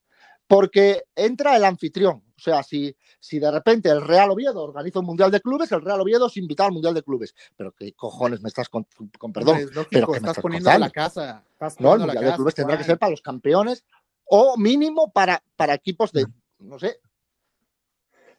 Porque 0.47 1.05
entra 1.14 1.57
el 1.57 1.64
anfitrión, 1.64 2.23
o 2.37 2.40
sea, 2.40 2.62
si, 2.62 2.95
si 3.19 3.38
de 3.38 3.51
repente 3.51 3.88
el 3.88 4.03
Real 4.03 4.31
Oviedo 4.31 4.62
organiza 4.62 5.01
un 5.01 5.07
Mundial 5.07 5.31
de 5.31 5.40
Clubes, 5.40 5.73
el 5.73 5.83
Real 5.83 6.01
Oviedo 6.01 6.27
es 6.27 6.37
invitado 6.37 6.69
al 6.69 6.75
Mundial 6.75 6.95
de 6.95 7.03
Clubes. 7.03 7.35
Pero 7.57 7.73
qué 7.73 7.92
cojones 7.95 8.42
me 8.42 8.49
estás 8.49 8.69
con, 8.69 8.87
perdón. 9.33 9.69
pero 9.90 10.07
que 10.07 10.19
estás, 10.19 10.38
poniendo 10.38 10.71
a 10.71 10.79
la 10.79 10.90
casa. 10.90 11.45
no, 11.81 11.95
el 11.95 12.01
Mundial 12.01 12.25
de 12.25 12.35
Clubes 12.35 12.55
tendrá 12.55 12.77
que 12.79 12.85
ser 12.85 12.99
para 12.99 13.11
los 13.11 13.23
campeones 13.23 13.85
o 14.27 14.57
mínimo 14.57 15.11
para, 15.12 15.42
para 15.57 15.75
equipos 15.75 16.12
de, 16.12 16.27
no 16.59 16.79
sé, 16.79 17.01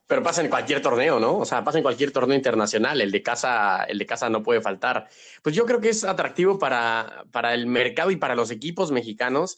pero 0.07 0.23
pasa 0.23 0.41
en 0.41 0.49
cualquier 0.49 0.81
torneo, 0.81 1.19
¿no? 1.19 1.37
O 1.37 1.45
sea, 1.45 1.63
pasa 1.63 1.77
en 1.77 1.83
cualquier 1.83 2.11
torneo 2.11 2.35
internacional. 2.35 3.01
El 3.01 3.11
de 3.11 3.21
casa, 3.21 3.83
el 3.83 3.99
de 3.99 4.05
casa 4.05 4.29
no 4.29 4.41
puede 4.41 4.61
faltar. 4.61 5.09
Pues 5.43 5.53
yo 5.53 5.65
creo 5.65 5.81
que 5.81 5.89
es 5.89 6.05
atractivo 6.05 6.57
para, 6.57 7.25
para 7.31 7.53
el 7.53 7.67
mercado 7.67 8.09
y 8.11 8.15
para 8.15 8.35
los 8.35 8.49
equipos 8.49 8.91
mexicanos 8.91 9.57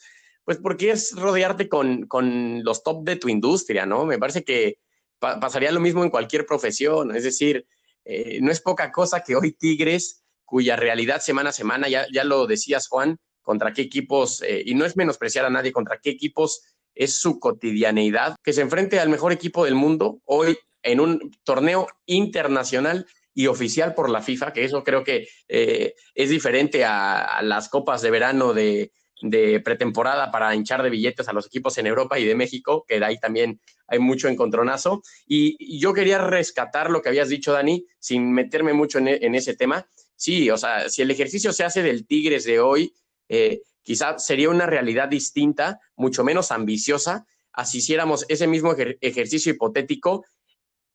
pues 0.50 0.58
porque 0.58 0.90
es 0.90 1.16
rodearte 1.16 1.70
con, 1.70 2.08
con 2.08 2.64
los 2.64 2.82
top 2.82 3.04
de 3.04 3.18
tu 3.18 3.30
industria, 3.30 3.86
¿no? 3.86 4.04
Me 4.06 4.18
parece 4.18 4.44
que 4.44 4.80
pasaría 5.20 5.72
lo 5.72 5.80
mismo 5.80 6.04
en 6.04 6.10
cualquier 6.10 6.48
profesión, 6.48 7.16
es 7.16 7.24
decir, 7.24 7.68
eh, 8.04 8.40
no 8.42 8.52
es 8.52 8.60
poca 8.60 8.92
cosa 8.92 9.22
que 9.22 9.36
hoy 9.36 9.52
Tigres, 9.52 10.24
cuya 10.46 10.76
realidad 10.76 11.22
semana 11.22 11.52
a 11.52 11.54
semana, 11.54 11.88
ya, 11.88 12.08
ya 12.12 12.24
lo 12.24 12.48
decías 12.48 12.88
Juan, 12.88 13.20
contra 13.44 13.74
qué 13.74 13.84
equipos, 13.84 14.42
eh, 14.42 14.64
y 14.66 14.74
no 14.74 14.86
es 14.86 14.98
menospreciar 14.98 15.46
a 15.46 15.52
nadie, 15.52 15.72
contra 15.72 16.00
qué 16.02 16.10
equipos 16.10 16.64
es 16.96 17.16
su 17.16 17.40
cotidianeidad, 17.40 18.36
que 18.44 18.54
se 18.54 18.62
enfrente 18.62 19.00
al 19.00 19.10
mejor 19.10 19.32
equipo 19.32 19.66
del 19.66 19.76
mundo 19.76 20.20
hoy 20.26 20.58
en 20.84 21.00
un 21.00 21.32
torneo 21.44 21.88
internacional 22.06 23.06
y 23.34 23.48
oficial 23.48 23.94
por 23.94 24.10
la 24.10 24.22
FIFA, 24.22 24.54
que 24.54 24.66
eso 24.66 24.84
creo 24.84 25.04
que 25.04 25.28
eh, 25.48 25.94
es 26.16 26.30
diferente 26.30 26.84
a, 26.86 27.42
las 27.42 27.70
copas 27.70 28.02
de 28.02 28.12
verano 28.12 28.54
de, 28.54 28.92
de 29.22 29.60
pretemporada 29.60 30.32
para 30.32 30.56
hinchar 30.56 30.84
de 30.84 30.90
billetes 30.90 31.28
a 31.28 31.34
los 31.34 31.48
equipos 31.48 31.78
en 31.78 31.88
Europa 31.88 32.20
y 32.20 32.26
de 32.26 32.36
México, 32.36 32.86
que 32.88 33.00
de 33.00 33.06
ahí 33.06 33.20
también 33.20 33.60
hay 33.88 34.00
mucho 34.00 34.28
encontronazo. 34.28 35.02
Y, 35.28 35.80
yo 35.80 35.94
quería 35.94 36.18
rescatar 36.18 36.90
lo 36.90 37.02
que 37.02 37.10
habías 37.10 37.30
dicho, 37.30 37.54
Dani, 37.54 37.86
sin 38.00 38.32
meterme 38.32 38.74
mucho 38.74 39.00
en, 39.00 39.36
ese 39.36 39.56
tema. 39.56 39.88
Sí, 40.16 40.50
o 40.50 40.58
sea, 40.58 40.90
si 40.90 41.02
el 41.02 41.12
ejercicio 41.12 41.54
se 41.54 41.64
hace 41.64 41.84
del 41.84 42.06
Tigres 42.06 42.44
de 42.44 42.60
hoy, 42.60 42.94
eh, 43.30 43.62
quizá 43.90 44.20
sería 44.20 44.52
una 44.52 44.68
realidad 44.68 45.08
distinta, 45.08 45.80
mucho 45.96 46.24
menos 46.24 46.52
ambiciosa, 46.52 47.26
así 47.52 47.80
hiciéramos 47.80 48.24
ese 48.30 48.46
mismo 48.46 48.76
ejercicio 49.02 49.52
hipotético 49.52 50.26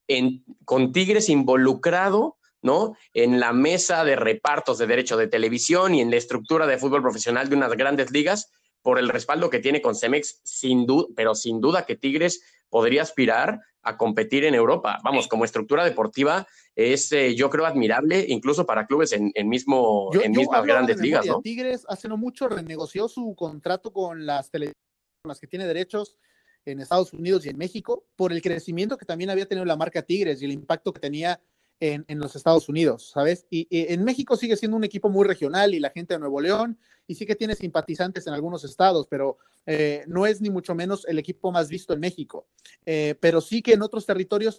en, 0.07 0.45
con 0.65 0.93
Tigres 0.93 1.29
involucrado 1.29 2.37
¿no? 2.63 2.97
En 3.13 3.41
la 3.41 3.53
mesa 3.53 4.05
de 4.05 4.15
repartos 4.15 4.79
de 4.79 4.87
derecho 4.87 5.17
de 5.17 5.27
televisión 5.27 5.97
y 5.97 6.03
en 6.03 6.11
la 6.13 6.19
estructura 6.19 6.69
de 6.69 6.79
fútbol 6.79 7.03
profesional 7.03 7.49
de 7.49 7.57
unas 7.57 7.73
grandes 7.73 8.13
ligas 8.13 8.53
por 8.81 9.01
el 9.01 9.09
respaldo 9.09 9.51
que 9.51 9.59
tiene 9.59 9.83
con 9.83 9.97
Cemex, 9.97 10.41
sin 10.45 10.87
pero 11.17 11.35
sin 11.35 11.61
duda 11.61 11.87
que 11.87 11.97
Tigres 11.97 12.43
podría 12.69 13.03
aspirar 13.03 13.59
a 13.85 13.97
competir 13.97 14.45
en 14.45 14.55
Europa. 14.55 14.99
Vamos, 15.05 15.29
como 15.29 15.45
estructura 15.45 15.85
deportiva 15.85 16.47
es, 16.75 17.13
eh, 17.13 17.35
yo 17.35 17.51
creo, 17.51 17.67
admirable, 17.67 18.25
incluso 18.29 18.67
para 18.67 18.87
clubes 18.87 19.13
en, 19.13 19.33
mismo, 19.49 20.11
en 20.15 20.33
mismas 20.33 20.65
grandes 20.65 20.99
ligas, 20.99 21.27
¿no? 21.27 21.41
Tigres 21.41 21.85
hace 21.89 22.09
no 22.09 22.17
mucho 22.17 22.49
renegoció 22.49 23.09
su 23.09 23.35
contrato 23.35 23.93
con 23.93 24.27
las 24.27 24.51
televisiones 24.51 24.85
con 25.25 25.31
las 25.31 25.41
que 25.41 25.47
tiene 25.47 25.67
derechos 25.67 26.19
en 26.67 26.81
Estados 26.81 27.15
Unidos 27.15 27.47
y 27.47 27.49
en 27.49 27.57
México 27.57 28.07
por 28.15 28.31
el 28.31 28.43
crecimiento 28.43 28.99
que 28.99 29.07
también 29.07 29.31
había 29.31 29.47
tenido 29.47 29.65
la 29.65 29.77
marca 29.77 30.03
Tigres 30.03 30.43
y 30.43 30.45
el 30.45 30.53
impacto 30.53 30.93
que 30.93 31.01
tenía 31.01 31.41
en, 31.81 32.19
los 32.19 32.37
Estados 32.37 32.69
Unidos, 32.69 33.11
¿sabes? 33.11 33.47
Y, 33.51 33.67
en 33.71 34.05
México 34.05 34.37
sigue 34.37 34.57
siendo 34.57 34.77
un 34.77 34.85
equipo 34.85 35.09
muy 35.09 35.27
regional 35.27 35.75
y 35.75 35.81
la 35.81 35.91
gente 35.91 36.15
de 36.15 36.21
Nuevo 36.21 36.41
León, 36.41 36.79
y 37.07 37.15
sí 37.15 37.27
que 37.27 37.35
tiene 37.35 37.55
simpatizantes 37.55 38.27
en 38.27 38.35
algunos 38.35 38.65
estados, 38.65 39.07
pero 39.09 39.39
eh, 39.67 40.05
no 40.07 40.27
es 40.27 40.41
ni 40.41 40.51
mucho 40.51 40.75
menos 40.75 41.05
el 41.07 41.19
equipo 41.19 41.53
más 41.53 41.69
visto 41.69 41.93
en 41.93 42.01
México. 42.01 42.47
Eh, 42.87 43.17
pero 43.21 43.41
sí 43.41 43.63
que 43.63 43.75
en 43.75 43.83
otros 43.83 44.07
territorios, 44.07 44.59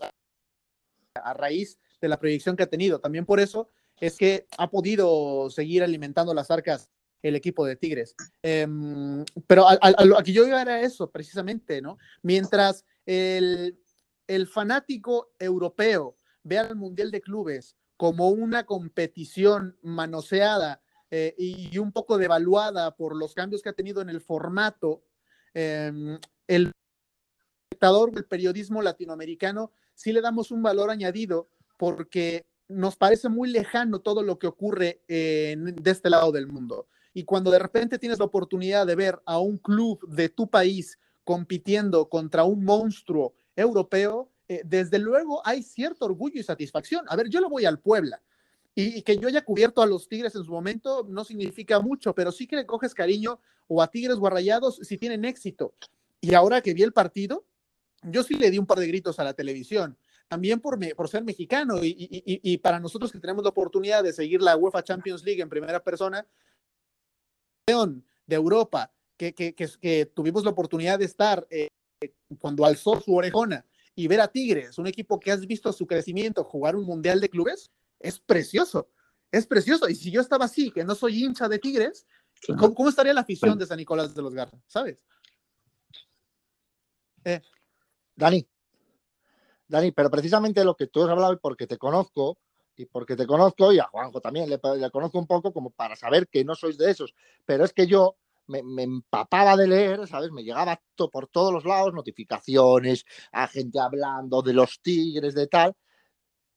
a 1.15 1.33
raíz 1.33 1.79
de 2.01 2.09
la 2.09 2.19
proyección 2.19 2.55
que 2.55 2.63
ha 2.63 2.69
tenido, 2.69 2.99
también 2.99 3.25
por 3.25 3.39
eso 3.39 3.69
es 3.99 4.17
que 4.17 4.45
ha 4.57 4.69
podido 4.69 5.49
seguir 5.49 5.81
alimentando 5.81 6.33
las 6.33 6.51
arcas 6.51 6.89
el 7.21 7.35
equipo 7.35 7.65
de 7.65 7.75
Tigres. 7.75 8.15
Em, 8.43 9.25
pero 9.47 9.65
a, 9.67 10.05
lo 10.05 10.17
que 10.17 10.31
yo 10.31 10.45
iba 10.45 10.61
era 10.61 10.81
eso, 10.81 11.09
precisamente, 11.09 11.81
¿no? 11.81 11.97
Mientras 12.21 12.85
el, 13.05 13.79
el 14.27 14.47
fanático 14.47 15.31
europeo 15.39 16.17
ve 16.45 16.59
al 16.59 16.75
Mundial 16.75 17.11
de 17.11 17.21
Clubes 17.21 17.75
como 17.97 18.29
una 18.29 18.65
competición 18.65 19.77
manoseada 19.81 20.81
eh, 21.11 21.35
y 21.37 21.77
un 21.77 21.91
poco 21.91 22.17
devaluada 22.17 22.95
por 22.95 23.15
los 23.15 23.33
cambios 23.33 23.61
que 23.61 23.69
ha 23.69 23.73
tenido 23.73 24.01
en 24.01 24.09
el 24.09 24.21
formato, 24.21 25.03
em, 25.53 26.17
el 26.47 26.71
espectador 27.71 28.11
el 28.15 28.25
periodismo 28.25 28.81
latinoamericano 28.81 29.71
sí 29.93 30.13
le 30.13 30.21
damos 30.21 30.51
un 30.51 30.61
valor 30.61 30.89
añadido 30.89 31.49
porque 31.77 32.45
nos 32.67 32.95
parece 32.95 33.27
muy 33.29 33.49
lejano 33.49 33.99
todo 33.99 34.23
lo 34.23 34.39
que 34.39 34.47
ocurre 34.47 35.01
de 35.07 35.91
este 35.91 36.09
lado 36.09 36.31
del 36.31 36.47
mundo. 36.47 36.87
Y 37.13 37.23
cuando 37.23 37.51
de 37.51 37.59
repente 37.59 37.99
tienes 37.99 38.19
la 38.19 38.25
oportunidad 38.25 38.85
de 38.85 38.95
ver 38.95 39.21
a 39.25 39.39
un 39.39 39.57
club 39.57 40.07
de 40.07 40.29
tu 40.29 40.49
país 40.49 40.99
compitiendo 41.23 42.09
contra 42.09 42.43
un 42.43 42.63
monstruo 42.63 43.33
europeo, 43.55 44.31
eh, 44.47 44.61
desde 44.63 44.99
luego 44.99 45.41
hay 45.45 45.63
cierto 45.63 46.05
orgullo 46.05 46.39
y 46.39 46.43
satisfacción. 46.43 47.05
A 47.09 47.15
ver, 47.15 47.29
yo 47.29 47.39
lo 47.39 47.49
voy 47.49 47.65
al 47.65 47.79
Puebla. 47.79 48.21
Y, 48.77 49.01
que 49.03 49.17
yo 49.17 49.29
haya 49.29 49.43
cubierto 49.43 49.81
a 49.81 49.85
los 49.85 50.09
Tigres 50.09 50.35
en 50.35 50.43
su 50.43 50.51
momento 50.51 51.05
no 51.07 51.23
significa 51.23 51.79
mucho, 51.79 52.13
pero 52.13 52.31
sí 52.31 52.45
que 52.45 52.57
le 52.57 52.65
coges 52.65 52.93
cariño 52.93 53.39
o 53.67 53.81
a 53.81 53.87
Tigres 53.87 54.17
o 54.19 54.71
si 54.71 54.97
tienen 54.97 55.23
éxito. 55.23 55.73
Y 56.19 56.33
ahora 56.33 56.59
que 56.59 56.73
vi 56.73 56.83
el 56.83 56.91
partido, 56.91 57.45
yo 58.03 58.21
sí 58.23 58.35
le 58.35 58.51
di 58.51 58.57
un 58.57 58.65
par 58.65 58.79
de 58.79 58.87
gritos 58.87 59.17
a 59.17 59.23
la 59.23 59.33
televisión, 59.33 59.97
también 60.27 60.59
por, 60.59 60.77
ser 61.07 61.23
mexicano 61.23 61.79
y, 61.81 62.57
para 62.57 62.81
nosotros 62.81 63.13
que 63.13 63.19
tenemos 63.19 63.43
la 63.43 63.51
oportunidad 63.51 64.03
de 64.03 64.11
seguir 64.11 64.41
la 64.41 64.57
UEFA 64.57 64.83
Champions 64.83 65.23
League 65.23 65.41
en 65.41 65.49
primera 65.49 65.81
persona, 65.81 66.27
de 67.65 68.35
Europa, 68.35 68.91
que, 69.15 70.11
tuvimos 70.13 70.43
la 70.43 70.49
oportunidad 70.49 70.99
de 70.99 71.05
estar 71.05 71.47
eh, 71.49 71.69
cuando 72.39 72.65
alzó 72.65 72.99
su 72.99 73.15
orejona 73.15 73.65
y 73.95 74.07
ver 74.07 74.19
a 74.21 74.27
Tigres, 74.27 74.77
un 74.77 74.87
equipo 74.87 75.19
que 75.19 75.31
has 75.31 75.45
visto 75.47 75.71
su 75.71 75.87
crecimiento, 75.87 76.43
jugar 76.43 76.75
un 76.75 76.85
mundial 76.85 77.21
de 77.21 77.29
clubes, 77.29 77.71
es 77.99 78.19
precioso, 78.19 78.89
es 79.31 79.47
precioso. 79.47 79.87
Y 79.87 79.95
si 79.95 80.11
yo 80.11 80.21
estaba 80.21 80.45
así, 80.45 80.69
que 80.69 80.83
no 80.83 80.95
soy 80.95 81.23
hincha 81.23 81.47
de 81.47 81.59
Tigres, 81.59 82.05
¿cómo, 82.57 82.89
estaría 82.89 83.13
la 83.13 83.21
afición 83.21 83.57
de 83.57 83.65
San 83.65 83.77
Nicolás 83.77 84.13
de 84.13 84.21
los 84.21 84.33
Garza? 84.33 84.57
¿Sabes? 84.67 85.03
Eh. 87.23 87.41
Dani, 88.15 88.47
Dani, 89.67 89.91
pero 89.91 90.11
precisamente 90.11 90.63
lo 90.63 90.75
que 90.75 90.87
tú 90.87 91.03
has 91.03 91.09
hablado 91.09 91.39
porque 91.39 91.67
te 91.67 91.77
conozco, 91.77 92.37
y 92.77 92.85
porque 92.85 93.15
te 93.15 93.25
conozco, 93.25 93.71
y 93.71 93.79
a 93.79 93.85
Juanjo 93.85 94.19
también 94.19 94.49
le, 94.49 94.59
le, 94.77 94.91
conozco 94.91 95.17
un 95.17 95.27
poco 95.27 95.53
como 95.53 95.71
para 95.71 95.95
saber 95.95 96.27
que 96.27 96.43
no 96.43 96.55
sois 96.55 96.77
de 96.77 96.91
esos, 96.91 97.13
pero 97.45 97.63
es 97.63 97.73
que 97.73 97.87
yo 97.87 98.17
me, 98.47 98.83
empapaba 98.83 99.55
de 99.55 99.67
leer, 99.67 100.07
¿sabes? 100.07 100.31
Me 100.31 100.43
llegaba 100.43 100.81
por 101.11 101.27
todos 101.27 101.53
los 101.53 101.65
lados, 101.65 101.93
notificaciones, 101.93 103.05
a 103.31 103.47
gente 103.47 103.79
hablando 103.79 104.41
de 104.41 104.53
los 104.53 104.81
Tigres, 104.81 105.35
de 105.35 105.47
tal, 105.47 105.75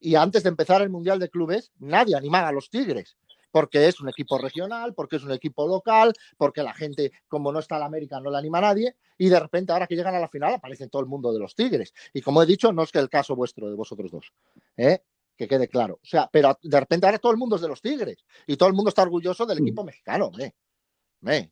y 0.01 0.15
antes 0.15 0.43
de 0.43 0.51
empezar 0.51 0.83
el 0.83 0.91
Mundial 0.91 1.19
de 1.19 1.29
Clubes, 1.29 1.73
nadie 1.79 2.17
animaba 2.17 2.49
a 2.49 2.53
los 2.53 2.71
Tigres 2.71 3.17
porque 3.51 3.89
es 3.89 4.01
un 4.01 4.09
equipo 4.09 4.39
regional, 4.39 4.95
porque 4.95 5.17
es 5.17 5.25
un 5.25 5.33
equipo 5.33 5.67
local, 5.67 6.13
porque 6.37 6.63
la 6.63 6.75
gente, 6.75 7.13
como 7.29 7.53
no 7.53 7.59
está 7.59 7.79
la 7.79 7.87
América, 7.87 8.21
no 8.21 8.31
le 8.31 8.39
anima 8.39 8.59
a 8.59 8.63
nadie, 8.63 8.97
y 9.17 9.29
de 9.29 9.41
repente 9.41 9.73
ahora 9.73 9.87
que 9.87 9.97
llegan 9.97 10.15
a 10.15 10.21
la 10.21 10.29
final 10.29 10.55
aparece 10.55 10.89
todo 10.89 11.03
el 11.03 11.09
mundo 11.09 11.33
de 11.33 11.39
los 11.39 11.55
Tigres. 11.55 11.93
Y 12.13 12.21
como 12.21 12.43
he 12.43 12.47
dicho, 12.47 12.73
no 12.73 12.83
es 12.83 12.93
que 12.93 12.99
el 12.99 13.09
caso 13.09 13.35
vuestro 13.35 13.69
de 13.69 13.75
vosotros 13.75 14.11
dos, 14.11 14.33
¿eh? 14.77 15.03
que 15.37 15.47
quede 15.47 15.69
claro. 15.69 16.01
O 16.03 16.07
sea, 16.07 16.29
pero 16.31 16.59
de 16.63 16.81
repente 16.81 17.07
ahora 17.07 17.19
todo 17.19 17.33
el 17.33 17.39
mundo 17.39 17.57
es 17.57 17.63
de 17.63 17.69
los 17.69 17.81
Tigres 17.81 18.25
y 18.47 18.57
todo 18.57 18.69
el 18.69 18.75
mundo 18.75 18.89
está 18.89 19.03
orgulloso 19.03 19.47
del 19.47 19.59
equipo 19.59 19.85
mexicano, 19.85 20.31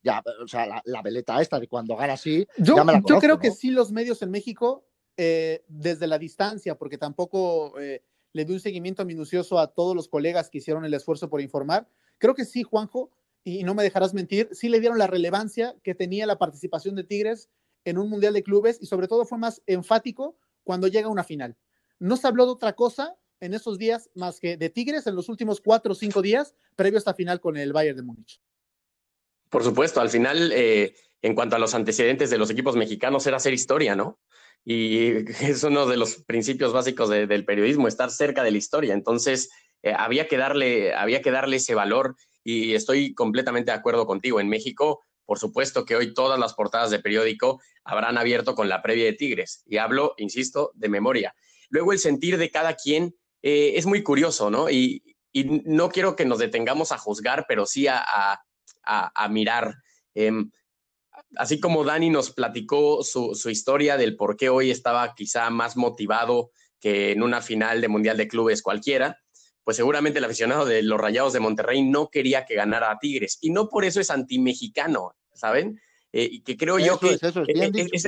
ya, 0.02 0.22
o 0.42 0.48
sea, 0.48 0.82
la, 0.84 1.02
veleta 1.02 1.40
esta 1.40 1.58
de 1.58 1.68
cuando 1.68 1.96
gana 1.96 2.14
así. 2.14 2.46
Yo, 2.58 2.76
yo 3.06 3.18
creo 3.18 3.38
que 3.38 3.50
sí, 3.50 3.70
los 3.70 3.92
medios 3.92 4.22
en 4.22 4.30
México, 4.30 4.86
eh, 5.16 5.64
desde 5.68 6.06
la 6.06 6.18
distancia, 6.18 6.76
porque 6.76 6.98
tampoco 6.98 7.78
eh, 7.80 8.02
le 8.32 8.44
di 8.44 8.52
un 8.52 8.60
seguimiento 8.60 9.04
minucioso 9.04 9.58
a 9.58 9.68
todos 9.68 9.96
los 9.96 10.08
colegas 10.08 10.50
que 10.50 10.58
hicieron 10.58 10.84
el 10.84 10.94
esfuerzo 10.94 11.28
por 11.28 11.40
informar. 11.40 11.88
Creo 12.18 12.34
que 12.34 12.44
sí, 12.44 12.62
Juanjo, 12.62 13.10
y 13.44 13.64
no 13.64 13.74
me 13.74 13.82
dejarás 13.82 14.14
mentir, 14.14 14.48
sí 14.52 14.68
le 14.68 14.80
dieron 14.80 14.98
la 14.98 15.06
relevancia 15.06 15.76
que 15.82 15.94
tenía 15.94 16.26
la 16.26 16.38
participación 16.38 16.94
de 16.94 17.04
Tigres 17.04 17.48
en 17.84 17.98
un 17.98 18.10
Mundial 18.10 18.34
de 18.34 18.42
Clubes 18.42 18.78
y 18.80 18.86
sobre 18.86 19.08
todo 19.08 19.24
fue 19.24 19.38
más 19.38 19.62
enfático 19.66 20.36
cuando 20.64 20.88
llega 20.88 21.06
a 21.06 21.12
una 21.12 21.24
final. 21.24 21.56
No 21.98 22.16
se 22.16 22.26
habló 22.26 22.44
de 22.44 22.52
otra 22.52 22.74
cosa 22.74 23.16
en 23.40 23.54
esos 23.54 23.78
días 23.78 24.10
más 24.14 24.40
que 24.40 24.56
de 24.56 24.70
Tigres 24.70 25.06
en 25.06 25.14
los 25.14 25.28
últimos 25.28 25.60
cuatro 25.60 25.92
o 25.92 25.94
cinco 25.94 26.22
días 26.22 26.54
previo 26.74 26.96
a 26.96 27.00
esta 27.00 27.14
final 27.14 27.40
con 27.40 27.56
el 27.56 27.72
Bayern 27.72 27.96
de 27.96 28.02
Múnich. 28.02 28.40
Por 29.50 29.64
supuesto, 29.64 30.00
al 30.00 30.10
final, 30.10 30.52
eh, 30.52 30.94
en 31.22 31.34
cuanto 31.34 31.56
a 31.56 31.58
los 31.58 31.74
antecedentes 31.74 32.30
de 32.30 32.38
los 32.38 32.50
equipos 32.50 32.76
mexicanos, 32.76 33.26
era 33.26 33.36
hacer 33.36 33.54
historia, 33.54 33.96
¿no? 33.96 34.18
y 34.66 35.12
es 35.40 35.62
uno 35.62 35.86
de 35.86 35.96
los 35.96 36.16
principios 36.24 36.74
básicos 36.74 37.08
del 37.08 37.44
periodismo, 37.46 37.88
estar 37.88 38.10
cerca 38.10 38.42
de 38.42 38.50
la 38.50 38.58
historia. 38.58 38.92
Entonces, 38.92 39.48
eh, 39.82 39.94
había, 39.96 40.28
que 40.28 40.36
darle, 40.36 40.92
había 40.92 41.22
que 41.22 41.30
darle 41.30 41.56
ese 41.56 41.74
valor 41.74 42.16
y 42.44 42.74
estoy 42.74 43.14
completamente 43.14 43.70
de 43.70 43.78
acuerdo 43.78 44.06
contigo. 44.06 44.40
En 44.40 44.48
México, 44.48 45.00
por 45.24 45.38
supuesto 45.38 45.84
que 45.84 45.96
hoy 45.96 46.12
todas 46.12 46.38
las 46.38 46.54
portadas 46.54 46.90
de 46.90 46.98
periódico 46.98 47.60
habrán 47.84 48.18
abierto 48.18 48.54
con 48.54 48.68
la 48.68 48.82
previa 48.82 49.04
de 49.04 49.12
Tigres 49.12 49.62
y 49.66 49.78
hablo, 49.78 50.14
insisto, 50.18 50.72
de 50.74 50.88
memoria. 50.88 51.34
Luego, 51.70 51.92
el 51.92 51.98
sentir 51.98 52.36
de 52.36 52.50
cada 52.50 52.74
quien 52.74 53.14
eh, 53.42 53.72
es 53.76 53.86
muy 53.86 54.02
curioso, 54.02 54.50
¿no? 54.50 54.68
Y, 54.68 55.02
no 55.66 55.90
quiero 55.90 56.16
que 56.16 56.24
nos 56.24 56.38
detengamos 56.38 56.92
a 56.92 56.98
juzgar, 56.98 57.44
pero 57.46 57.66
sí 57.66 57.86
a, 57.88 57.98
a, 57.98 58.40
mirar. 59.30 59.74
Em, 60.14 60.50
así 61.36 61.60
como 61.60 61.84
Dani 61.84 62.10
nos 62.10 62.30
platicó 62.30 63.02
su, 63.02 63.50
historia 63.50 63.96
del 63.96 64.16
por 64.16 64.36
qué 64.36 64.48
hoy 64.48 64.70
estaba 64.70 65.14
quizá 65.14 65.50
más 65.50 65.76
motivado 65.76 66.50
que 66.80 67.12
en 67.12 67.22
una 67.22 67.40
final 67.40 67.80
de 67.80 67.88
Mundial 67.88 68.16
de 68.16 68.28
Clubes 68.28 68.62
cualquiera, 68.62 69.18
pues 69.64 69.76
seguramente 69.76 70.18
el 70.18 70.24
aficionado 70.24 70.64
de 70.64 70.82
los 70.82 71.00
Rayados 71.00 71.32
de 71.32 71.40
Monterrey 71.40 71.82
no 71.82 72.08
quería 72.08 72.44
que 72.44 72.54
ganara 72.54 72.90
a 72.90 72.98
Tigres. 72.98 73.38
Y 73.40 73.50
no 73.50 73.68
por 73.68 73.84
eso 73.84 74.00
es 74.00 74.10
antimexicano, 74.10 75.16
¿saben? 75.34 75.80
Eh, 76.12 76.28
y 76.30 76.42
que 76.42 76.56
creo 76.56 76.78
yo 76.78 77.00
que 77.00 77.18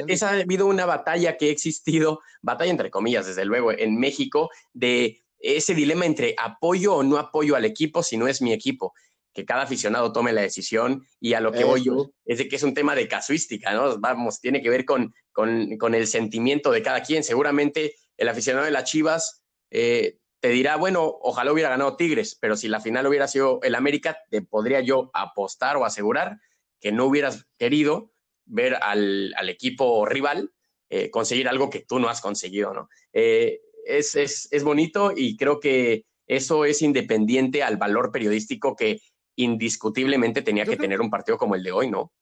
es, 0.07 0.22
ha 0.22 0.31
habido 0.31 0.66
una 0.66 0.87
batalla 0.87 1.37
que 1.37 1.49
ha 1.49 1.51
existido, 1.51 2.20
batalla 2.43 2.70
entre 2.70 2.91
comillas, 2.91 3.26
desde 3.26 3.45
luego, 3.45 3.72
en 3.72 3.99
México, 3.99 4.51
de 4.72 5.24
ese 5.41 5.74
dilema 5.74 6.07
entre 6.07 6.35
apoyo 6.39 6.95
o 6.95 7.03
no 7.03 7.16
apoyo 7.16 7.57
al 7.57 7.64
equipo 7.64 8.03
si 8.03 8.16
no 8.16 8.29
es 8.29 8.41
mi 8.41 8.53
equipo 8.53 8.93
que 9.39 9.45
cada 9.45 9.62
aficionado 9.62 10.12
tome 10.12 10.32
la 10.32 10.41
decisión 10.41 11.07
y 11.20 11.34
a 11.34 11.41
lo 11.41 11.53
que 11.53 11.62
voy 11.62 11.84
yo 11.84 12.11
es 12.24 12.39
de 12.39 12.49
que 12.49 12.57
es 12.57 12.64
un 12.64 12.74
tema 12.74 12.97
de 12.97 13.07
casuística, 13.07 13.72
¿no? 13.72 13.97
Vamos, 14.01 14.41
tiene 14.41 14.61
que 14.61 14.68
ver 14.68 14.84
con, 14.84 15.14
con, 15.30 15.95
el 15.95 16.09
sentimiento 16.09 16.72
de 16.72 16.82
cada 16.82 17.03
quien. 17.03 17.22
Seguramente 17.22 17.95
el 18.16 18.28
aficionado 18.28 18.64
de 18.64 18.72
las 18.72 18.82
Chivas 18.82 19.45
eh, 19.70 20.18
te 20.41 20.49
dirá, 20.49 20.74
bueno, 20.74 21.05
ojalá 21.22 21.53
hubiera 21.53 21.70
ganado 21.70 21.95
Tigres, 21.95 22.36
pero 22.41 22.57
si 22.57 22.66
la 22.66 22.80
final 22.80 23.07
hubiera 23.07 23.28
sido 23.28 23.61
el 23.62 23.76
América, 23.76 24.18
te 24.28 24.43
podría 24.43 24.80
yo 24.80 25.09
apostar 25.14 25.76
o 25.76 25.84
asegurar 25.84 26.41
que 26.80 26.91
no 26.91 27.07
hubieras 27.07 27.47
querido 27.59 28.11
ver 28.45 28.74
al, 28.82 29.32
equipo 29.49 30.05
rival 30.05 30.51
eh, 30.91 31.11
conseguir 31.11 31.49
algo 31.49 31.70
que 31.70 31.84
tú 31.86 32.01
no 32.01 32.09
has 32.09 32.20
conseguido, 32.20 32.74
¿no? 32.74 32.89
Eh, 33.12 33.61
es, 33.86 34.16
es, 34.16 34.49
es 34.51 34.64
bonito 34.64 35.12
y 35.14 35.36
creo 35.36 35.61
que 35.61 36.07
eso 36.26 36.64
es 36.64 36.82
independiente 36.82 37.62
al 37.62 37.76
valor 37.76 38.11
periodístico 38.11 38.74
que 38.74 39.01
indiscutiblemente 39.39 40.43
tenía 40.43 40.64
que 40.64 40.76
tener 40.76 41.01
un 41.01 41.11
partido 41.11 41.39
como 41.39 41.55
el 41.55 41.62
de 41.62 41.72
hoy, 41.72 41.91
¿no? 41.91 42.12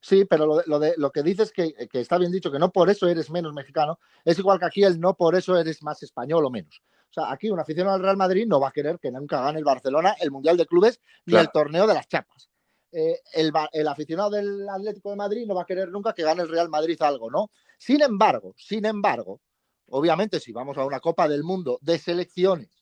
Sí, 0.00 0.24
pero 0.24 0.46
lo, 0.46 0.78
de, 0.78 0.94
lo, 0.96 1.10
que 1.10 1.22
dices 1.22 1.52
que, 1.52 1.72
que 1.90 2.00
está 2.00 2.18
bien 2.18 2.30
dicho, 2.30 2.52
que 2.52 2.58
no 2.58 2.70
por 2.70 2.90
eso 2.90 3.08
eres 3.08 3.30
menos 3.30 3.52
mexicano, 3.52 3.98
es 4.24 4.38
igual 4.38 4.58
que 4.58 4.66
aquí 4.66 4.84
el 4.84 5.00
no 5.00 5.14
por 5.14 5.34
eso 5.34 5.56
eres 5.56 5.82
más 5.82 6.02
español 6.02 6.44
o 6.44 6.50
menos. 6.50 6.82
O 7.10 7.12
sea, 7.12 7.32
aquí 7.32 7.50
un 7.50 7.58
aficionado 7.58 7.96
al 7.96 8.02
Real 8.02 8.16
Madrid 8.16 8.46
no 8.46 8.60
va 8.60 8.68
a 8.68 8.72
querer 8.72 8.98
que 8.98 9.10
nunca 9.10 9.40
gane 9.40 9.58
el 9.58 9.64
Barcelona 9.64 10.14
el 10.20 10.30
Mundial 10.30 10.56
de 10.56 10.66
Clubes 10.66 11.00
ni 11.26 11.36
el 11.36 11.50
torneo 11.50 11.86
de 11.86 11.94
las 11.94 12.06
chapas. 12.06 12.50
Eh, 12.90 13.20
el, 13.32 13.52
el, 13.72 13.88
aficionado 13.88 14.30
del 14.30 14.68
Atlético 14.68 15.10
de 15.10 15.16
Madrid 15.16 15.46
no 15.46 15.54
va 15.54 15.62
a 15.62 15.66
querer 15.66 15.88
nunca 15.88 16.12
que 16.12 16.22
gane 16.22 16.42
el 16.42 16.48
Real 16.48 16.68
Madrid 16.68 17.00
algo, 17.02 17.30
¿no? 17.30 17.50
Sin 17.78 18.02
embargo, 18.02 18.54
sin 18.56 18.86
embargo, 18.86 19.40
obviamente 19.88 20.40
si 20.40 20.52
vamos 20.52 20.78
a 20.78 20.84
una 20.84 21.00
Copa 21.00 21.28
del 21.28 21.44
Mundo 21.44 21.78
de 21.82 21.98
selecciones 21.98 22.77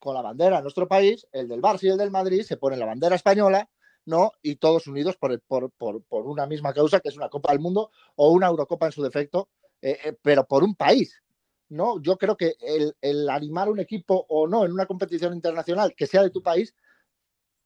con 0.00 0.14
la 0.14 0.22
bandera 0.22 0.56
de 0.56 0.62
nuestro 0.62 0.88
país, 0.88 1.26
el 1.30 1.46
del 1.46 1.62
Barça 1.62 1.84
y 1.84 1.88
el 1.88 1.98
del 1.98 2.10
Madrid 2.10 2.42
se 2.42 2.56
ponen 2.56 2.80
la 2.80 2.86
bandera 2.86 3.14
española, 3.14 3.70
¿no? 4.06 4.32
Y 4.42 4.56
todos 4.56 4.88
unidos 4.88 5.16
por, 5.16 5.40
por, 5.42 5.70
por, 5.70 6.26
una 6.26 6.46
misma 6.46 6.72
causa, 6.72 6.98
que 6.98 7.10
es 7.10 7.16
una 7.16 7.28
Copa 7.28 7.52
del 7.52 7.60
Mundo 7.60 7.90
o 8.16 8.30
una 8.30 8.48
Eurocopa 8.48 8.86
en 8.86 8.92
su 8.92 9.02
defecto, 9.02 9.48
eh, 9.82 9.98
eh, 10.04 10.16
pero 10.20 10.46
por 10.46 10.64
un 10.64 10.74
país, 10.74 11.22
¿no? 11.68 12.02
Yo 12.02 12.16
creo 12.16 12.36
que 12.36 12.56
el, 12.60 12.96
el, 13.00 13.28
animar 13.28 13.68
un 13.68 13.78
equipo 13.78 14.26
o 14.28 14.48
no 14.48 14.64
en 14.64 14.72
una 14.72 14.86
competición 14.86 15.34
internacional 15.34 15.94
que 15.94 16.06
sea 16.06 16.22
de 16.22 16.30
tu 16.30 16.42
país 16.42 16.74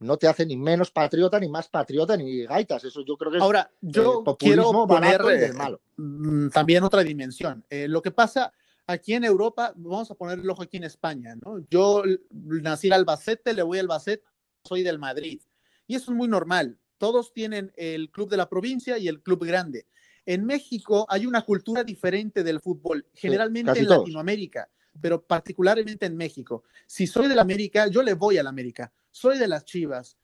no 0.01 0.16
te 0.18 0.28
hace 0.28 0.45
ni 0.45 0.57
menos 0.57 0.91
patriota, 0.91 1.41
ni 1.41 1.49
más 1.49 1.68
patriota, 1.68 2.16
ni 2.16 2.45
gaitas. 2.45 2.85
Eso 2.85 3.03
yo 3.05 3.16
creo 3.16 3.30
que 3.30 3.39
es 3.39 3.43
Ahora, 3.43 3.70
yo 3.80 4.22
quiero 4.39 4.87
poner 4.87 5.55
malo. 5.55 5.80
Mm, 5.97 6.49
también 6.49 6.82
otra 6.82 7.03
dimensión. 7.03 7.64
Eh, 7.70 7.89
lo 7.89 8.03
que 8.03 8.11
pasa 8.11 8.53
aquí 8.87 9.14
en 9.14 9.24
Europa, 9.24 9.72
vamos 9.76 10.11
a 10.11 10.14
poner 10.14 10.39
el 10.39 10.51
ojo 10.51 10.62
aquí 10.62 10.76
en 10.76 10.85
España, 10.85 11.37
¿no? 11.45 11.64
Yo 11.70 12.03
nací 12.30 12.89
en 12.89 12.95
Albacete, 12.95 13.55
le 13.55 13.62
voy 13.62 13.78
a 13.78 13.82
Albacete, 13.82 14.24
soy 14.64 14.82
del 14.82 14.99
Madrid. 14.99 15.41
Y 15.87 15.95
eso 15.95 16.11
es 16.11 16.16
muy 16.16 16.28
normal. 16.28 16.78
Todos 16.99 17.32
tienen 17.32 17.72
el 17.76 18.11
club 18.11 18.30
de 18.30 18.37
la 18.37 18.49
provincia 18.49 18.99
y 18.99 19.09
el 19.09 19.22
club 19.22 19.45
grande. 19.45 19.87
En 20.26 20.45
México 20.47 21.07
hay 21.09 21.26
una 21.26 21.43
cultura 21.43 21.85
diferente 21.85 22.43
del 22.43 22.61
fútbol, 22.61 23.07
generalmente 23.12 23.78
en 23.78 23.89
Latinoamérica, 23.89 24.70
pero 25.01 25.22
particularmente 25.22 26.07
en 26.07 26.16
México. 26.16 26.64
Si 26.87 27.07
soy 27.07 27.28
del 27.28 27.39
América, 27.39 27.89
yo 27.89 28.03
le 28.03 28.14
voy 28.14 28.39
al 28.39 28.47
América. 28.47 28.93
Soy 29.11 29.39
de 29.39 29.49
las 29.49 29.64
Chivas, 29.64 30.16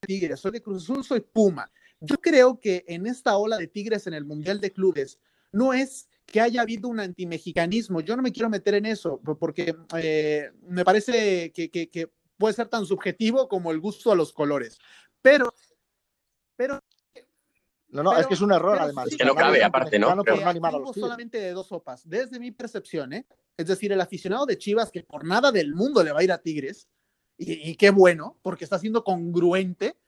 Tigres, 0.00 0.40
soy 0.40 0.50
de 0.52 0.62
Cruz 0.62 0.82
Azul, 0.82 1.04
soy 1.04 1.20
Puma. 1.20 1.70
Yo 2.00 2.16
creo 2.16 2.60
que 2.60 2.84
en 2.86 3.06
esta 3.06 3.38
ola 3.38 3.56
de 3.56 3.68
Tigres 3.68 4.06
en 4.06 4.12
el 4.12 4.26
Mundial 4.26 4.60
de 4.60 4.72
Clubes 4.72 5.18
no 5.52 5.72
es 5.72 6.10
que 6.26 6.40
haya 6.40 6.62
habido 6.62 6.88
un 6.88 7.00
antimexicanismo. 7.00 8.00
Yo 8.00 8.16
no 8.16 8.22
me 8.22 8.32
quiero 8.32 8.50
meter 8.50 8.74
en 8.74 8.86
eso, 8.86 9.20
porque 9.38 9.74
eh, 9.96 10.50
me 10.68 10.84
parece 10.84 11.52
que, 11.52 12.10
puede 12.36 12.54
ser 12.54 12.68
tan 12.68 12.84
subjetivo 12.84 13.48
como 13.48 13.70
el 13.70 13.80
gusto 13.80 14.12
a 14.12 14.16
los 14.16 14.32
colores. 14.32 14.78
Pero, 15.22 15.54
pero 16.56 16.82
No, 17.88 18.02
no, 18.02 18.18
es 18.18 18.26
que 18.26 18.34
es 18.34 18.40
un 18.40 18.52
error 18.52 18.76
además. 18.78 19.08
que 19.16 19.24
no 19.24 19.34
cabe, 19.34 19.62
aparte, 19.64 19.98
¿no? 19.98 20.22
Pero 20.22 20.36
no 20.36 20.92
solamente 20.92 21.38
de 21.38 21.52
dos 21.52 21.68
sopas. 21.68 22.06
Desde 22.06 22.38
mi 22.38 22.50
percepción, 22.50 23.12
¿eh? 23.12 23.26
Es 23.56 23.68
decir, 23.68 23.90
el 23.92 24.00
aficionado 24.00 24.44
de 24.44 24.58
Chivas, 24.58 24.90
que 24.90 25.02
por 25.02 25.24
nada 25.24 25.50
del 25.50 25.74
mundo 25.74 26.02
le 26.02 26.12
va 26.12 26.20
a 26.20 26.24
ir 26.24 26.32
a 26.32 26.42
Tigres, 26.42 26.88
y, 27.38 27.76
qué 27.76 27.90
bueno, 27.90 28.38
porque 28.42 28.64
está 28.64 28.78
siendo 28.78 29.04
congruente, 29.04 29.98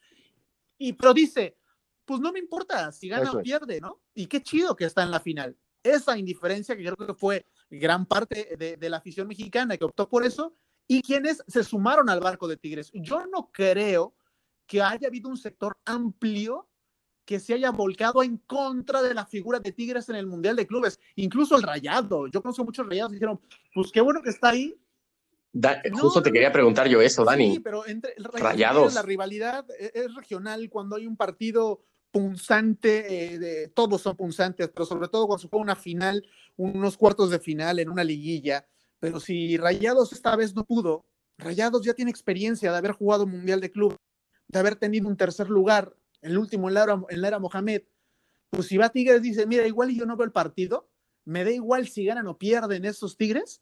y 0.79 0.95
pero 0.95 1.15
dice, 1.15 1.57
pues 2.05 2.21
no 2.21 2.33
me 2.33 2.39
importa 2.39 2.91
si 2.93 3.09
gana 3.09 3.33
o 3.33 3.43
pierde, 3.43 3.81
¿no? 3.81 4.01
Y 4.15 4.27
qué 4.27 4.43
chido 4.43 4.75
que 4.75 4.85
está 4.85 5.03
en 5.03 5.11
la 5.11 5.21
final. 5.21 5.57
Esa 5.95 6.19
indiferencia 6.19 6.77
que 6.77 6.85
creo 6.85 7.07
que 7.07 7.15
fue 7.15 7.45
gran 7.71 8.07
parte 8.07 8.57
de, 8.59 8.77
de 8.77 8.91
la 8.91 8.99
afición 8.99 9.29
mexicana 9.29 9.77
que 9.77 9.85
optó 9.85 10.09
por 10.09 10.25
eso, 10.25 10.55
y 10.87 11.03
quienes 11.03 11.45
se 11.47 11.63
sumaron 11.63 12.09
al 12.09 12.21
barco 12.21 12.49
de 12.49 12.57
Tigres. 12.57 12.91
Yo 12.95 13.27
no 13.27 13.51
creo 13.53 14.15
que 14.67 14.83
haya 14.83 15.09
habido 15.09 15.29
un 15.29 15.37
sector 15.37 15.77
amplio 15.85 16.69
que 17.29 17.39
se 17.39 17.53
haya 17.53 17.71
volcado 17.71 18.23
en 18.23 18.39
contra 18.39 19.03
de 19.03 19.13
la 19.13 19.27
figura 19.27 19.61
de 19.61 19.71
Tigres 19.73 20.09
en 20.09 20.17
el 20.17 20.27
Mundial 20.27 20.57
de 20.57 20.67
Clubes, 20.67 20.99
incluso 21.15 21.57
el 21.57 21.63
Rayado. 21.63 22.27
Yo 22.27 22.41
conozco 22.41 22.65
muchos 22.65 22.89
Rayados 22.89 23.13
y 23.13 23.17
dijeron, 23.17 23.39
pues 23.75 23.93
qué 23.93 24.01
bueno 24.01 24.23
que 24.23 24.31
está 24.31 24.49
ahí. 24.49 24.75
justo 25.93 26.23
te 26.23 26.33
quería 26.33 26.51
preguntar 26.51 26.89
yo 26.89 27.03
eso, 27.03 27.27
Dani. 27.27 27.53
Sí, 27.53 27.61
pero 27.61 27.87
entre 27.87 28.15
Rayados. 28.17 28.95
La 28.95 29.03
rivalidad 29.03 29.67
e, 29.79 29.93
es 29.93 30.15
regional 30.15 30.71
cuando 30.71 30.97
hay 30.97 31.07
un 31.07 31.19
partido 31.19 31.83
punzante, 32.11 33.35
eh, 33.35 33.39
de, 33.39 33.69
todos 33.69 34.03
son 34.03 34.17
punzantes, 34.17 34.69
pero 34.69 34.87
sobre 34.87 35.09
todo 35.09 35.27
cuando 35.27 35.43
se 35.43 35.49
juega 35.49 35.63
una 35.63 35.77
final, 35.77 36.27
unos 36.57 36.97
cuartos 36.97 37.31
de 37.31 37.39
final 37.39 37.79
en 37.79 37.91
una 37.91 38.05
liguilla. 38.05 38.67
Pero 39.01 39.21
si 39.21 39.57
Rayados 39.57 40.13
esta 40.13 40.35
vez 40.37 40.55
no 40.55 40.65
pudo, 40.65 41.05
Rayados 41.39 41.85
ya 41.85 41.95
tiene 41.95 42.11
experiencia 42.11 42.73
de 42.73 42.79
haber 42.79 42.93
jugado 42.93 43.27
Mundial 43.27 43.61
de 43.61 43.71
Club, 43.71 43.97
de 44.49 44.59
haber 44.59 44.77
tenido 44.77 45.09
un 45.09 45.17
tercer 45.17 45.49
lugar 45.49 45.95
el 46.23 46.37
último 46.37 46.69
en 46.69 46.75
la, 46.75 46.83
era, 46.85 47.01
era 47.29 47.39
Mohamed, 47.39 47.83
pues 48.51 48.67
si 48.67 48.77
va 48.77 48.89
Tigres 48.89 49.23
dice, 49.23 49.47
mira, 49.47 49.67
igual 49.67 49.91
yo 49.91 50.07
no 50.07 50.17
veo 50.17 50.25
el 50.25 50.33
partido, 50.33 50.89
me 51.25 51.45
da 51.45 51.51
igual 51.51 51.89
si 51.89 52.05
ganan 52.05 52.27
o 52.27 52.39
pierden 52.39 52.85
esos 52.85 53.17
Tigres, 53.17 53.61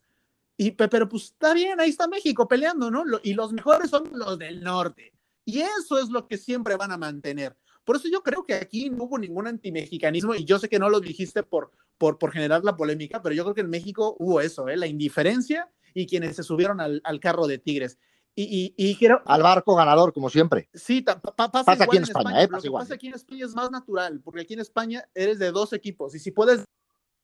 y, 0.55 0.71
pero 0.71 1.07
pues 1.07 1.25
está 1.25 1.53
bien, 1.53 1.79
ahí 1.79 1.89
está 1.89 2.07
México 2.07 2.47
peleando, 2.47 2.89
¿no? 2.89 3.03
y 3.21 3.33
los 3.33 3.53
mejores 3.53 3.91
son 3.91 4.09
los 4.13 4.39
del 4.39 4.63
norte. 4.63 5.13
Y 5.47 5.61
eso 5.61 5.97
es 5.97 6.09
lo 6.09 6.27
que 6.27 6.37
siempre 6.37 6.75
van 6.75 6.91
a 6.91 6.97
mantener. 6.97 7.55
Por 7.85 7.95
eso 7.95 8.09
yo 8.11 8.21
creo 8.21 8.43
que 8.43 8.55
aquí 8.55 8.89
no 8.89 9.05
hubo 9.05 9.17
ningún 9.17 9.47
antimexicanismo, 9.47 10.35
y 10.35 10.43
yo 10.43 10.59
sé 10.59 10.67
que 10.67 10.77
no 10.77 10.89
lo 10.89 10.99
dijiste 10.99 11.41
por, 11.41 11.71
por, 11.97 12.17
por 12.17 12.33
generar 12.33 12.65
la 12.65 12.75
polémica, 12.75 13.21
pero 13.21 13.33
yo 13.33 13.43
creo 13.45 13.55
que 13.55 13.61
en 13.61 13.69
México 13.69 14.17
hubo 14.19 14.41
eso, 14.41 14.67
¿eh? 14.67 14.75
la 14.75 14.87
indiferencia 14.87 15.71
y 15.93 16.05
quienes 16.05 16.35
se 16.35 16.43
subieron 16.43 16.81
al, 16.81 16.99
al 17.05 17.21
carro 17.21 17.47
de 17.47 17.59
Tigres. 17.59 17.97
Y, 18.39 18.95
quiero... 18.99 19.23
Al 19.25 19.41
barco 19.41 19.73
ganador, 19.73 20.13
como 20.13 20.29
siempre. 20.29 20.69
Sí, 20.73 21.01
pasa, 21.01 21.71
aquí 21.71 21.97
en 21.97 22.03
España. 22.03 22.43
¿eh? 22.43 22.47
Lo 22.51 22.61
que 22.61 22.69
pasa 22.69 22.93
aquí 22.93 23.07
en 23.07 23.15
España 23.15 23.45
es 23.45 23.55
más 23.55 23.71
natural, 23.71 24.21
porque 24.21 24.41
aquí 24.41 24.53
en 24.53 24.59
España 24.59 25.09
eres 25.15 25.39
de 25.39 25.51
dos 25.51 25.73
equipos. 25.73 26.13
Y 26.13 26.19
si 26.19 26.29
puedes, 26.31 26.63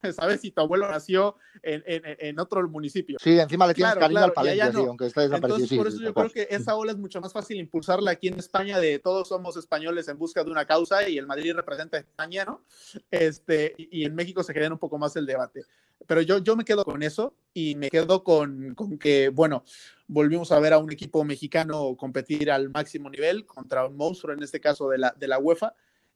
sabes 0.16 0.42
si 0.42 0.52
tu 0.52 0.62
abuelo 0.62 0.90
nació 0.90 1.38
en, 1.62 1.84
en, 1.86 2.40
otro 2.40 2.68
municipio. 2.68 3.18
Sí, 3.22 3.40
encima 3.40 3.68
le 3.68 3.74
tienes 3.74 3.96
cariño 3.96 4.24
al 4.24 4.34
palenque, 4.34 4.78
aunque 4.78 5.06
está 5.08 5.22
desaparecido. 5.22 5.84
por 5.84 5.88
eso 5.88 6.00
yo 6.00 6.14
creo 6.14 6.30
que 6.30 6.48
esa 6.50 6.76
ola 6.76 6.92
es 6.92 6.98
mucho 6.98 7.22
más 7.22 7.32
fácil 7.32 7.58
impulsarla 7.58 8.12
aquí 8.12 8.28
en 8.28 8.40
España 8.40 8.80
de 8.80 9.00
todos 9.00 9.28
somos 9.28 9.58
españoles 9.58 10.08
en 10.08 10.18
busca 10.18 10.44
de 10.44 10.52
una 10.52 10.66
causa 10.66 11.08
y 11.08 11.18
el 11.18 11.28
Madrid 11.28 11.54
representa 11.54 11.98
a 11.98 12.02
España, 12.02 12.46
¿no? 12.46 12.64
Este, 13.12 13.76
y 13.78 14.06
en 14.06 14.16
México 14.16 14.44
se 14.44 14.54
genera 14.54 14.74
un 14.74 14.80
poco 14.80 14.98
más 14.98 15.16
el 15.16 15.26
debate. 15.26 15.64
Pero 16.08 16.22
yo, 16.22 16.40
yo 16.40 16.56
me 16.56 16.66
quedo 16.66 16.84
con 16.84 17.02
eso 17.04 17.36
y 17.54 17.76
me 17.76 17.90
quedo 17.90 18.24
con, 18.24 18.76
con 18.76 18.98
que, 18.98 19.30
bueno, 19.30 19.64
volvimos 20.08 20.52
a 20.52 20.60
ver 20.60 20.74
a 20.74 20.78
un 20.78 20.92
equipo 20.92 21.24
mexicano 21.24 21.96
competir 21.96 22.52
al 22.52 22.70
máximo 22.70 23.10
nivel 23.10 23.46
contra 23.46 23.86
un 23.86 23.96
monstruo, 23.96 24.34
en 24.34 24.44
este 24.44 24.60
caso 24.60 24.90
de 24.90 24.98
la, 24.98 25.16
de 25.18 25.28
la 25.28 25.40
UEFA. 25.40 25.76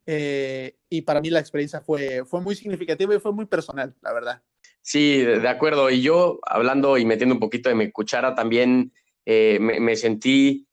Eh, 0.09 0.77
y 0.89 1.01
para 1.01 1.19
mí 1.19 1.29
la 1.29 1.41
experiencia 1.41 1.81
fue, 1.81 2.23
fue 2.25 2.39
muy 2.39 2.55
significativa 2.55 3.13
y 3.13 3.19
fue 3.19 3.33
muy 3.33 3.45
personal, 3.45 3.93
la 4.01 4.13
verdad. 4.13 4.41
Sí, 4.81 5.17
de 5.21 5.47
acuerdo. 5.49 5.89
Y 5.89 6.01
yo, 6.01 6.39
hablando 6.43 6.97
y 6.97 7.05
metiendo 7.05 7.35
un 7.35 7.41
poquito 7.41 7.67
de 7.67 7.75
mi 7.75 7.91
cuchara, 7.91 8.33
también 8.33 8.93
eh, 9.25 9.57
me, 9.59 9.81
me, 9.81 9.97
sentí 9.97 10.65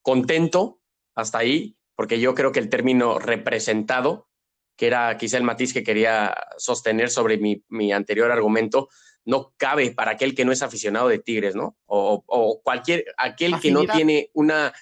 contento 0.00 0.80
hasta 1.16 1.38
ahí, 1.38 1.76
porque 1.96 2.20
yo 2.20 2.36
creo 2.36 2.52
que 2.52 2.60
el 2.60 2.68
término 2.68 3.18
representado, 3.18 4.28
que 4.76 4.86
era 4.86 5.16
quizá 5.18 5.38
el 5.38 5.42
matiz 5.42 5.72
que 5.74 5.82
quería 5.82 6.36
sostener 6.56 7.10
sobre 7.10 7.36
mi, 7.38 7.64
mi 7.68 7.92
anterior 7.92 8.30
argumento, 8.30 8.88
no 9.24 9.52
cabe 9.58 9.90
para 9.90 10.12
aquel 10.12 10.34
que 10.34 10.46
no 10.46 10.52
es 10.52 10.62
aficionado 10.62 11.08
de 11.08 11.18
Tigres, 11.18 11.54
¿no? 11.54 11.76
O, 11.84 12.62
cualquier, 12.62 13.04
aquel 13.18 13.60
que 13.60 13.70
no 13.70 13.84
tiene 13.84 14.30
una, 14.32 14.72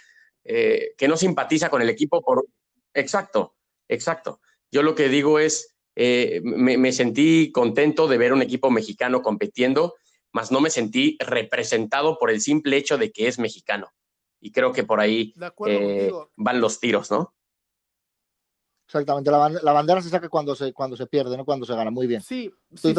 eh, 0.44 0.94
que 0.96 1.08
no 1.08 1.16
simpatiza 1.16 1.68
con 1.68 1.82
el 1.82 1.88
equipo 1.88 2.22
por... 2.22 2.46
Exacto, 2.94 3.55
exacto. 3.88 4.40
Yo 4.70 4.82
lo 4.82 4.94
que 4.94 5.08
digo 5.08 5.38
es, 5.38 5.76
eh, 5.94 6.40
me, 6.44 6.92
sentí 6.92 7.50
contento 7.52 8.08
de 8.08 8.18
ver 8.18 8.32
un 8.32 8.42
equipo 8.42 8.70
mexicano 8.70 9.22
compitiendo, 9.22 9.94
mas 10.32 10.52
no 10.52 10.60
me 10.60 10.70
sentí 10.70 11.16
representado 11.20 12.18
por 12.18 12.30
el 12.30 12.40
simple 12.40 12.76
hecho 12.76 12.98
de 12.98 13.12
que 13.12 13.28
es 13.28 13.38
mexicano. 13.38 13.92
Y 14.40 14.52
creo 14.52 14.72
que 14.72 14.84
por 14.84 15.00
ahí 15.00 15.34
eh, 15.66 16.12
van 16.36 16.60
los 16.60 16.78
tiros, 16.78 17.10
¿no? 17.10 17.34
Exactamente, 18.86 19.32
la, 19.32 19.72
bandera 19.72 20.00
se 20.00 20.08
saca 20.08 20.28
cuando 20.28 20.54
se, 20.54 20.72
cuando 20.72 20.96
se 20.96 21.08
pierde, 21.08 21.36
no 21.36 21.44
cuando 21.44 21.66
se 21.66 21.74
gana. 21.74 21.90
Muy 21.90 22.06
bien. 22.06 22.20
Sí, 22.20 22.52
sí, 22.76 22.94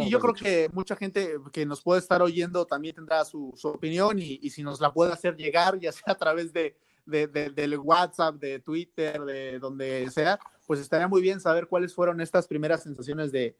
y 0.00 0.08
yo 0.08 0.20
creo 0.20 0.32
que 0.32 0.68
mucha 0.72 0.94
gente 0.94 1.38
que 1.52 1.66
nos 1.66 1.82
puede 1.82 2.00
estar 2.00 2.22
oyendo 2.22 2.64
también 2.66 2.94
tendrá 2.94 3.24
su, 3.24 3.52
opinión 3.64 4.20
y, 4.20 4.48
si 4.50 4.62
nos 4.62 4.80
la 4.80 4.92
puede 4.92 5.12
hacer 5.12 5.34
llegar, 5.36 5.80
ya 5.80 5.90
sea 5.90 6.12
a 6.12 6.16
través 6.16 6.52
de, 6.52 6.76
del 7.06 7.78
WhatsApp, 7.78 8.36
de 8.36 8.60
Twitter, 8.60 9.20
de 9.22 9.58
donde 9.58 10.10
sea, 10.10 10.38
pues 10.66 10.80
estaría 10.80 11.08
muy 11.08 11.22
bien 11.22 11.40
saber 11.40 11.66
cuáles 11.66 11.94
fueron 11.94 12.20
estas 12.20 12.46
primeras 12.46 12.82
sensaciones 12.82 13.32
de, 13.32 13.56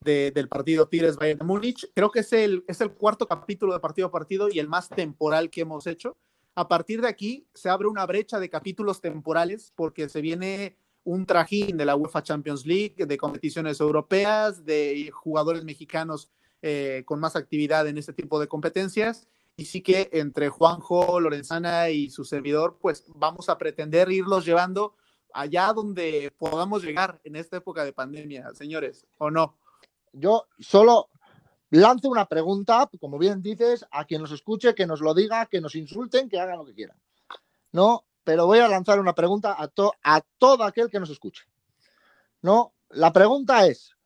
del 0.00 0.48
partido 0.48 0.88
Tigres 0.88 1.16
Bayern 1.16 1.40
de 1.40 1.44
Múnich. 1.44 1.90
Creo 1.94 2.10
que 2.10 2.20
es 2.20 2.32
el, 2.32 2.64
es 2.68 2.80
el 2.80 2.92
cuarto 2.92 3.26
capítulo 3.26 3.72
de 3.72 3.80
partido 3.80 4.08
a 4.08 4.12
partido 4.12 4.48
y 4.50 4.58
el 4.58 4.68
más 4.68 4.88
temporal 4.88 5.50
que 5.50 5.62
hemos 5.62 5.86
hecho. 5.86 6.16
A 6.54 6.68
partir 6.68 7.00
de 7.00 7.08
aquí 7.08 7.46
se 7.54 7.68
abre 7.68 7.88
una 7.88 8.06
brecha 8.06 8.40
de 8.40 8.50
capítulos 8.50 9.00
temporales 9.00 9.72
porque 9.76 10.08
se 10.08 10.20
viene 10.20 10.76
un 11.04 11.24
trajín 11.24 11.76
de 11.76 11.84
la 11.84 11.96
UEFA 11.96 12.22
Champions 12.22 12.66
League, 12.66 13.06
de 13.06 13.16
competiciones 13.16 13.80
europeas, 13.80 14.64
de 14.64 15.10
jugadores 15.12 15.64
mexicanos 15.64 16.30
eh, 16.60 17.02
con 17.06 17.20
más 17.20 17.36
actividad 17.36 17.86
en 17.86 17.98
este 17.98 18.12
tipo 18.12 18.40
de 18.40 18.48
competencias. 18.48 19.28
Y 19.58 19.64
sí 19.64 19.82
que 19.82 20.08
entre 20.12 20.50
Juanjo, 20.50 21.18
Lorenzana 21.18 21.90
y 21.90 22.10
su 22.10 22.24
servidor, 22.24 22.78
pues 22.80 23.04
vamos 23.08 23.48
a 23.48 23.58
pretender 23.58 24.08
irlos 24.08 24.44
llevando 24.44 24.94
allá 25.34 25.72
donde 25.72 26.32
podamos 26.38 26.84
llegar 26.84 27.20
en 27.24 27.34
esta 27.34 27.56
época 27.56 27.84
de 27.84 27.92
pandemia, 27.92 28.54
señores, 28.54 29.04
¿o 29.18 29.32
no? 29.32 29.58
Yo 30.12 30.46
solo 30.60 31.10
lanzo 31.70 32.08
una 32.08 32.26
pregunta, 32.26 32.88
como 33.00 33.18
bien 33.18 33.42
dices, 33.42 33.84
a 33.90 34.04
quien 34.04 34.22
nos 34.22 34.30
escuche, 34.30 34.76
que 34.76 34.86
nos 34.86 35.00
lo 35.00 35.12
diga, 35.12 35.46
que 35.46 35.60
nos 35.60 35.74
insulten, 35.74 36.28
que 36.28 36.38
hagan 36.38 36.58
lo 36.58 36.64
que 36.64 36.74
quieran. 36.74 36.96
No, 37.72 38.04
pero 38.22 38.46
voy 38.46 38.60
a 38.60 38.68
lanzar 38.68 39.00
una 39.00 39.16
pregunta 39.16 39.56
a, 39.58 39.68
a 40.04 40.20
todo 40.38 40.62
aquel 40.62 40.88
que 40.88 41.00
nos 41.00 41.10
escuche. 41.10 41.46
¿No? 42.42 42.74
La 42.90 43.12
pregunta 43.12 43.66
es, 43.66 43.96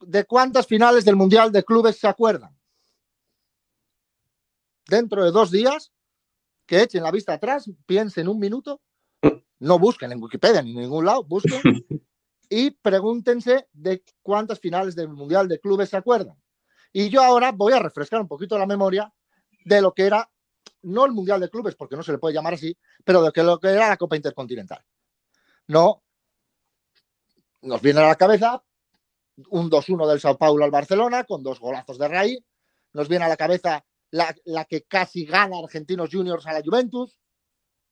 ¿de 0.00 0.26
cuántas 0.26 0.66
finales 0.66 1.06
del 1.06 1.16
Mundial 1.16 1.50
de 1.50 1.64
Clubes 1.64 1.98
se 1.98 2.06
acuerdan? 2.06 2.55
Dentro 4.88 5.24
de 5.24 5.30
dos 5.30 5.50
días, 5.50 5.92
que 6.66 6.82
echen 6.82 7.02
la 7.02 7.10
vista 7.10 7.34
atrás, 7.34 7.70
piensen 7.86 8.28
un 8.28 8.38
minuto, 8.38 8.80
no 9.58 9.78
busquen 9.78 10.12
en 10.12 10.22
Wikipedia 10.22 10.62
ni 10.62 10.72
en 10.72 10.80
ningún 10.80 11.04
lado, 11.04 11.24
busquen 11.24 11.60
y 12.48 12.70
pregúntense 12.70 13.68
de 13.72 14.04
cuántas 14.22 14.60
finales 14.60 14.94
del 14.94 15.08
Mundial 15.08 15.48
de 15.48 15.58
Clubes 15.58 15.90
se 15.90 15.96
acuerdan. 15.96 16.40
Y 16.92 17.08
yo 17.08 17.22
ahora 17.22 17.52
voy 17.52 17.72
a 17.72 17.78
refrescar 17.78 18.20
un 18.20 18.28
poquito 18.28 18.58
la 18.58 18.66
memoria 18.66 19.12
de 19.64 19.82
lo 19.82 19.92
que 19.92 20.06
era 20.06 20.30
no 20.82 21.04
el 21.04 21.12
Mundial 21.12 21.40
de 21.40 21.50
Clubes, 21.50 21.74
porque 21.74 21.96
no 21.96 22.02
se 22.02 22.12
le 22.12 22.18
puede 22.18 22.34
llamar 22.34 22.54
así, 22.54 22.76
pero 23.04 23.22
de 23.22 23.42
lo 23.42 23.58
que 23.58 23.68
era 23.68 23.88
la 23.88 23.96
Copa 23.96 24.16
Intercontinental. 24.16 24.84
No, 25.66 26.04
nos 27.62 27.82
viene 27.82 28.00
a 28.00 28.06
la 28.06 28.14
cabeza 28.14 28.62
un 29.50 29.68
2-1 29.68 30.08
del 30.08 30.20
Sao 30.20 30.38
Paulo 30.38 30.64
al 30.64 30.70
Barcelona 30.70 31.24
con 31.24 31.42
dos 31.42 31.58
golazos 31.58 31.98
de 31.98 32.08
Ray. 32.08 32.38
Nos 32.92 33.08
viene 33.08 33.24
a 33.24 33.28
la 33.28 33.36
cabeza 33.36 33.84
la, 34.10 34.64
que 34.64 34.82
casi 34.82 35.24
gana 35.24 35.58
Argentinos 35.58 36.10
Juniors 36.12 36.46
a 36.46 36.52
la 36.52 36.62
Juventus. 36.62 37.18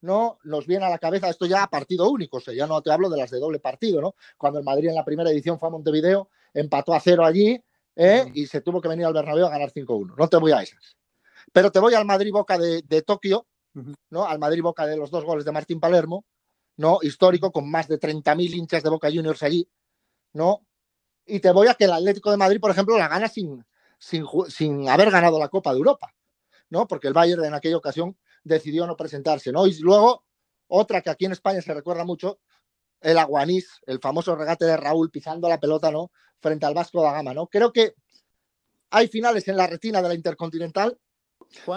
¿no? 0.00 0.38
Nos 0.44 0.66
viene 0.66 0.84
a 0.84 0.90
la 0.90 0.98
cabeza 0.98 1.30
esto 1.30 1.46
ya 1.46 1.62
a 1.62 1.70
partido 1.70 2.10
único, 2.10 2.36
o 2.36 2.40
sea, 2.40 2.52
ya 2.52 2.66
no 2.66 2.82
te 2.82 2.92
hablo 2.92 3.08
de 3.08 3.16
las 3.16 3.30
de 3.30 3.38
doble 3.38 3.58
partido, 3.58 4.02
¿no? 4.02 4.14
Cuando 4.36 4.58
el 4.58 4.64
Madrid 4.64 4.90
en 4.90 4.96
la 4.96 5.04
primera 5.04 5.30
edición 5.30 5.58
fue 5.58 5.68
a 5.68 5.70
Montevideo, 5.70 6.28
empató 6.52 6.92
a 6.92 7.00
cero 7.00 7.24
allí 7.24 7.58
¿eh? 7.96 8.30
y 8.34 8.46
se 8.46 8.60
tuvo 8.60 8.82
que 8.82 8.88
venir 8.88 9.06
al 9.06 9.14
Bernabéu 9.14 9.46
a 9.46 9.50
ganar 9.50 9.72
5-1. 9.72 10.14
No 10.16 10.28
te 10.28 10.36
voy 10.36 10.52
a 10.52 10.62
esas. 10.62 10.96
Pero 11.52 11.70
te 11.70 11.78
voy 11.78 11.94
al 11.94 12.04
Madrid-Boca 12.04 12.58
de, 12.58 13.02
Tokio, 13.02 13.46
¿no? 14.10 14.26
Al 14.26 14.38
Madrid-Boca 14.38 14.86
de 14.86 14.96
los 14.96 15.10
dos 15.10 15.24
goles 15.24 15.44
de 15.44 15.52
Martín 15.52 15.80
Palermo, 15.80 16.24
¿no? 16.76 16.98
Histórico, 17.02 17.52
con 17.52 17.70
más 17.70 17.88
de 17.88 17.98
30.000 17.98 18.54
hinchas 18.54 18.82
de 18.82 18.90
Boca 18.90 19.08
Juniors 19.08 19.42
allí, 19.42 19.68
¿no? 20.32 20.66
Y 21.26 21.40
te 21.40 21.50
voy 21.52 21.68
a 21.68 21.74
que 21.74 21.84
el 21.84 21.92
Atlético 21.92 22.30
de 22.30 22.36
Madrid, 22.36 22.60
por 22.60 22.70
ejemplo, 22.70 22.98
la 22.98 23.08
gana 23.08 23.28
sin, 23.28 23.64
sin, 23.98 24.88
haber 24.88 25.10
ganado 25.10 25.38
la 25.38 25.48
Copa 25.48 25.72
de 25.72 25.78
Europa, 25.78 26.14
¿no? 26.70 26.86
Porque 26.86 27.08
el 27.08 27.14
Bayern 27.14 27.44
en 27.44 27.54
aquella 27.54 27.76
ocasión 27.76 28.16
decidió 28.42 28.86
no 28.86 28.96
presentarse, 28.96 29.52
¿no? 29.52 29.66
Y 29.66 29.78
luego, 29.80 30.24
otra 30.68 31.00
que 31.00 31.10
aquí 31.10 31.24
en 31.24 31.32
España 31.32 31.62
se 31.62 31.74
recuerda 31.74 32.04
mucho, 32.04 32.40
el 33.00 33.18
Aguanís, 33.18 33.80
el 33.86 34.00
famoso 34.00 34.34
regate 34.34 34.64
de 34.64 34.76
Raúl 34.76 35.10
pisando 35.10 35.48
la 35.48 35.60
pelota, 35.60 35.90
¿no? 35.90 36.10
Frente 36.40 36.66
al 36.66 36.74
Vasco 36.74 37.02
da 37.02 37.12
Gama, 37.12 37.34
¿no? 37.34 37.46
Creo 37.46 37.72
que 37.72 37.94
hay 38.90 39.08
finales 39.08 39.46
en 39.48 39.56
la 39.56 39.66
retina 39.66 40.00
de 40.00 40.08
la 40.08 40.14
Intercontinental. 40.14 40.98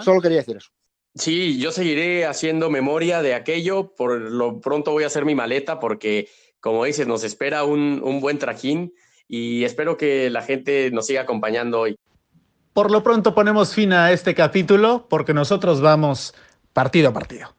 Solo 0.02 0.20
quería 0.20 0.38
decir 0.38 0.56
eso. 0.56 0.70
Sí, 1.14 1.58
yo 1.58 1.72
seguiré 1.72 2.26
haciendo 2.26 2.70
memoria 2.70 3.22
de 3.22 3.34
aquello. 3.34 3.94
Por 3.94 4.20
lo 4.20 4.60
pronto 4.60 4.92
voy 4.92 5.04
a 5.04 5.08
hacer 5.08 5.24
mi 5.24 5.34
maleta 5.34 5.80
porque, 5.80 6.28
como 6.60 6.84
dices, 6.84 7.06
nos 7.06 7.24
espera 7.24 7.64
un, 7.64 8.00
un 8.04 8.20
buen 8.20 8.38
trajín 8.38 8.94
y 9.28 9.64
espero 9.64 9.96
que 9.96 10.30
la 10.30 10.42
gente 10.42 10.90
nos 10.90 11.06
siga 11.06 11.22
acompañando 11.22 11.80
hoy. 11.80 11.96
Por 12.72 12.90
lo 12.90 13.02
pronto 13.02 13.34
ponemos 13.34 13.74
fin 13.74 13.92
a 13.92 14.12
este 14.12 14.34
capítulo 14.34 15.06
porque 15.08 15.34
nosotros 15.34 15.80
vamos 15.80 16.34
partido 16.72 17.10
a 17.10 17.12
partido. 17.12 17.57